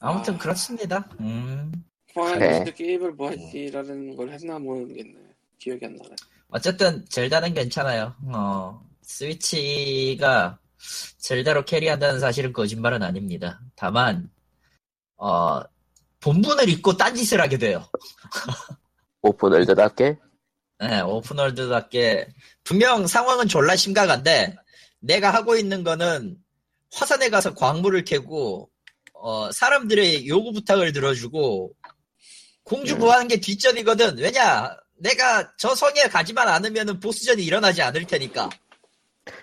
[0.00, 0.38] 아무튼 아.
[0.38, 1.08] 그렇습니다.
[1.20, 1.72] 음.
[2.14, 2.54] 뭐, 네.
[2.54, 5.14] 진짜 게임을 뭐 했지라는 걸 했나 모르겠네.
[5.58, 6.14] 기억이 안 나네.
[6.48, 8.14] 어쨌든 젤다는 괜찮아요.
[8.32, 10.58] 어, 스위치가
[11.18, 13.60] 젤다로 캐리한다는 사실은 거짓말은 아닙니다.
[13.74, 14.30] 다만
[15.16, 15.60] 어,
[16.20, 17.88] 본분을 잊고 딴짓을 하게 돼요.
[19.22, 20.18] 오픈월드답게.
[20.80, 22.28] 네, open world답게
[22.64, 24.56] 분명 상황은 졸라 심각한데
[25.00, 26.36] 내가 하고 있는 거는
[26.92, 28.70] 화산에 가서 광물을 캐고
[29.12, 31.74] 어, 사람들의 요구 부탁을 들어주고
[32.62, 32.98] 공주 음.
[33.00, 34.18] 구하는 게 뒷전이거든.
[34.18, 34.76] 왜냐?
[34.96, 38.48] 내가 저 성에 가지만 않으면 보스전이 일어나지 않을 테니까.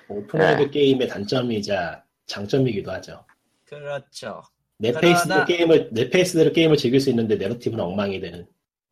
[0.08, 0.70] open world 네.
[0.70, 3.26] 게임의 단점이자 장점이기도 하죠.
[3.66, 4.44] 그렇죠.
[4.82, 8.48] 내 페이스대로 게임을, 내 페이스대로 게임을 즐길 수 있는데 narrative는 엉망이 되는.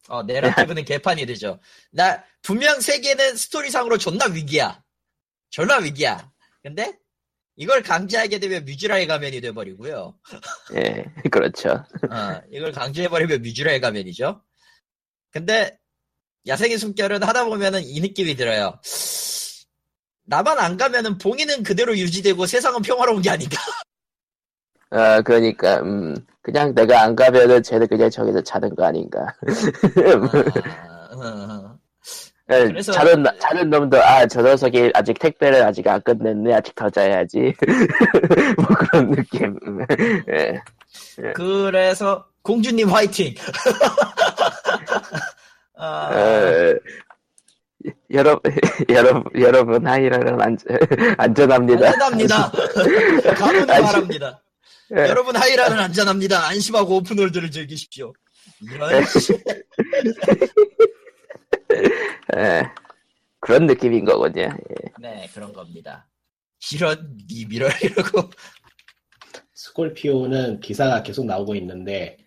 [0.07, 1.59] 어, 내러티브는 개판이 되죠.
[1.91, 4.83] 나 분명 세계는 스토리상으로 존나 위기야.
[5.49, 6.31] 존나 위기야.
[6.61, 6.95] 근데
[7.55, 10.17] 이걸 강제하게 되면 뮤즈라의 가면이 돼버리고요.
[10.77, 11.69] 예, 그렇죠.
[11.69, 14.43] 어, 이걸 강제해버리면 뮤즈라의 가면이죠.
[15.31, 15.75] 근데
[16.47, 18.79] 야생의 숨결은 하다 보면은 이 느낌이 들어요.
[20.25, 23.57] 나만 안 가면은 봉인은 그대로 유지되고 세상은 평화로운 게 아닌가.
[24.91, 29.19] 아, 그러니까, 음, 그냥 내가 안 가면은 쟤는 그냥 저기서 자는 거 아닌가.
[29.21, 31.75] 아, 어, 어.
[32.51, 36.53] 예, 그래서- 자는, 나- 자는 놈도, 아, 저 녀석이 아직 택배를 아직 안 끝냈네.
[36.55, 37.53] 아직 더 자야지.
[38.57, 39.55] 뭐 그런 느낌.
[40.33, 40.59] 예.
[41.35, 43.35] 그래서 공주님 화이팅.
[45.77, 46.75] 아, 어,
[48.11, 48.51] 여러분,
[48.89, 50.57] 여러분, 여러분, 하이라는 안,
[51.19, 51.87] 안전합니다.
[51.87, 52.51] 안전합니다.
[53.37, 54.41] 가문을 말합니다.
[54.97, 55.01] 예.
[55.01, 56.47] 여러분 하이라는 안전합니다.
[56.47, 58.13] 안심하고 open world를 즐기십시오.
[58.61, 59.33] 이런 씨.
[62.37, 62.63] 예.
[63.39, 64.41] 그런 느낌인 거군요.
[64.41, 64.55] 예.
[64.99, 66.07] 네 그런 겁니다.
[66.73, 68.29] 이런 니미럴 이러고
[69.53, 72.17] 스콜피오는 기사가 계속 나오고 있는데,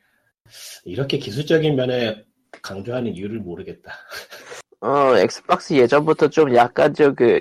[0.85, 2.23] 이렇게 기술적인 면에
[2.61, 3.93] 강조하는 이유를 모르겠다.
[4.81, 7.41] 어, 엑스박스 예전부터 좀 약간 저 그,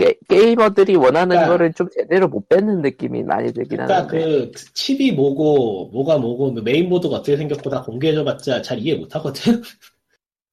[0.00, 4.18] 게, 게이머들이 원하는 그러니까- 거를 좀 제대로 못 뺏는 느낌이 많이 들긴 그러니까 하는데.
[4.50, 9.62] 그 칩이 뭐고 뭐가 뭐고 그 메인보드가 어떻게 생겼고 다 공개해줘봤자 잘 이해 못하거든.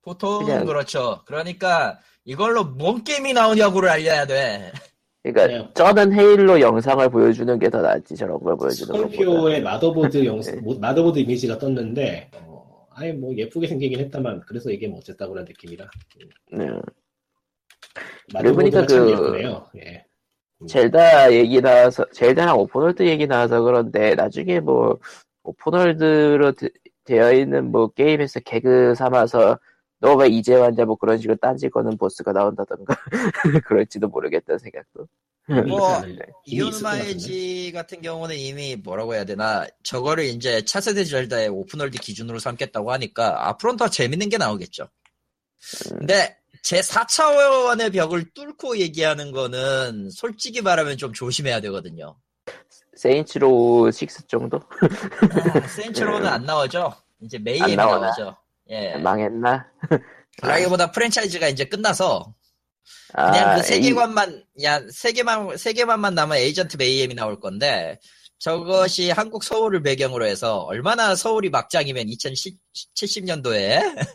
[0.02, 1.22] 보통 그냥- 그렇죠.
[1.26, 4.72] 그러니까 이걸로 뭔 게임이 나오냐고를 알려야 돼.
[5.24, 9.10] 그러니까 그냥- 저는 헤일로 영상을 보여주는 게 더 낫지 저런 걸 보여주는 것보다.
[9.12, 10.62] 스콜피오의 motherboard 영상, 네.
[10.62, 15.46] 뭐- motherboard 이미지가 떴는데, 어, 아예 뭐 예쁘게 생기긴 했다만 그래서 이게 뭐 어쨌다고 그런
[15.46, 15.86] 느낌이라.
[16.54, 16.68] 네.
[18.88, 19.80] 참 그-.
[19.80, 20.06] 예.
[20.68, 24.98] 젤다 얘기 나와서 젤다랑 open world 얘기 나와서 그런데 나중에 뭐
[25.44, 26.70] open world로 되-
[27.04, 29.60] 되어 있는 뭐 게임에서 개그 삼아서
[30.00, 32.96] 너 왜 이제 왔냐 뭐 그런 식으로 딴지 거는 보스가 나온다던가
[33.68, 35.08] 그럴지도 모르겠다는 생각도
[35.50, 36.02] 이미 뭐.
[36.46, 42.38] 아오누마 에이지 같은 경우는 이미 뭐라고 해야 되나 저거를 이제 차세대 젤다의 open world 기준으로
[42.40, 44.84] 삼겠다고 하니까 앞으로는 더 재밌는 게 나오겠죠.
[45.92, 45.98] 음.
[46.00, 46.38] 근데
[46.68, 52.18] 제 4차원의 벽을 뚫고 얘기하는 거는 솔직히 말하면 좀 조심해야 되거든요.
[52.94, 56.94] 세인츠 로우 6 정도 아, 세인츠 로우는 안 나오죠.
[57.22, 57.78] 이제 메이헴이?
[57.78, 58.36] 나오죠.
[58.70, 58.98] 예.
[58.98, 59.66] 망했나?
[60.42, 62.36] 그라기보다 프랜차이즈가 이제 끝나서
[63.14, 67.98] 아, 그냥 그 에이, 세계관만 야 세계만 세계관만 남아 에이전트 메이헴이 나올 건데
[68.40, 74.06] 저것이 한국 서울을 배경으로 해서 얼마나 서울이 막장이면 2070년도에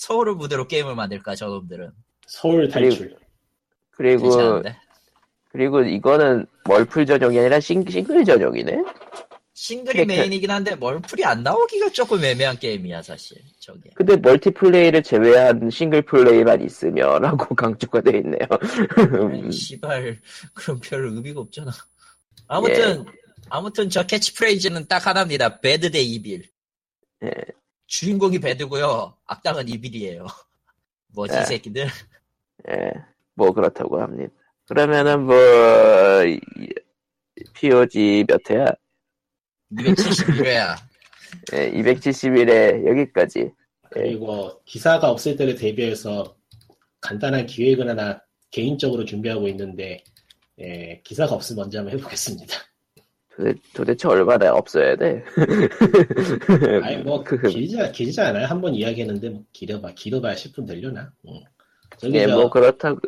[0.00, 1.90] 서울을 무대로 게임을 만들까 저놈들은
[2.26, 3.14] 서울 탈출.
[3.90, 4.76] 그리고 괜찮은데.
[5.50, 8.82] 그리고 이거는 멀플 전용이 아니라 싱, 싱글 전용이네.
[9.52, 13.36] single이 그러니까- 메인이긴 한데 멀플이 안 나오기가 조금 애매한 게임이야 사실.
[13.58, 13.90] 저게.
[13.94, 19.50] 근데 multiplay를 제외한 single play만 있으며라고 강조가 돼 있네요.
[19.52, 20.18] 씨발
[20.54, 21.72] 그럼 별 의미가 없잖아.
[22.48, 23.12] 아무튼 예.
[23.50, 25.60] 아무튼 저 캐치프레이즈는 딱 하나입니다.
[25.60, 26.44] bad 대 evil.
[27.24, 27.30] 예.
[27.94, 29.14] 주인공이 배드고요.
[29.26, 30.24] 악당은 이빌이에요.
[31.08, 31.40] 뭐지 예.
[31.40, 31.86] 이 새끼들?
[32.70, 32.92] 예,
[33.34, 34.32] 뭐 그렇다고 합니다.
[34.68, 35.34] 그러면은 뭐
[36.24, 36.40] 이-
[37.54, 38.66] POG 몇 회야?
[39.72, 40.76] 271회야.
[41.54, 43.50] 예, 271회 여기까지.
[43.90, 46.36] 그리고 기사가 없을 때를 대비해서
[47.00, 48.22] 간단한 기획을 하나
[48.52, 50.04] 개인적으로 준비하고 있는데
[50.60, 52.54] 예, 기사가 없으면 먼저 한번 해보겠습니다.
[53.40, 55.24] 도대, 도대체 얼마나 없어야 돼?
[56.82, 58.46] 아니 뭐 그- 길지 길지 않아요.
[58.46, 61.10] 한 번 이야기했는데 뭐 길어봐 길어봐야 10분 되려나?
[61.26, 61.40] 응.
[61.96, 63.00] 저기 예, 저뭐 그렇다고.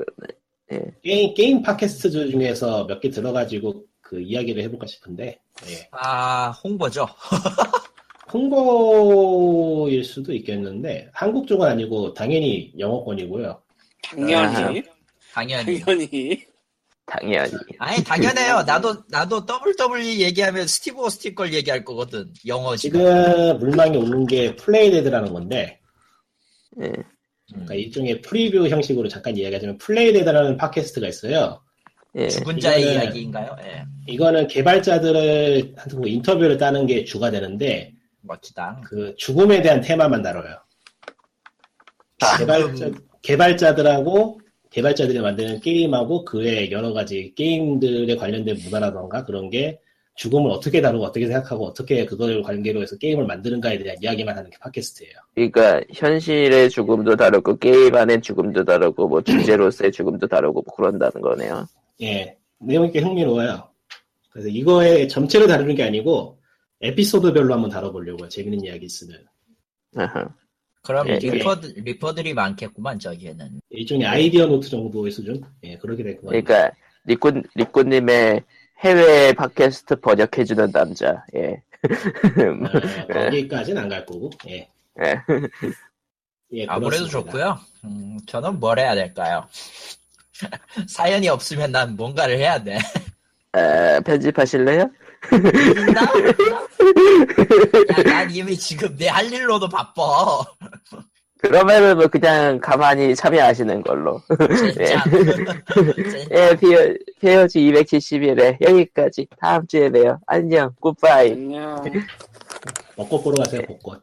[1.03, 5.39] 게임 게임 팟캐스트 중에서 몇 개 들어가지고 그 이야기를 해볼까 싶은데
[5.69, 5.89] 예.
[5.93, 7.07] 아 홍보죠.
[8.33, 13.63] 홍보일 수도 있겠는데 한국 쪽은 아니고 당연히 영어권이고요.
[14.03, 14.83] 당연히.
[15.35, 15.81] 당연히.
[15.81, 16.47] 당연히.
[17.21, 17.53] 당연히.
[17.79, 18.63] 아니 당연해요.
[18.63, 22.33] 나도 나도 WWE 얘기하면 스티브 오스틴 걸 얘기할 거거든.
[22.47, 22.83] 영어지.
[22.83, 25.79] 지금 물망에 오는 게 플레이데드라는 건데
[26.81, 26.93] 예, 음.
[27.51, 31.63] 그러니까 일종의 프리뷰 형식으로 잠깐 이야기하자면 플레이데드라는 팟캐스트가 있어요.
[32.15, 33.57] 예, 죽은 자의 이거는- 이야기인가요?
[33.63, 33.85] 예.
[34.07, 38.81] 이거는 개발자들을 한테 뭐 인터뷰를 따는 게 주가 되는데 멋지다.
[38.87, 40.57] 그 죽음에 대한 테마만 다뤄요.
[42.21, 42.91] 아, 개발자,
[43.23, 44.41] 개발자들하고
[44.73, 49.79] 개발자들이 만드는 게임하고 그의 여러 가지 게임들에 관련된 문화라던가 그런 게
[50.15, 54.57] 죽음을 어떻게 다루고 어떻게 생각하고 어떻게 그걸 관계로 해서 게임을 만드는가에 대한 이야기만 하는 게
[54.59, 55.13] 팟캐스트예요.
[55.35, 61.67] 그러니까 현실의 죽음도 다르고 게임 안의 죽음도 다르고 뭐 주제로서의 죽음도 다르고 뭐 그런다는 거네요.
[62.03, 63.69] 예, 내용이 꽤 흥미로워요.
[64.31, 66.39] 그래서 이거의 전체를 다루는 게 아니고
[66.81, 68.29] 에피소드별로 한번 다뤄보려고요.
[68.29, 69.19] 재밌는 이야기 있으면.
[69.97, 70.29] 아하.
[70.83, 73.61] 그럼 예, 리퍼드, 리퍼들이 많겠구만 저기에는.
[73.71, 75.41] 일종의 아이디어 노트 정도의 수준?
[75.63, 76.43] 예, 그렇게 될것 같아요.
[76.43, 78.43] 그러니까 리꾼 리꾼님의
[78.81, 81.25] 해외 팟캐스트 번역해주는 남자.
[81.35, 81.63] 예.
[81.83, 81.83] 어,
[83.13, 84.69] 거기까지는 안 갈 거고, 예.
[85.05, 85.21] 예.
[86.55, 87.11] 예, 아무래도 그렇습니다.
[87.11, 87.59] 좋고요.
[87.85, 89.47] 음, 저는 뭘 해야 될까요?
[90.89, 92.79] 사연이 없으면 난 뭔가를 해야 돼.
[93.53, 94.91] 아, 편집하실래요?
[95.31, 96.03] 나?
[96.03, 96.67] 야,
[98.05, 100.43] 난 이미 지금 내 할 일로도 바빠.
[101.39, 104.21] 그러면은 뭐 그냥 가만히 참여하시는 걸로.
[104.57, 105.05] 진짜.
[106.31, 109.27] 예, 피어, 피어지 271회 여기까지.
[109.41, 110.19] 다음 주에 봬요.
[110.27, 110.73] 안녕.
[110.81, 111.33] 굿바이.
[111.33, 111.83] 안녕.
[112.97, 114.03] 벚꽃 보러 가세요, 벚꽃.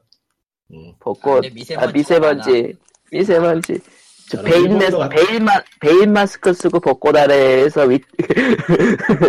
[0.74, 0.94] 음.
[1.00, 1.46] 벚꽃.
[1.78, 2.76] 아, 미세먼지.
[3.12, 3.80] 미세먼지.
[4.30, 8.00] 저 저는 베인, 마, 베인 마스크 쓰고 벚꽃 아래에서 위,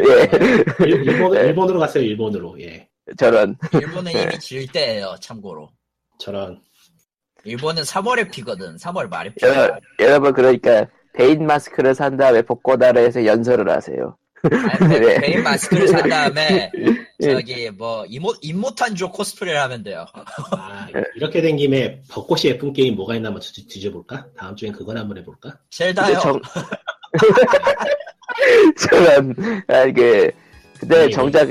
[0.06, 1.40] 예, 일- 일본, 네.
[1.46, 2.60] 일본으로 가세요, 일본으로.
[2.60, 2.86] 예.
[3.16, 3.56] 저런.
[3.72, 5.70] 일본은 이미 질 때예요, 참고로.
[6.18, 6.60] 저런.
[7.44, 8.76] 일본은 3월에 피거든.
[8.76, 9.48] 3월 말에 피어.
[9.48, 14.16] 여러, 여러분, 그러니까, 베인 마스크를 산 다음에 벚꽃 아래에서 연설을 하세요.
[14.42, 15.14] 아니, 베- 네.
[15.20, 16.84] 베인 마스크를 산 다음에 예.
[17.20, 20.06] 저기 뭐 이모 임모탄 조 코스프레를 하면 돼요.
[20.52, 20.86] 아,
[21.16, 24.26] 이렇게 된 김에 벚꽃이 예쁜 게임 뭐가 있나 한번 뒤- 뒤져볼까?
[24.36, 25.56] 다음 주엔 그건 한번 해볼까?
[25.70, 26.18] 젤다요.
[26.20, 26.40] 정,
[28.78, 29.34] 저런,
[29.68, 30.30] 아, 그,
[30.78, 31.10] 근데 예.
[31.10, 31.48] 정작,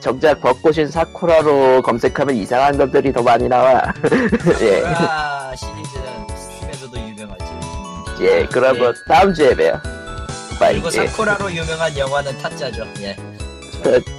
[0.00, 3.82] 정작 벚꽃인 사쿠라로 검색하면 이상한 것들이 더 많이 나와.
[4.62, 7.44] 예, 아, 시리즈는 스팀에서도 유명하지.
[8.24, 9.80] 예, 그러면 다음 주에 봬요.
[10.60, 10.90] 그리고 예.
[11.06, 12.84] 사쿠라로 유명한 영화는 타짜죠.
[13.00, 13.16] 예.
[13.82, 14.17] 끝.